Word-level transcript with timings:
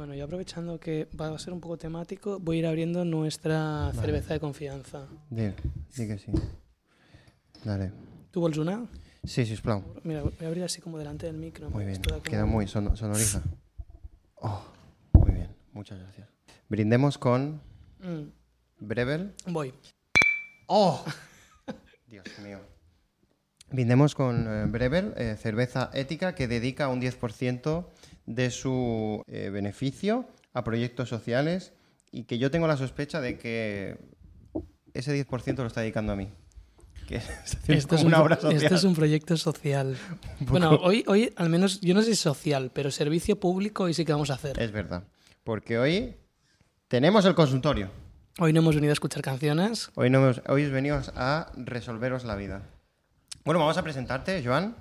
Bueno, 0.00 0.14
yo 0.14 0.24
aprovechando 0.24 0.80
que 0.80 1.10
va 1.20 1.28
a 1.28 1.38
ser 1.38 1.52
un 1.52 1.60
poco 1.60 1.76
temático, 1.76 2.38
voy 2.40 2.56
a 2.56 2.58
ir 2.60 2.66
abriendo 2.66 3.04
nuestra 3.04 3.92
cerveza 3.92 4.32
de 4.32 4.40
confianza. 4.40 5.06
Di, 5.28 5.48
di 5.94 6.06
que 6.08 6.16
sí. 6.16 6.32
Dale. 7.62 7.92
¿Tú 8.30 8.40
vols 8.40 8.56
una? 8.56 8.86
Sí, 9.24 9.44
sisplau. 9.44 9.84
Mira, 10.04 10.22
voy 10.22 10.32
a 10.40 10.46
abrir 10.46 10.64
así 10.64 10.80
como 10.80 10.96
delante 10.96 11.26
del 11.26 11.36
micro. 11.36 11.68
Muy 11.68 11.84
bien. 11.84 12.00
como- 12.02 12.22
Queda 12.22 12.46
muy 12.46 12.66
son- 12.66 12.96
sonoriza. 12.96 13.42
Oh, 14.36 14.64
muy 15.12 15.32
bien. 15.32 15.54
Muchas 15.74 15.98
gracias. 15.98 16.26
Brindemos 16.70 17.18
con 17.18 17.60
Mm, 17.98 18.30
Brevel. 18.78 19.34
voy. 19.48 19.74
¡Oh! 20.66 21.04
Dios 22.08 22.24
mío. 22.42 22.58
Brindemos 23.70 24.14
con 24.14 24.46
eh, 24.48 24.66
Brevel, 24.66 25.14
eh, 25.16 25.36
cerveza 25.40 25.90
ética 25.94 26.34
que 26.34 26.48
dedica 26.48 26.88
un 26.88 27.00
10% 27.00 27.86
de 28.26 28.50
su 28.50 29.22
eh, 29.28 29.50
beneficio 29.50 30.26
a 30.52 30.64
proyectos 30.64 31.08
sociales 31.08 31.72
y 32.10 32.24
que 32.24 32.38
yo 32.38 32.50
tengo 32.50 32.66
la 32.66 32.76
sospecha 32.76 33.20
de 33.20 33.38
que 33.38 33.98
ese 34.94 35.14
10% 35.26 35.56
lo 35.58 35.66
está 35.66 35.82
dedicando 35.82 36.12
a 36.12 36.16
mí. 36.16 36.28
Que 37.06 37.16
Esto 37.68 37.94
es, 37.94 38.00
un, 38.02 38.08
una 38.08 38.22
obra 38.22 38.36
social. 38.36 38.60
esto 38.62 38.74
es 38.74 38.84
un 38.84 38.94
proyecto 38.94 39.36
social. 39.36 39.96
Bueno, 40.40 40.70
hoy, 40.82 41.04
hoy 41.06 41.32
al 41.36 41.48
menos, 41.48 41.80
yo 41.80 41.94
no 41.94 42.02
sé 42.02 42.10
si 42.10 42.16
social, 42.16 42.70
pero 42.74 42.90
servicio 42.90 43.38
público 43.38 43.84
hoy 43.84 43.94
sí 43.94 44.04
que 44.04 44.12
vamos 44.12 44.30
a 44.30 44.34
hacer. 44.34 44.60
Es 44.60 44.72
verdad. 44.72 45.04
Porque 45.44 45.78
hoy 45.78 46.16
tenemos 46.88 47.24
el 47.24 47.34
consultorio. 47.34 47.90
Hoy 48.38 48.52
no 48.52 48.60
hemos 48.60 48.74
venido 48.74 48.90
a 48.90 48.94
escuchar 48.94 49.22
canciones. 49.22 49.90
Hoy, 49.94 50.10
no 50.10 50.18
hemos- 50.18 50.42
hoy 50.48 50.68
venimos 50.70 51.12
a 51.14 51.52
resolveros 51.56 52.24
la 52.24 52.34
vida. 52.36 52.62
Bueno, 53.44 53.58
vamos 53.60 53.76
a 53.78 53.82
presentarte, 53.82 54.42
Joan. 54.44 54.76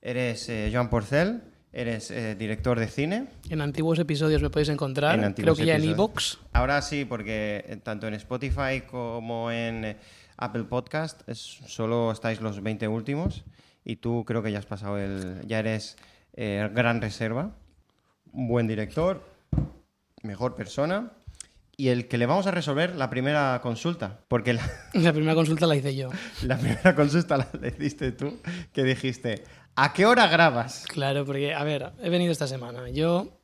Eres 0.00 0.48
eh, 0.48 0.70
Joan 0.72 0.88
Porcel, 0.90 1.42
eres 1.72 2.10
eh, 2.10 2.34
director 2.34 2.78
de 2.78 2.88
cine. 2.88 3.26
En 3.50 3.60
antiguos 3.60 3.98
episodios 3.98 4.42
me 4.42 4.50
podéis 4.50 4.68
encontrar. 4.68 5.18
En 5.22 5.32
Creo 5.34 5.54
que 5.54 5.66
ya 5.66 5.76
en 5.76 5.84
iVoox. 5.84 6.38
Ahora 6.52 6.82
sí, 6.82 7.04
porque 7.04 7.64
eh, 7.66 7.76
tanto 7.82 8.06
en 8.08 8.14
Spotify 8.14 8.82
como 8.88 9.50
en 9.50 9.96
Apple 10.36 10.64
Podcast 10.64 11.28
es- 11.28 11.38
solo 11.66 12.10
estáis 12.12 12.40
los 12.40 12.62
20 12.62 12.88
últimos 12.88 13.44
y 13.84 13.96
tú 13.96 14.24
creo 14.24 14.42
que 14.42 14.52
ya 14.52 14.58
has 14.58 14.66
pasado 14.66 14.98
el... 14.98 15.40
ya 15.46 15.58
eres 15.58 15.96
eh, 16.34 16.68
gran 16.72 17.00
reserva, 17.00 17.50
un 18.32 18.48
buen 18.48 18.66
director, 18.66 19.22
mejor 20.22 20.54
persona 20.56 21.10
y 21.82 21.88
el 21.88 22.06
que 22.06 22.16
le 22.16 22.26
vamos 22.26 22.46
a 22.46 22.52
resolver 22.52 22.94
la 22.94 23.10
primera 23.10 23.58
consulta, 23.60 24.20
porque 24.28 24.52
la, 24.52 24.62
La 24.94 25.12
primera 25.12 25.34
consulta 25.34 25.66
la 25.66 25.74
hice 25.74 25.96
yo. 25.96 26.10
la 26.44 26.56
primera 26.56 26.94
consulta 26.94 27.36
la 27.36 27.48
hiciste 27.66 28.12
tú, 28.12 28.38
que 28.72 28.84
dijiste, 28.84 29.42
¿a 29.74 29.92
qué 29.92 30.06
hora 30.06 30.28
grabas? 30.28 30.84
Claro, 30.86 31.24
porque, 31.24 31.52
a 31.52 31.64
ver, 31.64 31.90
he 32.00 32.08
venido 32.08 32.30
esta 32.30 32.46
semana. 32.46 32.88
Yo 32.90 33.36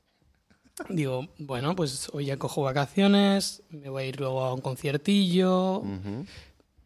digo, 0.88 1.26
bueno, 1.38 1.74
pues 1.74 2.10
hoy 2.12 2.26
ya 2.26 2.36
cojo 2.36 2.62
vacaciones, 2.62 3.64
me 3.70 3.88
voy 3.88 4.04
a 4.04 4.06
ir 4.06 4.20
luego 4.20 4.44
a 4.44 4.54
un 4.54 4.60
conciertillo, 4.60 5.82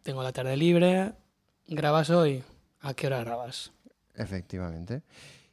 tengo 0.02 0.22
la 0.22 0.32
tarde 0.32 0.56
libre. 0.56 1.12
¿Grabas 1.68 2.08
hoy? 2.08 2.42
¿A 2.80 2.94
qué 2.94 3.08
hora 3.08 3.22
grabas? 3.22 3.72
Efectivamente. 4.14 5.02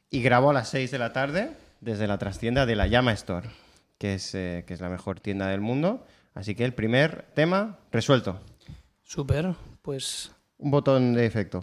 Y 0.08 0.22
grabo 0.22 0.48
a 0.48 0.54
las 0.54 0.70
6 0.70 0.92
de 0.92 0.98
la 0.98 1.12
tarde 1.12 1.50
desde 1.82 2.06
la 2.06 2.16
trastienda 2.16 2.64
de 2.64 2.76
la 2.76 2.86
Llama 2.86 3.12
Store, 3.12 3.50
que 4.00 4.14
es, 4.14 4.34
eh, 4.34 4.64
que 4.66 4.72
es 4.72 4.80
la 4.80 4.88
mejor 4.88 5.20
tienda 5.20 5.46
del 5.48 5.60
mundo. 5.60 6.06
Así 6.34 6.54
que 6.54 6.64
el 6.64 6.72
primer 6.72 7.26
tema 7.34 7.78
resuelto. 7.92 8.40
Súper, 9.02 9.54
pues... 9.82 10.32
Un 10.56 10.70
botón 10.70 11.12
de 11.12 11.26
efecto. 11.26 11.62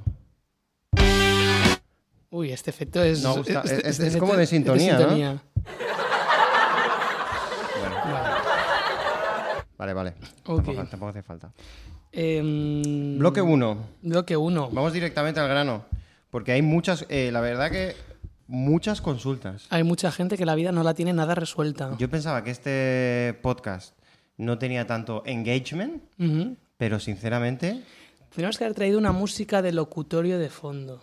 Uy, 2.30 2.52
este 2.52 2.70
efecto 2.70 3.02
es... 3.02 3.24
No 3.24 3.38
gusta- 3.38 3.62
este- 3.64 3.78
es- 3.78 3.86
este 4.00 4.08
es 4.08 4.18
como 4.18 4.36
de 4.36 4.46
sintonía, 4.46 4.94
¿no? 4.94 5.00
sintonía. 5.00 5.42
Bueno, 7.80 7.96
Vale. 8.06 8.30
vale, 9.78 9.94
vale. 9.94 10.14
Ok. 10.46 10.58
Tampoco, 10.66 10.84
tampoco 10.90 11.10
hace 11.10 11.24
falta. 11.24 11.52
Em, 12.12 13.18
Bloque 13.18 13.42
1. 13.42 13.78
Bloque 14.04 14.38
1. 14.38 14.70
Vamos 14.72 14.94
directamente 14.94 15.40
al 15.40 15.48
grano. 15.50 15.86
Porque 16.30 16.52
hay 16.52 16.62
muchas, 16.62 17.06
eh, 17.10 17.32
la 17.32 17.42
verdad 17.42 17.72
que 17.72 17.96
muchas 18.48 19.02
consultas. 19.02 19.68
Hay 19.70 19.84
mucha 19.84 20.12
gente 20.12 20.38
que 20.38 20.46
la 20.46 20.56
vida 20.56 20.72
no 20.72 20.84
la 20.84 20.94
tiene 20.94 21.14
nada 21.14 21.36
resuelta. 21.36 21.96
Yo 21.98 22.10
pensaba 22.10 22.44
que 22.44 22.52
este 22.52 23.38
podcast 23.42 23.96
no 24.38 24.58
tenía 24.58 24.86
tanto 24.88 25.24
engagement, 25.26 26.02
pero 26.78 27.00
sinceramente, 27.00 27.84
Tenemos 28.36 28.58
que 28.58 28.66
haber 28.66 28.76
traído 28.76 28.98
una 29.00 29.12
música 29.12 29.62
de 29.62 29.72
locutorio 29.72 30.38
de 30.38 30.50
fondo. 30.50 31.02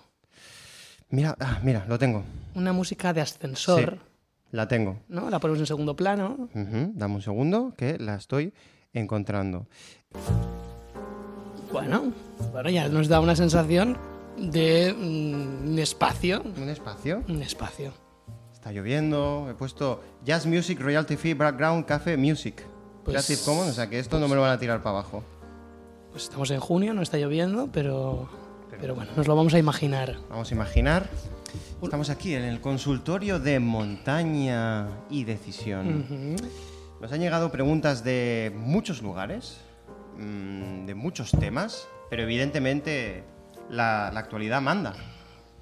mira, 1.10 1.36
ah, 1.40 1.58
mira, 1.62 1.84
lo 1.88 1.98
tengo. 1.98 2.22
Una 2.54 2.72
música 2.72 3.12
de 3.12 3.20
ascensor, 3.22 3.98
Sí, 4.00 4.46
la 4.52 4.68
tengo. 4.68 5.00
¿no? 5.08 5.30
La 5.30 5.40
ponemos 5.40 5.58
en 5.60 5.66
segundo 5.66 5.96
plano. 5.96 6.48
Dame 6.54 7.14
un 7.16 7.22
segundo 7.22 7.74
que 7.76 7.98
la 7.98 8.14
estoy 8.14 8.52
encontrando. 8.92 9.66
Bueno, 11.72 12.12
bueno, 12.52 12.70
ya 12.70 12.88
nos 12.88 13.08
da 13.08 13.18
una 13.20 13.34
sensación 13.34 13.98
de 14.36 14.94
mm, 14.96 15.68
un 15.72 15.78
espacio. 15.78 16.42
Un 16.56 16.68
espacio. 16.68 17.22
Un 17.28 17.42
espacio. 17.42 17.92
Está 18.52 18.72
lloviendo. 18.72 19.48
He 19.50 19.54
puesto 19.54 20.02
Jazz 20.24 20.46
Music, 20.46 20.80
Royalty 20.80 21.16
Free, 21.16 21.34
Background, 21.34 21.84
Cafe, 21.86 22.16
Music. 22.16 22.64
Pues- 23.04 23.26
Creative 23.26 23.44
Commons, 23.44 23.70
o 23.70 23.74
sea 23.74 23.88
que 23.88 23.98
esto 23.98 24.18
no 24.18 24.28
me 24.28 24.34
lo 24.34 24.40
van 24.40 24.52
a 24.52 24.58
tirar 24.58 24.82
para 24.82 24.98
abajo. 24.98 25.22
Pues 26.10 26.24
estamos 26.24 26.50
en 26.50 26.60
junio, 26.60 26.94
no 26.94 27.02
está 27.02 27.18
lloviendo, 27.18 27.68
pero, 27.72 28.28
pero 28.80 28.94
bueno, 28.94 29.12
nos 29.16 29.26
lo 29.26 29.36
vamos 29.36 29.52
a 29.52 29.58
imaginar. 29.58 30.16
Vamos 30.30 30.50
a 30.50 30.54
imaginar. 30.54 31.08
Estamos 31.82 32.08
aquí 32.08 32.34
en 32.34 32.44
el 32.44 32.60
consultorio 32.60 33.38
de 33.38 33.60
montaña 33.60 34.88
y 35.10 35.24
decisión. 35.24 36.06
Ujú. 36.08 36.48
Nos 37.00 37.12
han 37.12 37.20
llegado 37.20 37.52
preguntas 37.52 38.04
de 38.04 38.52
muchos 38.56 39.02
lugares, 39.02 39.58
mm, 40.16 40.86
de 40.86 40.94
muchos 40.94 41.32
temas, 41.32 41.86
pero 42.08 42.22
evidentemente 42.22 43.24
la, 43.70 44.10
la 44.12 44.20
actualidad 44.20 44.60
manda. 44.60 44.92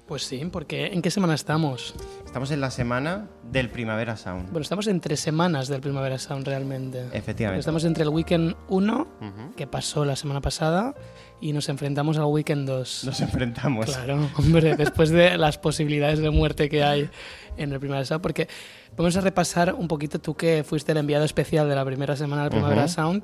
Pues 0.07 0.23
sí, 0.23 0.43
porque 0.51 0.87
¿en 0.87 1.01
qué 1.01 1.09
semana 1.09 1.33
estamos? 1.33 1.95
Estamos 2.25 2.51
en 2.51 2.59
la 2.59 2.71
semana 2.71 3.29
del 3.51 3.69
Primavera 3.69 4.17
Sound. 4.17 4.47
Bueno, 4.47 4.59
estamos 4.61 4.87
en 4.87 4.99
tres 4.99 5.21
semanas 5.21 5.69
del 5.69 5.79
Primavera 5.79 6.19
Sound 6.19 6.45
realmente. 6.45 7.07
Efectivamente. 7.13 7.59
Estamos 7.61 7.85
entre 7.85 8.03
el 8.03 8.09
Weekend 8.09 8.55
1, 8.67 8.93
Ujú. 9.21 9.55
que 9.55 9.65
pasó 9.65 10.03
la 10.03 10.17
semana 10.17 10.41
pasada, 10.41 10.93
y 11.39 11.53
nos 11.53 11.69
enfrentamos 11.69 12.17
al 12.17 12.25
Weekend 12.25 12.67
2. 12.67 13.05
Nos 13.05 13.21
enfrentamos. 13.21 13.85
Claro, 13.85 14.29
hombre, 14.37 14.75
después 14.77 15.09
de 15.09 15.37
las 15.37 15.57
posibilidades 15.57 16.19
de 16.19 16.29
muerte 16.31 16.67
que 16.67 16.83
hay 16.83 17.09
en 17.55 17.71
el 17.71 17.79
Primavera 17.79 18.05
Sound, 18.05 18.21
porque 18.21 18.49
vamos 18.97 19.15
a 19.15 19.21
repasar 19.21 19.73
un 19.73 19.87
poquito, 19.87 20.19
tú 20.19 20.35
que 20.35 20.65
fuiste 20.65 20.91
el 20.91 20.97
enviado 20.97 21.23
especial 21.23 21.69
de 21.69 21.75
la 21.75 21.85
primera 21.85 22.17
semana 22.17 22.41
del 22.43 22.51
Primavera 22.51 22.83
Ujú. 22.85 22.93
Sound, 22.93 23.23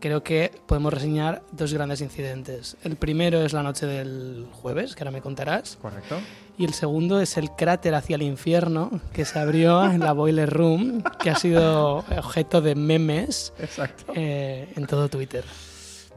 creo 0.00 0.22
que 0.22 0.50
podemos 0.66 0.92
reseñar 0.92 1.42
dos 1.52 1.72
grandes 1.72 2.00
incidentes. 2.00 2.76
El 2.82 2.96
primero 2.96 3.40
es 3.44 3.52
la 3.52 3.62
noche 3.62 3.86
del 3.86 4.46
jueves, 4.52 4.94
que 4.94 5.02
ahora 5.02 5.10
me 5.12 5.20
contarás, 5.22 5.78
¿Correcto? 5.80 6.16
y 6.58 6.64
el 6.64 6.72
segundo 6.74 7.20
es 7.20 7.36
el 7.36 7.50
cráter 7.52 7.94
hacia 7.94 8.16
el 8.16 8.22
infierno 8.22 8.90
que 9.12 9.24
se 9.24 9.38
abrió 9.38 9.84
en 9.84 10.00
la 10.00 10.12
Boiler 10.12 10.50
Room, 10.50 11.02
que 11.22 11.30
ha 11.30 11.36
sido 11.36 11.98
objeto 11.98 12.60
de 12.60 12.74
memes 12.74 13.52
Exacto. 13.60 14.12
eh, 14.16 14.72
en 14.76 14.86
todo 14.86 15.08
Twitter. 15.08 15.44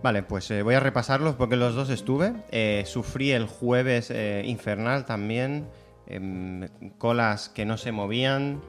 Vale, 0.01 0.21
pues 0.23 0.51
eh, 0.51 0.63
voy 0.63 0.75
a 0.75 0.81
repasarlos 0.81 1.35
porque 1.35 1.55
los 1.55 1.75
dos 1.75 1.89
estuve. 1.89 2.33
Eh, 2.51 2.83
sufrí 2.85 3.31
el 3.31 3.45
jueves 3.45 4.09
eh, 4.11 4.43
infernal 4.45 5.05
también. 5.05 5.67
em, 6.07 6.67
colas 6.97 7.47
que 7.47 7.63
no 7.65 7.77
se 7.77 7.93
movían. 7.93 8.61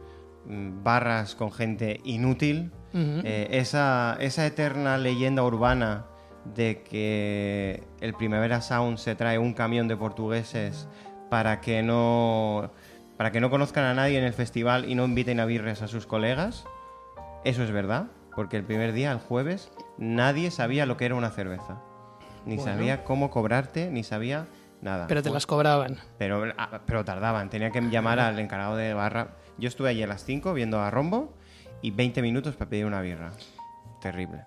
Barras 0.46 1.34
con 1.34 1.52
gente 1.52 2.00
inútil. 2.04 2.70
Eh, 2.96 3.48
esa, 3.50 4.16
esa 4.20 4.46
eterna 4.46 4.98
leyenda 4.98 5.42
urbana 5.42 6.04
de 6.54 6.82
que 6.82 7.82
el 8.00 8.14
Primavera 8.14 8.60
Sound 8.60 8.98
se 8.98 9.16
trae 9.16 9.36
un 9.38 9.52
camión 9.52 9.88
de 9.88 9.96
portugueses 9.96 10.86
para 11.28 11.60
que 11.60 11.82
no 11.82 12.70
para 13.16 13.32
que 13.32 13.40
no 13.40 13.48
conozcan 13.50 13.84
a 13.84 13.94
nadie 13.94 14.18
en 14.18 14.24
el 14.24 14.32
festival 14.32 14.88
y 14.88 14.94
no 14.94 15.04
inviten 15.04 15.40
a 15.40 15.44
birres 15.46 15.82
a 15.82 15.88
sus 15.88 16.06
colegas. 16.06 16.64
Eso 17.44 17.62
es 17.64 17.70
verdad, 17.72 18.06
porque 18.36 18.56
el 18.56 18.64
primer 18.64 18.92
día, 18.92 19.10
el 19.12 19.18
jueves, 19.18 19.70
nadie 19.98 20.50
sabía 20.50 20.84
lo 20.86 20.96
que 20.96 21.06
era 21.06 21.14
una 21.14 21.30
cerveza. 21.30 21.80
Ni 22.44 22.56
Bueno. 22.56 22.72
sabía 22.72 23.04
cómo 23.04 23.30
cobrarte, 23.30 23.90
ni 23.90 24.02
sabía 24.04 24.46
nada. 24.82 25.06
Pero 25.06 25.22
te 25.22 25.30
las 25.30 25.46
cobraban. 25.46 25.98
pero, 26.18 26.44
ah, 26.58 26.80
pero 26.86 27.04
tardaban, 27.04 27.50
tenía 27.50 27.70
que 27.70 27.80
llamar 27.82 28.18
al 28.20 28.38
encargado 28.38 28.76
de 28.76 28.94
barra. 28.94 29.28
Yo 29.58 29.68
estuve 29.68 29.90
allí 29.90 30.02
a 30.02 30.06
las 30.06 30.24
5 30.24 30.52
viendo 30.54 30.80
a 30.80 30.90
Rombo 30.90 31.32
y 31.82 31.90
20 31.90 32.22
minutos 32.22 32.56
para 32.56 32.70
pedir 32.70 32.86
una 32.86 33.00
birra. 33.00 33.32
Terrible. 34.00 34.44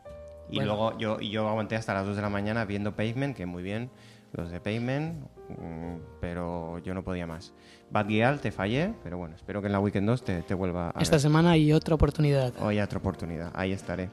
Y 0.50 0.56
Bueno. 0.58 0.74
luego 0.76 0.98
yo, 0.98 1.20
yo 1.20 1.48
aguanté 1.48 1.76
hasta 1.76 1.94
las 1.94 2.06
2 2.06 2.16
de 2.16 2.22
la 2.22 2.30
mañana 2.30 2.66
viendo 2.66 2.96
Pavement, 2.96 3.36
que 3.36 3.46
muy 3.46 3.64
bien, 3.64 3.90
los 4.34 4.50
de 4.52 4.60
Pavement, 4.60 5.24
mm, 5.50 5.96
pero 6.22 6.80
yo 6.80 6.94
no 6.94 7.04
podía 7.04 7.28
más. 7.28 7.54
Bad 7.92 8.08
Gyal, 8.08 8.40
te 8.42 8.52
fallé, 8.52 8.94
pero 9.04 9.18
bueno, 9.18 9.36
espero 9.36 9.62
que 9.62 9.68
en 9.68 9.74
la 9.74 9.80
Weekend 9.80 10.08
2 10.08 10.24
te, 10.24 10.42
te 10.44 10.54
vuelva 10.54 10.92
a 10.96 11.02
Esta 11.02 11.16
ver. 11.16 11.22
semana 11.22 11.52
hay 11.52 11.74
otra 11.74 11.96
oportunidad. 11.96 12.54
Hoy 12.62 12.78
hay 12.78 12.82
otra 12.84 13.00
oportunidad, 13.00 13.52
ahí 13.56 13.72
estaré. 13.72 14.10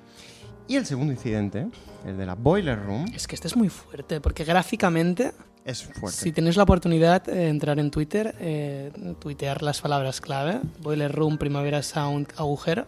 Y 0.66 0.76
el 0.76 0.86
segundo 0.86 1.12
incidente, 1.12 1.66
el 2.06 2.16
de 2.16 2.24
la 2.26 2.34
Boiler 2.36 2.82
Room, 2.82 3.04
Es 3.14 3.26
que 3.26 3.34
este 3.34 3.48
es 3.48 3.56
muy 3.56 3.68
fuerte, 3.68 4.20
porque 4.20 4.44
gráficamente 4.44 5.32
Es 5.64 5.82
fuerte. 5.82 6.18
Si 6.18 6.32
tenéis 6.32 6.56
la 6.56 6.64
oportunidad 6.64 7.22
de 7.22 7.48
entrar 7.48 7.78
en 7.78 7.90
Twitter, 7.90 8.34
eh, 8.38 8.92
tuitear 9.18 9.62
las 9.62 9.80
palabras 9.80 10.20
clave, 10.20 10.60
Boiler 10.80 11.10
Room, 11.10 11.38
Primavera 11.38 11.82
Sound, 11.82 12.28
agujero. 12.36 12.86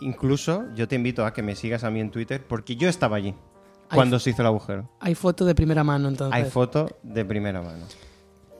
Incluso 0.00 0.64
yo 0.74 0.86
te 0.86 0.94
invito 0.94 1.26
a 1.26 1.32
que 1.32 1.42
me 1.42 1.56
sigas 1.56 1.82
a 1.82 1.90
mí 1.90 2.00
en 2.00 2.10
Twitter 2.10 2.44
porque 2.46 2.76
yo 2.76 2.88
estaba 2.88 3.16
allí 3.16 3.34
cuando 3.92 4.18
se 4.18 4.30
hizo 4.30 4.42
el 4.42 4.46
agujero. 4.46 4.88
Hay 5.00 5.14
foto 5.14 5.44
de 5.44 5.54
primera 5.54 5.82
mano 5.82 6.08
entonces. 6.08 6.34
Hay 6.34 6.50
foto 6.50 6.98
de 7.02 7.24
primera 7.24 7.62
mano. 7.62 7.84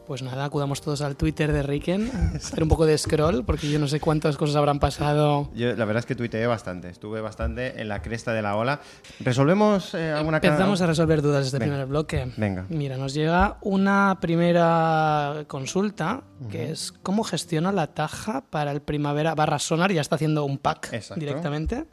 Pues 0.06 0.21
nada, 0.23 0.45
acudamos 0.45 0.83
todos 0.83 1.01
al 1.01 1.17
Twitter 1.17 1.51
de 1.51 1.62
Riken, 1.62 2.11
hacer 2.37 2.62
un 2.62 2.69
poco 2.69 2.85
de 2.85 2.99
scroll, 2.99 3.43
porque 3.45 3.71
yo 3.71 3.79
no 3.79 3.89
sé 3.89 4.01
cuántas 4.01 4.37
cosas 4.37 4.56
habrán 4.56 4.79
pasado. 4.79 5.49
Yo 5.55 5.75
la 5.75 5.85
verdad 5.87 6.01
es 6.01 6.06
que 6.06 6.15
tuiteé 6.15 6.47
bastante, 6.47 6.91
estuve 6.91 7.23
bastante 7.23 7.81
en 7.81 7.89
la 7.89 8.03
cresta 8.03 8.35
de 8.35 8.43
la 8.43 8.55
ola. 8.56 8.81
¿Resolvemos 9.21 9.95
eh, 9.95 10.12
alguna 10.12 10.37
Empezamos 10.37 10.83
a 10.83 10.87
resolver 10.87 11.23
dudas 11.23 11.47
este 11.47 11.59
Venga. 11.59 11.73
primer 11.73 11.87
bloque. 11.87 12.31
Venga. 12.37 12.67
Mira, 12.69 12.99
nos 12.99 13.15
llega 13.15 13.56
una 13.62 14.19
primera 14.21 15.45
consulta 15.47 16.23
que 16.51 16.71
es 16.71 16.93
cómo 17.03 17.25
gestiona 17.25 17.73
la 17.73 17.87
taja 17.87 18.43
para 18.51 18.73
el 18.73 18.83
primavera 18.83 19.35
barra 19.35 19.59
sonar, 19.59 19.91
ya 19.91 20.03
está 20.03 20.17
haciendo 20.17 20.45
un 20.45 20.59
pack 20.59 20.93
Exacto. 20.93 21.19
directamente. 21.19 21.87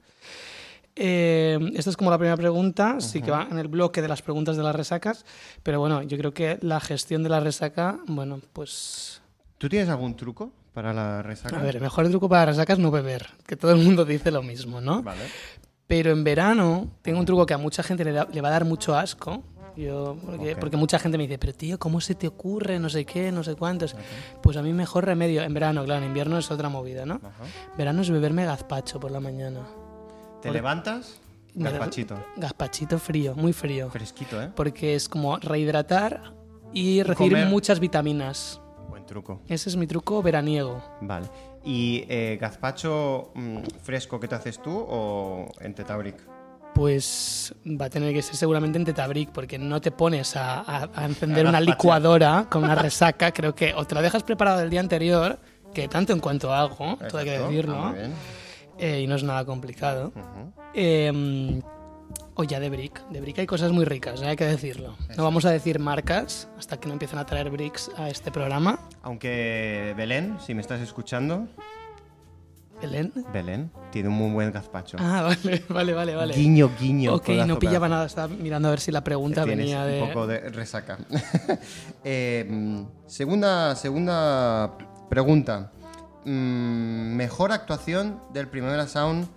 Eh, 1.03 1.57
esta 1.75 1.89
es 1.89 1.97
como 1.97 2.11
la 2.11 2.17
primera 2.19 2.37
pregunta, 2.37 3.01
sí 3.01 3.23
que 3.23 3.31
va 3.31 3.47
en 3.49 3.57
el 3.57 3.67
bloque 3.67 4.03
de 4.03 4.07
las 4.07 4.21
preguntas 4.21 4.55
de 4.55 4.61
las 4.61 4.75
resacas, 4.75 5.25
pero 5.63 5.79
bueno, 5.79 6.03
yo 6.03 6.15
creo 6.15 6.31
que 6.31 6.59
la 6.61 6.79
gestión 6.79 7.23
de 7.23 7.29
la 7.29 7.39
resaca, 7.39 7.97
bueno, 8.05 8.39
pues 8.53 9.19
¿Tú 9.57 9.67
tienes 9.67 9.89
algún 9.89 10.15
truco 10.15 10.51
para 10.73 10.93
la 10.93 11.23
resaca? 11.23 11.57
a 11.57 11.63
ver, 11.63 11.77
el 11.77 11.81
mejor 11.81 12.07
truco 12.09 12.29
para 12.29 12.45
resacas 12.45 12.77
es 12.77 12.83
no 12.83 12.91
beber, 12.91 13.27
que 13.47 13.55
todo 13.55 13.71
el 13.71 13.77
mundo 13.83 14.05
dice 14.05 14.29
lo 14.29 14.43
mismo, 14.43 14.79
¿no? 14.79 15.01
Vale. 15.01 15.21
Pero 15.87 16.11
en 16.11 16.23
verano 16.23 16.87
tengo 17.01 17.19
un 17.19 17.25
truco 17.25 17.47
que 17.47 17.55
a 17.55 17.57
mucha 17.57 17.81
gente 17.81 18.05
le, 18.05 18.11
da- 18.11 18.27
le 18.31 18.39
va 18.41 18.49
a 18.49 18.51
dar 18.51 18.65
mucho 18.65 18.95
asco. 18.95 19.43
Yo, 19.75 20.17
porque, 20.59 20.77
mucha 20.77 20.99
gente 20.99 21.17
me 21.17 21.23
dice, 21.23 21.39
pero 21.39 21.53
tío, 21.53 21.79
¿cómo 21.79 21.99
se 22.01 22.13
te 22.13 22.27
ocurre? 22.27 22.77
No 22.77 22.89
sé 22.89 23.05
qué, 23.05 23.31
no 23.31 23.41
sé 23.43 23.55
cuántos. 23.55 23.95
Pues 24.43 24.55
a 24.57 24.61
mí 24.61 24.71
mejor 24.73 25.05
remedio, 25.05 25.41
en 25.43 25.53
verano, 25.53 25.83
claro, 25.85 26.01
en 26.01 26.07
invierno 26.09 26.37
es 26.37 26.51
otra 26.51 26.69
movida, 26.69 27.05
¿no? 27.05 27.15
Ajá. 27.15 27.43
Verano 27.77 28.01
es 28.01 28.09
beberme 28.11 28.45
gazpacho 28.45 28.99
por 28.99 29.11
la 29.11 29.19
mañana. 29.19 29.61
¿Te 30.41 30.47
Por- 30.49 30.53
levantas? 30.55 31.19
Gazpachito. 31.53 32.15
Gazpachito 32.37 32.97
frío, 32.97 33.35
muy 33.35 33.51
frío. 33.53 33.89
Fresquito, 33.89 34.41
¿eh? 34.41 34.49
Porque 34.55 34.95
es 34.95 35.09
como 35.09 35.37
rehidratar 35.37 36.33
y 36.73 37.03
recibir 37.03 37.33
comer. 37.33 37.47
muchas 37.47 37.79
vitaminas. 37.79 38.61
Buen 38.89 39.05
truco. 39.05 39.41
Ese 39.47 39.69
es 39.69 39.75
mi 39.75 39.85
truco 39.87 40.21
veraniego. 40.21 40.81
Vale. 41.01 41.27
¿Y 41.65 42.05
eh, 42.07 42.37
gazpacho 42.39 43.31
mm, 43.35 43.57
fresco 43.83 44.19
que 44.19 44.27
te 44.27 44.35
haces 44.35 44.61
tú 44.61 44.71
o 44.75 45.49
en 45.59 45.75
Tetabric? 45.75 46.15
Pues 46.73 47.53
va 47.65 47.85
a 47.85 47.89
tener 47.89 48.13
que 48.13 48.21
ser 48.21 48.35
seguramente 48.37 48.79
en 48.79 48.85
Tetabric, 48.85 49.29
porque 49.31 49.59
no 49.59 49.81
te 49.81 49.91
pones 49.91 50.37
a, 50.37 50.61
a- 50.61 50.89
a 50.95 51.05
encender 51.05 51.45
A 51.45 51.49
una 51.49 51.59
licuadora 51.59 52.47
con 52.49 52.63
una 52.63 52.75
resaca. 52.81 53.31
Creo 53.33 53.53
que 53.53 53.73
o 53.73 53.85
te 53.85 53.93
lo 53.93 54.01
dejas 54.01 54.23
preparado 54.23 54.61
el 54.61 54.69
día 54.69 54.79
anterior, 54.79 55.37
que 55.73 55.89
tanto 55.89 56.13
en 56.13 56.19
cuanto 56.21 56.53
hago, 56.53 56.97
todo 57.09 57.17
hay 57.17 57.25
que 57.25 57.39
decirlo, 57.39 57.75
Ah, 57.75 57.89
muy 57.89 57.99
bien. 57.99 58.13
Eh, 58.77 59.01
y 59.01 59.07
no 59.07 59.15
es 59.15 59.23
nada 59.23 59.45
complicado. 59.45 60.11
Eh, 60.73 61.61
o 62.35 62.43
ya 62.43 62.59
de 62.59 62.69
Brick. 62.69 63.07
De 63.09 63.21
Brick 63.21 63.39
hay 63.39 63.47
cosas 63.47 63.71
muy 63.71 63.85
ricas, 63.85 64.21
eh, 64.21 64.27
hay 64.27 64.35
que 64.35 64.45
decirlo. 64.45 64.95
No 65.17 65.23
vamos 65.23 65.45
a 65.45 65.51
decir 65.51 65.79
marcas 65.79 66.47
hasta 66.57 66.79
que 66.79 66.87
no 66.87 66.93
empiecen 66.93 67.19
a 67.19 67.25
traer 67.25 67.49
bricks 67.49 67.91
a 67.97 68.09
este 68.09 68.31
programa. 68.31 68.79
Aunque 69.03 69.93
Belén, 69.97 70.37
si 70.45 70.53
me 70.53 70.61
estás 70.61 70.81
escuchando, 70.81 71.47
Belén. 72.81 73.13
Belén 73.31 73.71
tiene 73.91 74.09
un 74.09 74.15
muy 74.15 74.31
buen 74.31 74.51
gazpacho. 74.51 74.97
Ah, 74.99 75.21
vale, 75.43 75.63
vale, 75.69 75.93
vale. 75.93 76.15
vale. 76.15 76.33
Guiño, 76.33 76.71
guiño. 76.79 77.15
ok, 77.15 77.29
no 77.45 77.59
pillaba 77.59 77.87
nada, 77.87 78.05
estaba 78.05 78.27
mirando 78.29 78.69
a 78.69 78.71
ver 78.71 78.79
si 78.79 78.91
la 78.91 79.03
pregunta 79.03 79.43
Tienes 79.43 79.65
venía 79.65 79.85
de... 79.85 80.01
un 80.01 80.07
poco 80.07 80.27
de 80.27 80.49
resaca. 80.49 80.97
Eh, 82.03 82.47
mm, 82.49 82.83
segunda, 83.05 83.75
segunda 83.75 84.75
pregunta. 85.09 85.71
Mm, 86.25 87.15
mejor 87.15 87.51
actuación 87.51 88.21
del 88.33 88.47
Primavera 88.47 88.87
Sound 88.87 89.27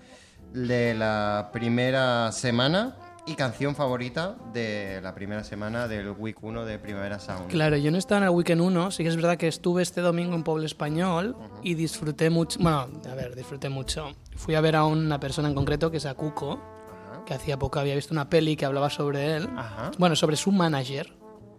de 0.52 0.94
la 0.94 1.50
primera 1.52 2.30
semana 2.32 2.96
y 3.26 3.34
canción 3.36 3.74
favorita 3.74 4.36
de 4.52 5.00
la 5.02 5.14
primera 5.14 5.42
semana 5.44 5.88
del 5.88 6.10
Week 6.10 6.36
1 6.42 6.64
de 6.66 6.78
Primavera 6.78 7.18
Sound. 7.18 7.48
Claro, 7.48 7.76
yo 7.78 7.90
no 7.90 7.96
estaba 7.96 8.18
en 8.18 8.24
el 8.24 8.30
Weekend 8.30 8.60
1, 8.60 8.90
sí 8.90 9.02
que 9.02 9.08
es 9.08 9.16
verdad 9.16 9.38
que 9.38 9.48
estuve 9.48 9.82
este 9.82 10.02
domingo 10.02 10.34
en 10.34 10.42
Pueblo 10.42 10.66
Español 10.66 11.34
y 11.62 11.72
disfruté 11.74 12.28
mucho, 12.28 12.58
bueno, 12.60 12.86
a 13.10 13.14
ver, 13.14 13.34
disfruté 13.34 13.70
mucho. 13.70 14.12
Fui 14.36 14.54
a 14.54 14.60
ver 14.60 14.76
a 14.76 14.84
una 14.84 15.18
persona 15.18 15.48
en 15.48 15.54
concreto 15.54 15.90
que 15.90 15.96
es 15.96 16.04
a 16.06 16.12
Cuco, 16.14 16.52
Ajá. 16.52 17.24
que 17.24 17.32
hacía 17.32 17.58
poco 17.58 17.78
había 17.78 17.94
visto 17.94 18.12
una 18.12 18.28
peli 18.28 18.56
que 18.56 18.66
hablaba 18.66 18.90
sobre 18.90 19.36
él, 19.36 19.48
Ajá. 19.56 19.90
bueno, 19.98 20.14
sobre 20.16 20.36
su 20.36 20.52
manager, 20.52 21.10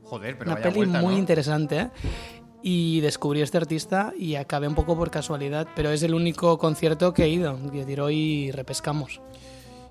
Joder, 0.03 0.37
pero 0.37 0.51
una 0.51 0.59
vaya 0.59 0.63
peli 0.69 0.75
vuelta, 0.85 1.01
muy 1.01 1.13
¿no? 1.15 1.19
interesante. 1.19 1.89
Y 2.67 2.99
descubrí 3.01 3.41
a 3.41 3.43
este 3.43 3.57
artista 3.57 4.11
y 4.17 4.33
acabé 4.37 4.67
un 4.67 4.73
poco 4.73 4.97
por 4.97 5.11
casualidad, 5.11 5.67
pero 5.75 5.91
es 5.91 6.01
el 6.01 6.15
único 6.15 6.57
concierto 6.57 7.13
que 7.13 7.25
he 7.25 7.29
ido. 7.29 7.59
Que 7.71 7.85
tiró 7.85 8.09
y 8.09 8.49
repescamos. 8.49 9.21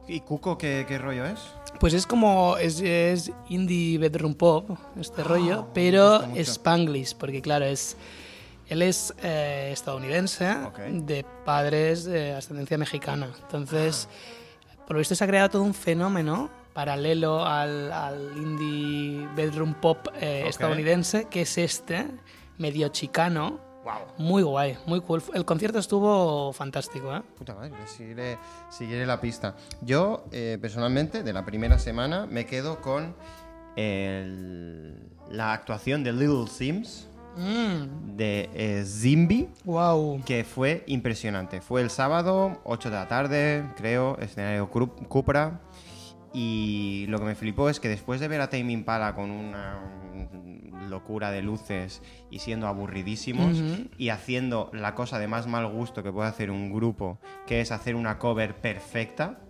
¿Y 0.09 0.19
Cuco 0.21 0.59
qué, 0.59 0.85
qué 0.88 0.99
rollo 0.99 1.25
es? 1.25 1.38
Pues 1.79 1.94
es 1.94 2.05
como. 2.05 2.56
Es, 2.56 2.81
es 2.81 3.31
indie 3.49 3.97
bedroom 3.99 4.35
pop, 4.35 4.71
este 5.00 5.23
rollo, 5.23 5.61
Ah, 5.61 5.67
me 5.67 5.73
pero 5.73 6.25
spanglish, 6.35 7.15
porque 7.15 7.41
claro, 7.41 7.65
es. 7.65 7.97
Él 8.67 8.82
es 8.82 9.15
eh, 9.23 9.71
estadounidense, 9.73 10.50
Ok. 10.67 10.79
de 10.81 11.25
padres 11.44 12.05
de 12.05 12.32
ascendencia 12.32 12.76
mexicana. 12.76 13.31
Entonces, 13.43 14.09
por 14.85 14.94
lo 14.94 14.99
visto 14.99 15.15
se 15.15 15.23
ha 15.23 15.29
creado 15.29 15.49
todo 15.50 15.62
un 15.62 15.75
fenómeno 15.75 16.50
paralelo 16.73 17.44
al, 17.47 17.93
al 17.93 18.32
indie 18.37 19.29
bedroom 19.37 19.75
pop 19.75 20.09
eh, 20.21 20.41
Ok. 20.43 20.50
estadounidense, 20.50 21.26
que 21.31 21.43
es 21.43 21.56
este, 21.56 22.06
medio 22.59 22.89
chicano. 22.89 23.61
Wow. 23.85 23.95
Muy 24.17 24.43
guay, 24.43 24.79
muy 24.87 25.01
cool. 25.03 25.23
El 25.35 25.45
concierto 25.45 25.79
estuvo 25.79 26.53
fantástico, 26.55 27.15
¿eh? 27.15 27.21
Puta 27.37 27.55
madre, 27.55 27.73
seguiré, 27.87 28.39
seguiré 28.71 29.05
la 29.05 29.21
pista. 29.21 29.55
Yo, 29.83 30.25
eh, 30.33 30.56
personalmente, 30.61 31.23
de 31.23 31.33
la 31.35 31.45
primera 31.45 31.79
semana, 31.79 32.25
me 32.27 32.47
quedo 32.47 32.81
con 32.81 33.15
el- 33.77 34.97
la 35.31 35.53
actuación 35.53 36.03
de 36.05 36.12
Little 36.12 36.47
Sims, 36.49 37.09
Mm, 37.37 38.17
de 38.17 38.49
eh, 38.55 38.85
Zimby, 38.87 39.49
wow. 39.65 40.23
que 40.25 40.45
fue 40.45 40.85
impresionante. 40.87 41.61
Fue 41.61 41.81
el 41.83 41.91
sábado, 41.91 42.61
8 42.62 42.91
de 42.91 42.97
la 42.97 43.09
tarde, 43.09 43.65
creo, 43.77 44.17
escenario 44.19 44.71
Cupra. 44.71 45.61
Y 46.33 47.07
lo 47.09 47.19
que 47.19 47.25
me 47.25 47.35
flipó 47.35 47.69
es 47.69 47.81
que 47.81 47.89
después 47.89 48.21
de 48.21 48.29
ver 48.29 48.41
a 48.41 48.49
Tame 48.50 48.73
Impala 48.73 49.15
con 49.17 49.31
una 49.31 49.81
locura 50.88 51.31
de 51.31 51.43
luces 51.43 52.03
y 52.31 52.38
siendo 52.41 52.67
aburridísimos 52.67 53.59
Ujú. 53.61 53.88
y 53.99 54.09
haciendo 54.11 54.71
la 54.73 54.94
cosa 54.94 55.19
de 55.19 55.29
más 55.29 55.47
mal 55.47 55.67
gusto 55.67 56.03
que 56.03 56.12
puede 56.12 56.29
hacer 56.29 56.50
un 56.50 56.73
grupo, 56.73 57.19
que 57.47 57.61
es 57.61 57.73
hacer 57.73 57.97
una 57.97 58.19
cover 58.19 58.56
perfecta, 58.56 59.41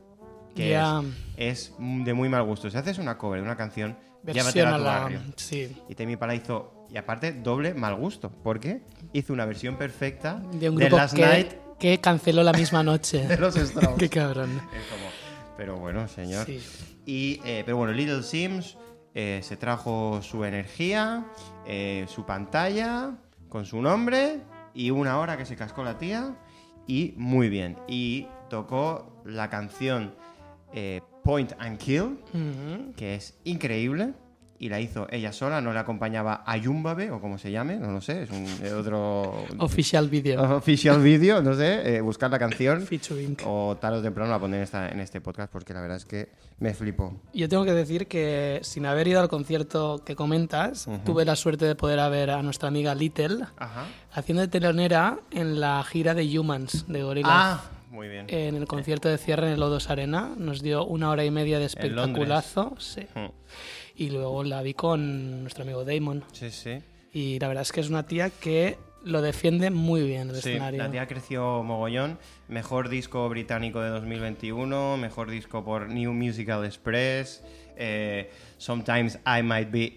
que 0.55 0.71
Ya. 0.71 1.03
es, 1.37 1.73
es 1.73 1.75
de 1.79 2.15
muy 2.15 2.29
mal 2.29 2.43
gusto. 2.45 2.71
Si 2.71 2.77
haces 2.77 2.99
una 2.99 3.19
cover 3.19 3.41
de 3.41 3.47
una 3.47 3.57
canción, 3.57 3.97
llévatela 4.25 4.75
a 4.75 4.79
tu 4.79 4.85
barrio. 4.85 5.21
Sí. 5.37 5.77
Y 5.89 5.95
Tame 5.95 6.13
Impala 6.13 6.35
hizo, 6.35 6.87
y 6.91 6.97
aparte, 6.97 7.33
doble 7.33 7.75
mal 7.75 7.95
gusto, 7.97 8.31
porque 8.43 8.83
hizo 9.13 9.33
una 9.33 9.45
versión 9.47 9.77
perfecta 9.77 10.41
De 10.53 10.71
un 10.71 10.77
grupo 10.77 10.97
Last 10.97 11.15
que, 11.17 11.23
Night 11.23 11.49
que 11.79 12.01
canceló 12.01 12.43
la 12.45 12.53
misma 12.53 12.83
noche. 12.83 13.27
de 13.27 13.37
los 13.37 13.55
Strokes. 13.55 13.97
Qué 13.99 14.09
cabrón. 14.09 14.51
Es 14.51 14.85
como, 14.91 15.11
pero 15.57 15.77
bueno, 15.77 16.07
señor. 16.09 16.47
Sí. 16.47 16.61
Y, 17.07 17.41
eh, 17.45 17.63
pero 17.67 17.77
bueno, 17.77 17.93
Little 17.93 18.23
Sims 18.23 18.79
eh, 19.15 19.41
se 19.43 19.57
trajo 19.57 20.21
su 20.23 20.45
energía, 20.45 21.25
eh, 21.67 22.05
su 22.09 22.27
pantalla, 22.27 23.13
con 23.49 23.65
su 23.65 23.81
nombre 23.81 24.41
y 24.75 24.91
una 24.91 25.19
hora 25.19 25.37
que 25.37 25.47
se 25.47 25.55
cascó 25.55 25.85
la 25.85 25.99
tía 25.99 26.37
y 26.89 27.15
muy 27.17 27.49
bien. 27.49 27.79
Y 27.87 28.27
tocó 28.51 29.23
la 29.25 29.49
canción 29.49 30.15
eh, 30.73 31.01
Point 31.23 31.53
and 31.59 31.79
Kill, 31.79 32.19
que 32.97 33.15
es 33.15 33.39
increíble. 33.45 34.15
Y 34.59 34.69
la 34.69 34.81
hizo 34.81 35.07
ella 35.11 35.33
sola, 35.33 35.61
no 35.61 35.73
le 35.73 35.79
acompañaba 35.79 36.43
Ayumbabe 36.47 37.11
o 37.11 37.21
como 37.21 37.39
se 37.39 37.51
llame, 37.51 37.77
no 37.77 37.91
lo 37.91 38.01
sé, 38.01 38.23
es 38.23 38.31
un 38.31 38.47
otro 38.79 39.45
Official 39.59 40.09
video. 40.09 40.41
official 40.57 41.03
video, 41.03 41.43
no 41.43 41.55
sé, 41.55 41.97
eh, 41.97 42.01
buscar 42.01 42.31
la 42.31 42.39
canción 42.39 42.83
Featuring. 42.87 43.37
o 43.45 43.77
tarde 43.81 43.99
o 43.99 44.03
temprano 44.03 44.31
la 44.31 44.39
pondré 44.39 44.59
en, 44.61 44.65
esta, 44.65 44.89
en 44.89 45.01
este 45.01 45.21
podcast 45.21 45.53
porque 45.53 45.75
la 45.75 45.81
verdad 45.81 45.97
es 45.97 46.05
que 46.05 46.31
me 46.61 46.73
flipó. 46.73 47.21
Yo 47.33 47.49
tengo 47.49 47.65
que 47.65 47.73
decir 47.73 48.07
que 48.07 48.61
sin 48.63 48.87
haber 48.87 49.09
ido 49.09 49.21
al 49.21 49.29
concierto 49.29 50.03
que 50.05 50.15
comentas, 50.15 50.89
tuve 51.05 51.25
la 51.25 51.35
suerte 51.37 51.65
de 51.65 51.75
poder 51.75 51.99
ver 52.11 52.31
a 52.31 52.43
nuestra 52.43 52.69
amiga 52.69 52.95
Little 52.95 53.45
Ajá. 53.57 53.87
haciendo 54.13 54.43
de 54.43 54.49
telonera 54.49 55.19
en 55.31 55.61
la 55.61 55.83
gira 55.85 56.15
de 56.15 56.39
Humans 56.39 56.87
de 56.89 57.03
Gorillaz. 57.03 57.31
Ah, 57.31 57.65
muy 57.91 58.09
bien. 58.09 58.27
En 58.29 58.55
el 58.57 58.67
concierto 58.67 59.09
de 59.09 59.19
cierre 59.19 59.47
en 59.49 59.53
el 59.55 59.61
O2 59.61 59.89
Arena 59.91 60.31
nos 60.37 60.63
dio 60.63 60.85
una 60.85 61.11
hora 61.11 61.25
y 61.25 61.31
media 61.31 61.59
de 61.59 61.67
espectaculazo. 61.67 62.75
Sí. 62.79 63.03
Y 63.97 64.11
luego 64.11 64.43
la 64.45 64.63
vi 64.63 64.75
con 64.75 65.43
nuestro 65.43 65.63
amigo 65.65 65.85
Damon. 65.85 66.25
Sí, 66.33 66.51
sí. 66.51 66.79
Y 67.13 67.39
la 67.39 67.49
verdad 67.49 67.63
es 67.63 67.73
que 67.73 67.81
es 67.81 67.89
una 67.89 68.05
tía 68.07 68.31
que 68.31 68.77
lo 69.05 69.21
defiende 69.23 69.71
muy 69.71 70.03
bien 70.07 70.31
el 70.31 70.37
Sí, 70.37 70.49
escenario. 70.51 70.83
la 70.83 70.91
tía 70.91 71.07
creció 71.07 71.63
mogollón. 71.63 72.19
Mejor 72.49 72.89
disco 72.89 73.29
británico 73.29 73.81
de 73.81 73.91
2021, 73.91 74.97
mejor 74.97 75.31
disco 75.31 75.63
por 75.65 75.89
New 75.89 76.13
Musical 76.13 76.65
Express. 76.65 77.43
eh, 77.77 78.31
Sometimes 78.59 79.19
I 79.27 79.43
Might 79.43 79.71
Be 79.71 79.95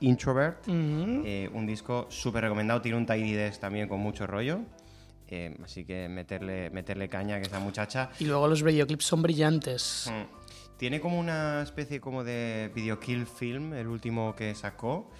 Introvert. 0.00 0.66
Ujú. 0.68 1.22
eh, 1.24 1.48
un 1.54 1.66
disco 1.66 2.06
súper 2.10 2.42
recomendado. 2.44 2.80
Tiene 2.82 2.98
un 2.98 3.06
Tiny 3.06 3.32
Desk 3.32 3.60
también 3.60 3.88
con 3.88 3.98
mucho 4.00 4.26
rollo. 4.26 4.60
eh, 5.32 5.56
así 5.64 5.84
que 5.84 6.08
meterle, 6.08 6.70
meterle 6.70 7.08
caña 7.08 7.40
que 7.40 7.46
esa 7.46 7.60
muchacha. 7.60 8.10
Y 8.18 8.24
luego 8.24 8.48
los 8.48 8.64
videoclips 8.64 9.04
son 9.04 9.22
brillantes. 9.22 10.10
Mm. 10.10 10.39
Tiene 10.80 10.98
como 10.98 11.18
una 11.18 11.60
especie 11.60 12.00
como 12.00 12.24
de 12.24 12.72
videokill 12.74 13.26
film, 13.26 13.74
el 13.74 13.86
último 13.86 14.34
que 14.34 14.54
sacó, 14.54 15.10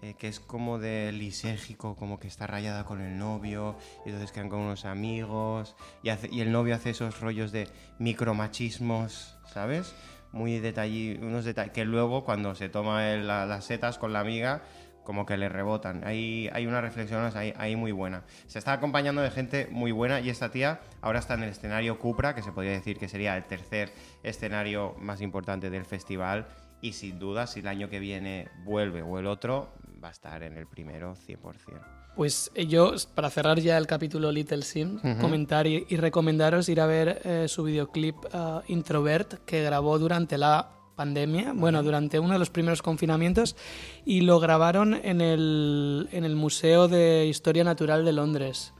eh, 0.00 0.14
que 0.18 0.28
es 0.28 0.40
como 0.40 0.78
de 0.78 1.12
lisérgico, 1.12 1.94
como 1.94 2.18
que 2.18 2.26
está 2.26 2.46
rayada 2.46 2.86
con 2.86 3.02
el 3.02 3.18
novio, 3.18 3.76
y 4.06 4.08
entonces 4.08 4.32
quedan 4.32 4.48
con 4.48 4.60
unos 4.60 4.86
amigos, 4.86 5.76
y, 6.02 6.08
el 6.40 6.50
novio 6.50 6.74
hace 6.74 6.88
esos 6.88 7.20
rollos 7.20 7.52
de 7.52 7.68
micromachismos, 7.98 9.36
¿sabes? 9.52 9.94
Muy 10.32 10.58
detalle, 10.58 11.18
unos 11.20 11.44
detalles, 11.44 11.74
que 11.74 11.84
luego 11.84 12.24
cuando 12.24 12.54
se 12.54 12.70
toma 12.70 13.06
las 13.16 13.66
setas 13.66 13.98
con 13.98 14.14
la 14.14 14.20
amiga, 14.20 14.62
como 15.10 15.26
que 15.26 15.36
le 15.36 15.48
rebotan. 15.48 16.04
Hay, 16.04 16.48
hay 16.52 16.68
una 16.68 16.80
reflexión 16.80 17.28
ahí, 17.34 17.52
ahí 17.56 17.74
muy 17.74 17.90
buena. 17.90 18.22
Se 18.46 18.60
está 18.60 18.74
acompañando 18.74 19.20
de 19.22 19.32
gente 19.32 19.66
muy 19.68 19.90
buena 19.90 20.20
y 20.20 20.30
esta 20.30 20.52
tía 20.52 20.82
ahora 21.00 21.18
está 21.18 21.34
en 21.34 21.42
el 21.42 21.48
escenario 21.48 21.98
Cupra, 21.98 22.32
que 22.32 22.42
se 22.42 22.52
podría 22.52 22.70
decir 22.70 22.96
que 22.96 23.08
sería 23.08 23.36
el 23.36 23.42
tercer 23.42 23.92
escenario 24.22 24.94
más 25.00 25.20
importante 25.20 25.68
del 25.68 25.84
festival. 25.84 26.46
Y 26.80 26.92
sin 26.92 27.18
duda, 27.18 27.48
si 27.48 27.58
el 27.58 27.66
año 27.66 27.90
que 27.90 27.98
viene 27.98 28.46
vuelve 28.62 29.02
o 29.02 29.18
el 29.18 29.26
otro, 29.26 29.72
va 30.00 30.10
a 30.10 30.12
estar 30.12 30.44
en 30.44 30.56
el 30.56 30.68
primero 30.68 31.16
100%. 31.16 31.80
Pues 32.14 32.52
eh, 32.54 32.68
yo, 32.68 32.94
para 33.16 33.30
cerrar 33.30 33.58
ya 33.58 33.76
el 33.78 33.88
capítulo 33.88 34.30
Little 34.30 34.62
Sim, 34.62 35.00
comentar 35.20 35.66
y, 35.66 35.86
y 35.88 35.96
recomendaros 35.96 36.68
ir 36.68 36.80
a 36.80 36.86
ver 36.86 37.20
eh, 37.24 37.48
su 37.48 37.64
videoclip 37.64 38.14
ah, 38.32 38.62
Introvert 38.68 39.44
que 39.44 39.64
grabó 39.64 39.98
durante 39.98 40.38
la 40.38 40.79
pandemia, 41.04 41.54
bueno, 41.56 41.82
durante 41.82 42.18
uno 42.18 42.34
de 42.34 42.38
los 42.38 42.50
primeros 42.50 42.82
confinamientos, 42.82 43.56
y 44.04 44.20
lo 44.20 44.38
grabaron 44.38 44.92
en 45.02 45.22
el, 45.22 46.08
en 46.12 46.24
el 46.24 46.36
Museo 46.36 46.88
de 46.88 47.26
Historia 47.26 47.64
Natural 47.64 48.04
de 48.04 48.12
Londres, 48.12 48.74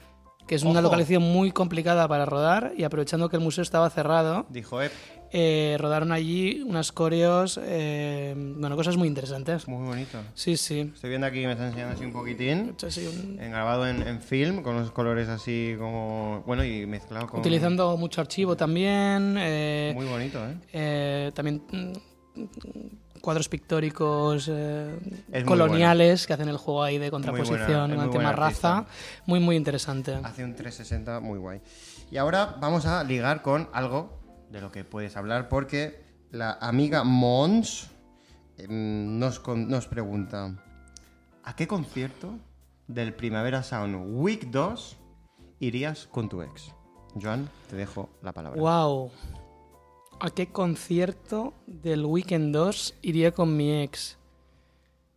que 0.47 0.55
es 0.57 0.63
una 0.65 0.81
Ojo. 0.81 0.83
localización 0.83 1.23
muy 1.23 1.51
complicada 1.51 2.07
para 2.09 2.27
rodar, 2.27 2.73
y 2.77 2.83
aprovechando 2.85 3.31
que 3.31 3.37
el 3.37 3.43
museo 3.43 3.63
estaba 3.63 3.89
cerrado, 3.89 4.45
Dijo, 4.51 4.83
eh, 4.83 4.91
eh, 5.33 5.77
rodaron 5.79 6.11
allí 6.11 6.61
unas 6.67 6.91
coreos, 6.91 7.59
eh, 7.63 8.35
bueno, 8.37 8.75
cosas 8.77 8.97
muy 8.97 9.07
interesantes. 9.07 9.67
muy 9.69 9.87
bonito. 9.87 10.19
Sí, 10.35 10.57
sí. 10.57 10.91
Estoy 10.93 11.09
viendo 11.11 11.27
aquí, 11.29 11.47
me 11.47 11.53
está 11.53 11.69
enseñando 11.69 11.95
así 11.95 12.05
un 12.05 12.13
poquitín. 12.13 12.75
Así 12.85 13.07
un- 13.07 13.39
en- 13.41 13.53
grabado 13.53 13.87
en, 13.89 14.03
en 14.07 14.21
film, 14.21 14.63
con 14.63 14.75
unos 14.75 14.91
colores 14.91 15.29
así 15.29 15.77
como... 15.79 16.43
Bueno, 16.49 16.65
y 16.65 16.85
mezclado 16.85 17.29
con... 17.29 17.39
Utilizando 17.41 17.97
mucho 17.97 18.21
archivo 18.21 18.57
también. 18.57 19.37
eh, 19.39 19.93
Muy 19.95 20.07
bonito, 20.07 20.39
¿eh? 20.45 20.55
eh, 20.73 21.31
también 21.33 21.63
mm, 21.71 21.93
cuadros 23.21 23.49
pictóricos 23.49 24.49
eh, 24.51 24.99
coloniales 25.47 26.27
que 26.27 26.33
hacen 26.33 26.49
el 26.49 26.57
juego 26.57 26.83
ahí 26.83 26.99
de 26.99 27.11
contraposición 27.11 27.91
tema 27.91 28.07
buena 28.07 28.33
raza. 28.33 28.87
Muy, 29.27 29.41
muy 29.41 29.57
interesante. 29.57 30.15
Hace 30.23 30.45
un 30.45 30.55
360 30.55 31.21
muy 31.21 31.39
guay. 31.39 31.61
Y 32.11 32.17
ahora 32.17 32.57
vamos 32.61 32.87
a 32.87 33.05
ligar 33.05 33.43
con 33.43 33.69
algo 33.73 34.19
de 34.51 34.61
lo 34.61 34.73
que 34.73 34.85
puedes 34.85 35.17
hablar, 35.17 35.49
porque 35.49 36.03
la 36.31 36.53
amiga 36.61 37.05
Mons 37.05 37.89
em, 38.59 39.19
nos, 39.19 39.39
con- 39.39 39.69
nos 39.69 39.87
pregunta: 39.87 40.55
¿A 41.45 41.55
qué 41.57 41.69
concierto 41.69 42.35
del 42.89 43.15
Primavera 43.15 43.63
Sound 43.63 43.97
Week 44.21 44.47
2 44.51 44.97
irías 45.61 46.07
con 46.07 46.29
tu 46.29 46.43
ex? 46.43 46.73
Joan, 47.21 47.49
te 47.69 47.77
dejo 47.77 48.09
la 48.23 48.33
palabra. 48.33 48.61
Wow. 48.61 49.11
¿A 50.21 50.31
qué 50.31 50.49
concierto 50.49 51.55
del 51.67 52.05
Weekend 52.05 52.55
2 52.55 52.95
iría 53.03 53.33
con 53.33 53.57
mi 53.57 53.83
ex? 53.83 54.19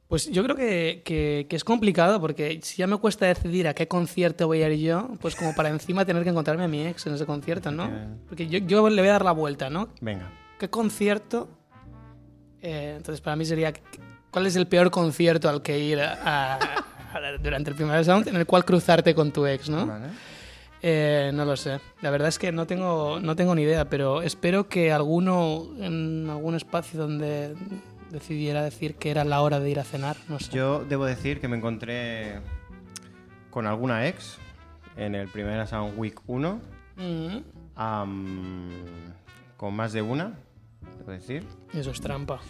Pues 0.07 0.29
yo 0.31 0.43
creo 0.43 0.55
que, 0.55 1.01
que- 1.03 1.47
que 1.49 1.55
es 1.55 1.63
complicado 1.63 2.21
porque 2.21 2.59
si 2.61 2.77
ya 2.77 2.87
me 2.87 2.97
cuesta 2.97 3.25
decidir 3.25 3.67
a 3.67 3.73
qué 3.73 3.87
concierto 3.87 4.47
voy 4.47 4.61
a 4.61 4.69
ir 4.69 4.79
yo, 4.79 5.09
pues 5.19 5.35
como 5.35 5.53
para 5.55 5.69
encima 5.69 6.05
tener 6.05 6.23
que 6.23 6.29
encontrarme 6.29 6.63
a 6.65 6.67
mi 6.67 6.85
ex 6.85 7.05
en 7.07 7.15
ese 7.15 7.25
concierto, 7.25 7.71
¿no? 7.71 7.89
Porque 8.29 8.47
yo, 8.47 8.59
yo 8.59 8.89
le 8.89 9.01
voy 9.01 9.09
a 9.09 9.13
dar 9.13 9.25
la 9.25 9.31
vuelta, 9.31 9.69
¿no? 9.69 9.89
Venga. 10.01 10.29
¿Qué 10.59 10.69
concierto? 10.69 11.49
Eh, 12.61 12.93
entonces, 12.97 13.19
para 13.19 13.35
mí 13.35 13.43
sería, 13.43 13.73
¿cuál 14.31 14.45
es 14.45 14.55
el 14.55 14.67
peor 14.67 14.89
concierto 14.91 15.49
al 15.49 15.61
que 15.61 15.79
ir 15.79 15.99
a- 15.99 16.55
a- 16.55 16.59
durante 17.41 17.69
el 17.71 17.75
primer 17.75 18.03
sound 18.05 18.27
en 18.27 18.35
el 18.37 18.45
cual 18.45 18.63
cruzarte 18.65 19.13
con 19.13 19.31
tu 19.31 19.45
ex, 19.45 19.67
¿no? 19.69 19.85
Vale. 19.85 20.07
Eh, 20.85 21.31
no 21.33 21.45
lo 21.45 21.55
sé. 21.55 21.79
La 22.01 22.11
verdad 22.11 22.27
es 22.27 22.37
que 22.37 22.51
no 22.51 22.67
tengo, 22.67 23.17
no 23.21 23.37
tengo 23.37 23.55
ni 23.55 23.61
idea, 23.61 23.89
pero 23.89 24.21
espero 24.21 24.67
que 24.67 24.91
alguno 24.91 25.69
en 25.79 26.29
algún 26.29 26.55
espacio 26.55 26.99
donde 26.99 27.55
decidiera 28.11 28.61
decir 28.61 28.95
que 28.95 29.09
era 29.09 29.23
la 29.23 29.41
hora 29.41 29.61
de 29.61 29.69
ir 29.69 29.79
a 29.79 29.85
cenar, 29.85 30.17
no 30.27 30.39
sé. 30.39 30.51
Yo 30.51 30.83
debo 30.83 31.05
decir 31.05 31.39
que 31.39 31.47
me 31.47 31.55
encontré 31.55 32.41
con 33.49 33.65
alguna 33.65 34.07
ex 34.07 34.37
en 34.97 35.15
el 35.15 35.29
Primavera 35.29 35.65
Sound 35.67 35.97
Week 35.97 36.19
1. 36.27 36.59
Mm, 36.97 37.37
con 39.55 39.73
más 39.73 39.93
de 39.93 40.01
una, 40.01 40.33
debo 40.99 41.11
decir. 41.11 41.47
eso 41.73 41.91
es 41.91 42.01
trampa. 42.01 42.41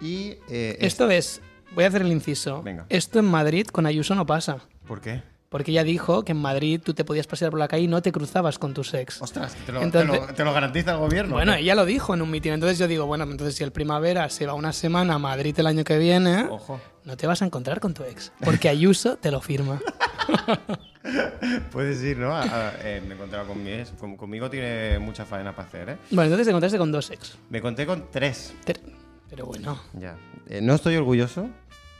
Y 0.00 0.34
eh, 0.48 0.78
Esto 0.80 1.08
es, 1.10 1.40
voy 1.76 1.84
a 1.84 1.88
hacer 1.88 2.02
el 2.02 2.10
inciso. 2.10 2.60
Venga. 2.62 2.86
Esto 2.88 3.20
en 3.20 3.26
Madrid 3.26 3.68
con 3.68 3.86
Ayuso 3.86 4.16
no 4.16 4.26
pasa. 4.26 4.58
¿Por 4.86 5.00
qué? 5.00 5.22
Porque 5.48 5.70
ella 5.70 5.82
dijo 5.82 6.24
que 6.24 6.32
en 6.32 6.38
Madrid 6.42 6.78
tú 6.84 6.92
te 6.92 7.04
podías 7.06 7.26
pasear 7.26 7.50
por 7.50 7.58
la 7.58 7.68
calle 7.68 7.84
y 7.84 7.88
no 7.88 8.02
te 8.02 8.12
cruzabas 8.12 8.58
con 8.58 8.74
tus 8.74 8.92
ex. 8.92 9.22
Ostras, 9.22 9.54
te 9.64 9.72
lo, 9.72 9.80
Entonces- 9.82 10.10
te 10.20 10.26
lo- 10.26 10.34
te 10.34 10.44
lo 10.44 10.52
garantiza 10.52 10.92
el 10.92 10.98
gobierno. 10.98 11.32
Bueno, 11.32 11.54
ella 11.54 11.74
lo 11.74 11.86
dijo 11.86 12.12
en 12.12 12.20
un 12.20 12.30
mitin. 12.30 12.52
Entonces 12.52 12.78
yo 12.78 12.86
digo, 12.86 13.06
bueno, 13.06 13.24
entonces 13.24 13.54
si 13.54 13.64
el 13.64 13.72
primavera 13.72 14.28
se 14.28 14.44
va 14.46 14.52
una 14.52 14.74
semana 14.74 15.14
a 15.14 15.18
Madrid 15.18 15.58
el 15.58 15.66
año 15.66 15.84
que 15.84 15.96
viene, 15.96 16.44
Ojo, 16.50 16.78
no 17.04 17.16
te 17.16 17.26
vas 17.26 17.40
a 17.40 17.46
encontrar 17.46 17.80
con 17.80 17.94
tu 17.94 18.04
ex. 18.04 18.30
Porque 18.44 18.68
Ayuso 18.68 19.16
te 19.16 19.30
lo 19.30 19.40
firma. 19.40 19.80
puedes 21.72 22.02
ir, 22.02 22.18
¿no? 22.18 22.32
A- 22.34 22.42
a- 22.42 22.72
eh, 22.82 23.00
me 23.06 23.12
he 23.12 23.16
encontrado 23.16 23.46
con 23.48 23.62
mi 23.62 23.70
ex. 23.70 23.90
Con- 23.98 24.16
conmigo 24.16 24.50
tiene 24.50 24.98
mucha 24.98 25.24
faena 25.24 25.54
para 25.54 25.68
hacer, 25.68 25.88
¿eh? 25.90 25.96
Bueno, 26.10 26.24
entonces 26.24 26.46
te 26.46 26.50
encontraste 26.50 26.78
con 26.78 26.92
dos 26.92 27.10
ex. 27.10 27.38
Me 27.50 27.60
conté 27.60 27.86
con 27.86 28.10
tres. 28.10 28.54
Ter- 28.64 28.80
Pero 29.30 29.46
bueno. 29.46 29.78
Ya. 29.94 30.16
Eh, 30.48 30.60
no 30.60 30.74
estoy 30.74 30.96
orgulloso, 30.96 31.48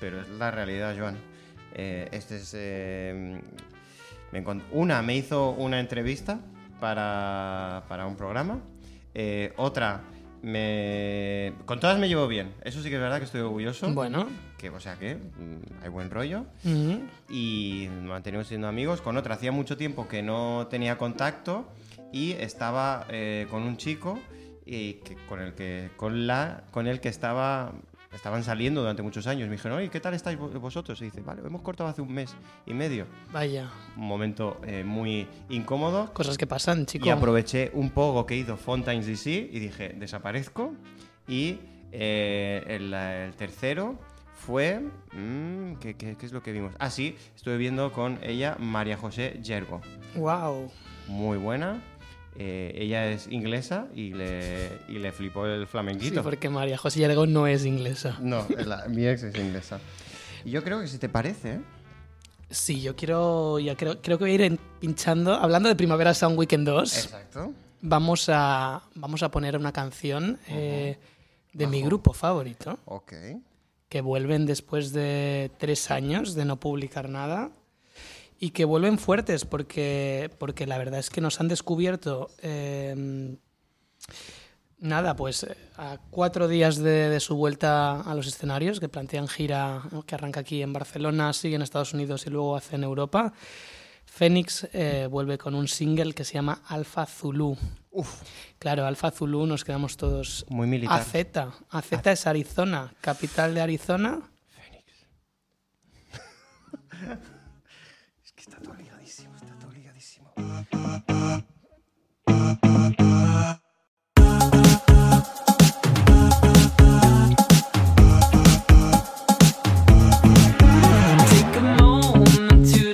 pero 0.00 0.20
es 0.20 0.28
la 0.30 0.50
realidad, 0.50 0.94
Joan. 0.98 1.16
Eh, 1.74 2.08
este 2.12 2.36
es. 2.36 2.52
eh, 2.56 3.40
me 4.32 4.44
encont- 4.44 4.62
una 4.72 5.00
me 5.02 5.16
hizo 5.16 5.50
una 5.50 5.80
entrevista 5.80 6.40
para, 6.80 7.84
para 7.88 8.06
un 8.06 8.16
programa. 8.16 8.60
Eh, 9.14 9.52
otra 9.56 10.02
me. 10.42 11.52
Con 11.66 11.80
todas 11.80 11.98
me 11.98 12.08
llevo 12.08 12.26
bien. 12.28 12.52
Eso 12.62 12.82
sí 12.82 12.88
que 12.88 12.96
es 12.96 13.00
verdad 13.00 13.18
que 13.18 13.24
estoy 13.24 13.40
orgulloso. 13.40 13.92
Bueno. 13.92 14.28
Que, 14.56 14.70
o 14.70 14.80
sea 14.80 14.96
que 14.96 15.14
mm, 15.16 15.82
hay 15.84 15.88
buen 15.88 16.10
rollo. 16.10 16.44
Ujú. 16.64 17.00
Y 17.28 17.88
mantenemos 18.02 18.46
siendo 18.48 18.68
amigos. 18.68 19.00
Con 19.00 19.16
otra 19.16 19.34
hacía 19.36 19.52
mucho 19.52 19.76
tiempo 19.76 20.08
que 20.08 20.22
no 20.22 20.66
tenía 20.70 20.98
contacto 20.98 21.68
y 22.12 22.32
estaba 22.32 23.06
eh, 23.10 23.46
con 23.50 23.62
un 23.62 23.76
chico 23.76 24.18
y 24.64 24.94
que, 25.04 25.16
con 25.28 25.40
el 25.40 25.54
que 25.54 25.90
con 25.96 26.26
la 26.26 26.64
con 26.70 26.86
el 26.86 27.00
que 27.00 27.08
estaba 27.08 27.72
estaban 28.12 28.42
saliendo 28.44 28.80
durante 28.80 29.02
muchos 29.02 29.26
años. 29.26 29.48
Me 29.48 29.56
dijeron, 29.56 29.78
oye, 29.78 29.88
¿qué 29.90 30.00
tal 30.00 30.14
estáis 30.14 30.38
vo- 30.38 30.50
vosotros? 30.60 31.00
Y 31.02 31.06
dice, 31.06 31.20
vale, 31.20 31.42
hemos 31.44 31.62
cortado 31.62 31.88
hace 31.90 32.02
un 32.02 32.12
mes 32.12 32.34
y 32.66 32.74
medio. 32.74 33.06
Vaya. 33.32 33.70
Un 33.96 34.06
momento 34.06 34.60
eh, 34.66 34.82
muy 34.84 35.26
incómodo. 35.48 36.12
Cosas 36.12 36.38
que 36.38 36.46
pasan, 36.46 36.86
chico. 36.86 37.06
Y 37.06 37.10
aproveché 37.10 37.70
un 37.74 37.90
poco 37.90 38.24
que 38.26 38.36
hizo 38.36 38.56
Fontaine's 38.56 39.06
DC 39.06 39.30
y 39.52 39.58
dije, 39.58 39.90
desaparezco. 39.98 40.74
Y 41.26 41.58
eh, 41.92 42.64
el, 42.66 42.92
el 42.94 43.34
tercero 43.34 43.98
fue... 44.34 44.80
mm, 45.12 45.74
¿qué, 45.80 45.94
qué, 45.96 46.16
qué 46.16 46.26
es 46.26 46.32
lo 46.32 46.42
que 46.42 46.52
vimos? 46.52 46.74
Ah, 46.78 46.90
sí, 46.90 47.16
estuve 47.36 47.56
viendo 47.56 47.92
con 47.92 48.18
ella 48.22 48.56
María 48.58 48.96
José 48.96 49.38
Yergo. 49.42 49.80
Wow. 50.16 50.70
Muy 51.08 51.36
buena. 51.38 51.82
Eh, 52.40 52.72
ella 52.76 53.06
es 53.10 53.26
inglesa 53.32 53.88
y 53.94 54.12
le, 54.12 54.78
y 54.88 54.98
le 55.00 55.10
flipó 55.10 55.44
el 55.46 55.62
Sí, 55.62 55.66
flamenquito. 55.66 56.22
porque 56.22 56.48
María 56.48 56.78
José 56.78 57.00
Llargo 57.00 57.26
no 57.26 57.46
es 57.48 57.64
inglesa. 57.64 58.16
No, 58.20 58.46
la- 58.64 58.86
mi 58.88 59.06
ex 59.08 59.24
es 59.24 59.34
inglesa. 59.36 59.80
Y 60.44 60.50
yo 60.52 60.62
creo 60.62 60.80
que 60.80 60.86
si 60.86 60.98
te 60.98 61.08
parece, 61.08 61.54
¿eh? 61.54 61.60
Sí, 62.50 62.80
yo 62.80 62.94
quiero, 62.96 63.58
ya 63.58 63.74
creo, 63.76 64.00
creo 64.00 64.16
que 64.18 64.24
voy 64.24 64.30
a 64.30 64.34
ir 64.46 64.58
pinchando. 64.80 65.34
Hablando 65.34 65.68
de 65.68 65.74
Primavera 65.74 66.14
Sound 66.14 66.38
Weekend 66.38 66.66
2, 66.66 66.96
Exacto. 67.06 67.52
vamos 67.82 68.28
a, 68.32 68.82
vamos 68.94 69.22
a 69.22 69.30
poner 69.30 69.56
una 69.56 69.72
canción 69.72 70.38
eh, 70.48 70.96
de 71.52 71.66
mi 71.66 71.82
grupo 71.82 72.12
favorito, 72.12 72.78
Ok. 72.86 73.12
que 73.88 74.00
vuelven 74.00 74.46
después 74.46 74.92
de 74.92 75.50
tres 75.58 75.90
años 75.90 76.34
de 76.34 76.44
no 76.44 76.58
publicar 76.60 77.08
nada 77.10 77.50
y 78.38 78.50
que 78.50 78.64
vuelven 78.64 78.98
fuertes 78.98 79.44
porque, 79.44 80.30
porque 80.38 80.66
la 80.66 80.78
verdad 80.78 81.00
es 81.00 81.10
que 81.10 81.20
nos 81.20 81.40
han 81.40 81.48
descubierto 81.48 82.30
eh, 82.42 83.36
Nada, 84.80 85.16
pues 85.16 85.44
a 85.76 85.98
cuatro 86.10 86.46
días 86.46 86.76
de, 86.76 87.08
de 87.10 87.18
su 87.18 87.34
vuelta 87.34 88.00
a 88.00 88.14
los 88.14 88.28
escenarios, 88.28 88.78
que 88.78 88.88
plantean 88.88 89.26
gira 89.26 89.82
que 90.06 90.14
arranca 90.14 90.40
aquí 90.40 90.62
en 90.62 90.72
Barcelona, 90.72 91.32
sigue 91.32 91.56
en 91.56 91.62
Estados 91.62 91.94
Unidos 91.94 92.28
y 92.28 92.30
luego 92.30 92.54
hace 92.54 92.76
en 92.76 92.84
Europa, 92.84 93.32
Phoenix 94.06 94.68
eh, 94.72 95.08
vuelve 95.10 95.36
con 95.36 95.56
un 95.56 95.66
single 95.66 96.14
que 96.14 96.24
se 96.24 96.34
llama 96.34 96.62
Alpha 96.68 97.06
Zulu. 97.06 97.56
Uf, 97.90 98.22
Claro, 98.60 98.86
Alpha 98.86 99.10
Zulu 99.10 99.46
nos 99.46 99.64
quedamos 99.64 99.96
todos. 99.96 100.46
muy 100.48 100.68
militar. 100.68 101.00
AZ. 101.00 101.14
AZ 101.70 102.06
es 102.06 102.26
Arizona, 102.28 102.94
capital 103.00 103.54
de 103.54 103.60
Arizona. 103.60 104.20
Que 106.90 107.18
está 108.48 108.60
todo 108.62 108.74
ligadísimo, 108.74 109.36
está 109.36 109.54
todo 109.58 109.72
ligadísimo. 109.72 110.32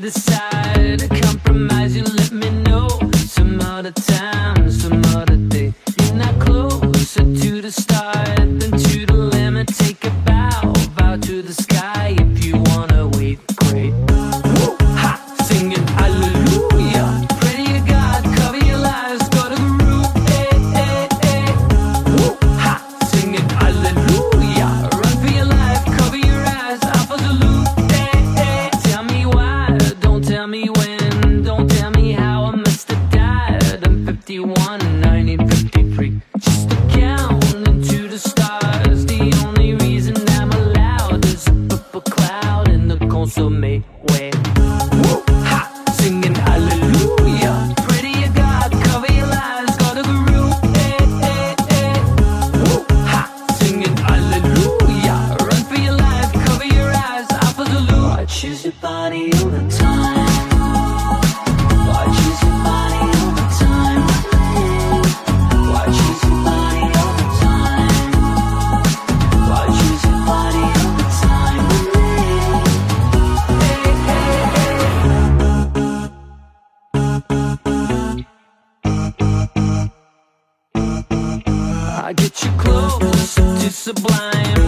Decide. 0.01 1.09
Compromise, 1.23 1.97
you 1.97 2.05
let 2.05 2.31
me 2.31 2.51
know. 2.65 2.89
Some 3.27 3.59
other 3.63 3.91
time, 3.93 4.54
I 82.05 82.13
get 82.13 82.45
you 82.45 82.51
close 82.59 83.35
to 83.35 83.71
sublime. 83.71 84.64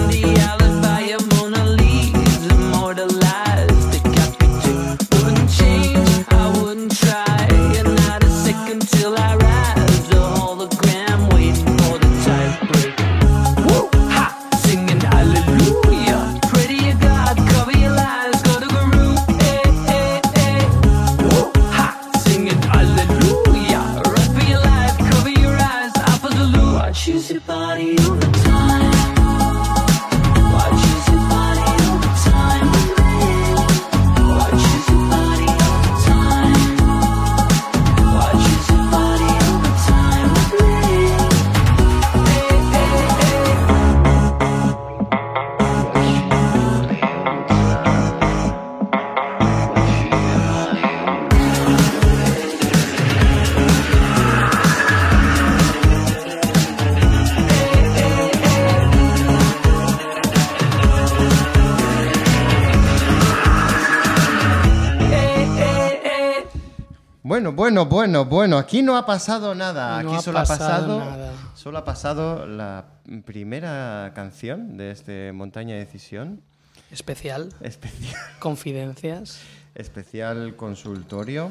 Bueno, 68.07 68.25
bueno. 68.25 68.57
Aquí 68.59 68.83
no 68.83 68.97
ha 68.97 69.05
pasado 69.05 69.55
nada. 69.57 70.01
No 70.03 70.11
Aquí 70.11 70.19
ha 70.19 70.23
solo 70.23 70.39
pasado 70.39 70.65
ha 70.65 70.69
pasado. 70.69 70.99
nada. 71.01 71.33
Solo 71.57 71.79
ha 71.79 71.85
pasado 71.85 72.47
la 72.47 72.85
primera 73.25 74.13
canción 74.15 74.77
de 74.77 74.93
este 74.93 75.33
Montaña 75.33 75.75
de 75.75 75.81
Decisión. 75.81 76.41
Especial, 76.93 77.49
Especial, 77.61 78.15
confidencias. 78.39 79.41
especial 79.75 80.55
consultorio. 80.55 81.51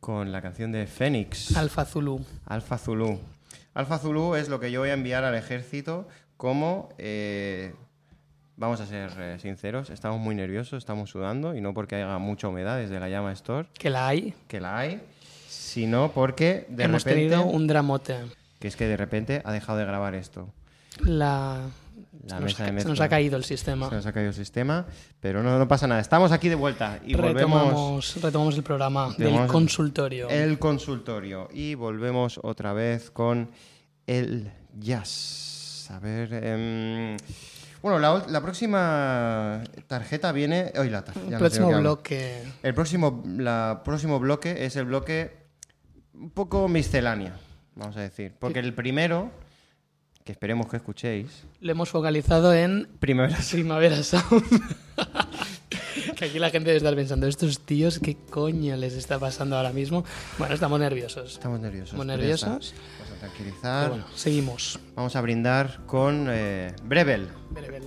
Con 0.00 0.30
la 0.30 0.42
canción 0.42 0.72
de 0.72 0.86
Fénix. 0.86 1.56
Alfa 1.56 1.86
Zulu. 1.86 2.20
Alfa 2.44 2.76
Zulu. 2.76 3.18
Alfa 3.72 3.98
Zulu 3.98 4.34
es 4.34 4.50
lo 4.50 4.60
que 4.60 4.70
yo 4.70 4.80
voy 4.80 4.90
a 4.90 4.92
enviar 4.94 5.24
al 5.24 5.34
ejército 5.34 6.06
como... 6.36 6.90
eh, 6.98 7.74
vamos 8.56 8.80
a 8.80 8.86
ser 8.86 9.10
eh, 9.18 9.38
sinceros, 9.40 9.88
estamos 9.90 10.20
muy 10.20 10.34
nerviosos, 10.34 10.78
estamos 10.78 11.10
sudando, 11.10 11.54
y 11.56 11.60
no 11.60 11.72
porque 11.74 11.96
haya 11.96 12.18
mucha 12.18 12.46
humedad 12.48 12.76
desde 12.76 13.00
la 13.00 13.08
llama 13.08 13.32
Store, 13.32 13.66
Que 13.72 13.90
la 13.90 14.06
hay. 14.06 14.32
que 14.46 14.60
la 14.60 14.78
hay, 14.78 15.02
sino 15.74 16.12
porque 16.12 16.66
de 16.68 16.84
Hemos 16.84 17.02
repente... 17.02 17.28
tenido 17.28 17.46
un 17.46 17.66
dramote. 17.66 18.14
Que 18.60 18.68
es 18.68 18.76
que 18.76 18.86
de 18.86 18.96
repente 18.96 19.42
ha 19.44 19.50
dejado 19.50 19.76
de 19.76 19.84
grabar 19.84 20.14
esto. 20.14 20.48
La, 21.00 21.62
nos, 22.28 22.40
mesa 22.40 22.70
de 22.70 22.80
se 22.80 22.88
nos 22.88 23.00
ha 23.00 23.08
caído 23.08 23.36
el 23.36 23.42
sistema. 23.42 23.88
Se 23.88 23.96
nos 23.96 24.06
ha 24.06 24.12
caído 24.12 24.28
el 24.28 24.36
sistema, 24.36 24.86
pero 25.18 25.42
no, 25.42 25.58
no 25.58 25.66
pasa 25.66 25.88
nada. 25.88 26.00
Estamos 26.00 26.30
aquí 26.30 26.48
de 26.48 26.54
vuelta 26.54 27.00
y 27.04 27.14
volvemos 27.14 27.34
retomamos, 27.34 28.22
retomamos 28.22 28.56
el 28.56 28.62
programa 28.62 29.06
del 29.08 29.26
Retomamos 29.26 29.50
consultorio. 29.50 30.28
el 30.28 30.60
consultorio 30.60 31.48
y 31.52 31.74
volvemos 31.74 32.38
otra 32.44 32.72
vez 32.72 33.10
con 33.10 33.50
el 34.06 34.52
jazz. 34.78 35.88
A 35.90 35.98
ver, 35.98 36.32
em, 36.34 37.16
bueno, 37.82 37.98
la, 37.98 38.40
próxima 38.40 39.60
tarjeta 39.88 40.30
viene. 40.30 40.72
Hoy 40.78 40.88
la 40.88 41.04
tar- 41.04 41.16
ya 41.28 41.32
el 41.32 41.38
próximo 41.38 41.76
bloque. 41.80 42.44
El 42.62 42.74
próximo, 42.74 43.24
la 43.26 43.82
próximo 43.84 44.20
bloque 44.20 44.64
es 44.64 44.76
el 44.76 44.84
bloque 44.84 45.43
un 46.14 46.30
poco 46.30 46.68
miscelánea, 46.68 47.36
vamos 47.74 47.96
a 47.96 48.00
decir, 48.00 48.32
porque 48.38 48.60
el 48.60 48.74
primero 48.74 49.30
que 50.24 50.32
esperemos 50.32 50.68
que 50.68 50.78
escuchéis. 50.78 51.44
Lo 51.60 51.72
hemos 51.72 51.90
focalizado 51.90 52.54
en 52.54 52.88
Primavera 52.98 53.38
Primavera 53.50 54.02
Sound. 54.02 54.44
que 56.16 56.24
aquí 56.24 56.38
la 56.38 56.50
gente 56.50 56.70
debe 56.70 56.78
estar 56.78 56.94
pensando, 56.94 57.26
estos 57.26 57.60
tíos, 57.60 57.98
¿qué 57.98 58.16
coño 58.16 58.76
les 58.76 58.94
está 58.94 59.18
pasando 59.18 59.56
ahora 59.56 59.72
mismo? 59.72 60.04
Bueno, 60.38 60.54
estamos 60.54 60.80
nerviosos. 60.80 61.32
Estamos 61.32 61.60
nerviosos. 61.60 61.88
Estamos 61.88 62.06
nerviosos. 62.06 62.74
Vamos 62.98 63.12
a 63.12 63.20
tranquilizar. 63.20 63.88
Bueno, 63.90 64.06
seguimos. 64.14 64.80
Vamos 64.94 65.14
a 65.14 65.20
brindar 65.20 65.84
con 65.86 66.28
eh, 66.30 66.74
Brevel, 66.84 67.28
Berebel. 67.50 67.84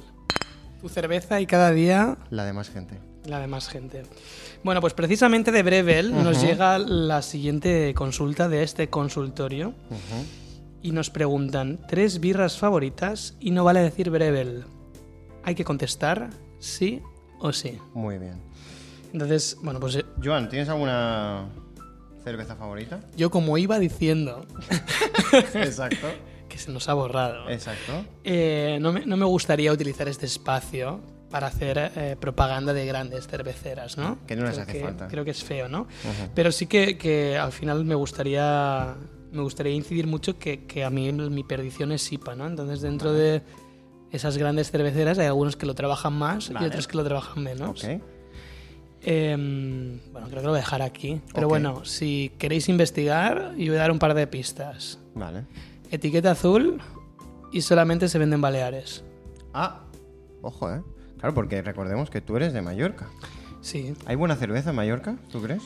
Tu 0.79 0.89
cerveza 0.89 1.41
y 1.41 1.47
cada 1.47 1.71
día 1.71 2.17
la 2.29 2.45
de 2.45 2.53
más 2.53 2.69
gente. 2.69 2.99
La 3.27 3.39
de 3.39 3.47
más 3.47 3.67
gente. 3.67 4.03
Bueno, 4.63 4.81
pues 4.81 4.93
precisamente 4.93 5.51
de 5.51 5.63
Brevel 5.63 6.11
nos 6.23 6.41
llega 6.41 6.77
la 6.79 7.21
siguiente 7.21 7.93
consulta 7.93 8.47
de 8.49 8.63
este 8.63 8.89
consultorio 8.89 9.73
y 10.81 10.91
nos 10.91 11.09
preguntan 11.09 11.79
tres 11.87 12.19
birras 12.19 12.57
favoritas 12.57 13.35
y 13.39 13.51
no 13.51 13.63
vale 13.63 13.81
decir 13.81 14.09
Brevel. 14.09 14.65
Hay 15.43 15.55
que 15.55 15.63
contestar 15.63 16.29
sí 16.59 17.01
o 17.39 17.53
sí. 17.53 17.77
Muy 17.93 18.17
bien. 18.17 18.41
Entonces, 19.13 19.57
bueno, 19.61 19.79
pues 19.79 19.95
eh, 19.95 20.05
Joan, 20.23 20.49
¿tienes 20.49 20.69
alguna 20.69 21.45
cerveza 22.23 22.55
favorita? 22.55 22.99
yo 23.15 23.29
como 23.29 23.57
iba 23.57 23.79
diciendo, 23.79 24.45
Exacto. 25.53 26.07
que 26.49 26.57
se 26.57 26.71
nos 26.71 26.89
ha 26.89 26.93
borrado. 26.93 27.49
Exacto. 27.49 28.05
Eh, 28.23 28.79
no, 28.81 28.91
me, 28.91 29.05
no 29.05 29.15
me 29.17 29.25
gustaría 29.25 29.71
utilizar 29.71 30.07
este 30.07 30.25
espacio 30.25 30.99
para 31.29 31.47
hacer 31.47 31.91
eh, 31.95 32.15
propaganda 32.19 32.73
de 32.73 32.85
grandes 32.85 33.27
cerveceras, 33.27 33.97
¿no? 33.97 34.17
Que 34.25 34.35
no 34.35 34.43
les 34.43 34.51
Creo 34.53 34.63
hace 34.63 34.71
que- 34.73 34.81
falta. 34.83 35.07
Creo 35.07 35.25
que 35.25 35.31
es 35.31 35.43
feo, 35.43 35.67
¿no? 35.67 35.87
Pero 36.33 36.51
sí 36.51 36.67
que, 36.67 36.97
que 36.97 37.37
al 37.37 37.51
final 37.51 37.83
me 37.85 37.95
gustaría 37.95 38.95
me 39.31 39.41
gustaría 39.41 39.73
incidir 39.73 40.07
mucho 40.07 40.39
que, 40.39 40.63
que 40.65 40.85
a 40.85 40.89
mí 40.89 41.11
mi 41.11 41.43
perdición 41.43 41.91
es 41.91 42.09
IPA, 42.13 42.35
¿no? 42.35 42.47
Entonces 42.47 42.79
dentro 42.81 43.11
de 43.11 43.41
esas 44.11 44.37
grandes 44.37 44.71
cerveceras 44.71 45.19
hay 45.19 45.25
algunos 45.27 45.57
que 45.57 45.65
lo 45.65 45.75
trabajan 45.75 46.13
más 46.13 46.49
Vale. 46.51 46.65
y 46.65 46.69
otros 46.69 46.87
que 46.87 46.95
lo 46.97 47.03
trabajan 47.03 47.43
menos. 47.43 47.83
Ok. 47.83 48.01
Em, 49.03 49.99
bueno, 50.11 50.27
creo 50.27 50.39
que 50.41 50.45
lo 50.45 50.51
voy 50.51 50.57
a 50.59 50.61
dejar 50.61 50.81
aquí. 50.81 51.21
Pero 51.33 51.47
bueno, 51.47 51.85
si 51.85 52.31
queréis 52.37 52.67
investigar, 52.69 53.53
yo 53.57 53.67
voy 53.71 53.75
a 53.77 53.81
dar 53.81 53.91
un 53.91 53.99
par 53.99 54.13
de 54.13 54.27
pistas. 54.27 54.99
Vale. 55.13 55.43
Etiqueta 55.91 56.31
azul 56.31 56.81
y 57.51 57.61
solamente 57.61 58.09
se 58.09 58.17
vende 58.17 58.35
en 58.35 58.41
Baleares. 58.41 59.03
Ah, 59.53 59.81
ojo, 60.41 60.71
¿eh? 60.73 60.81
Claro, 61.19 61.33
porque 61.33 61.61
recordemos 61.61 62.09
que 62.09 62.21
tú 62.21 62.35
eres 62.37 62.53
de 62.53 62.61
Mallorca. 62.61 63.07
Sí. 63.61 63.93
¿Hay 64.05 64.15
buena 64.15 64.35
cerveza 64.35 64.69
en 64.69 64.75
Mallorca? 64.75 65.15
¿Tú 65.31 65.41
crees? 65.41 65.63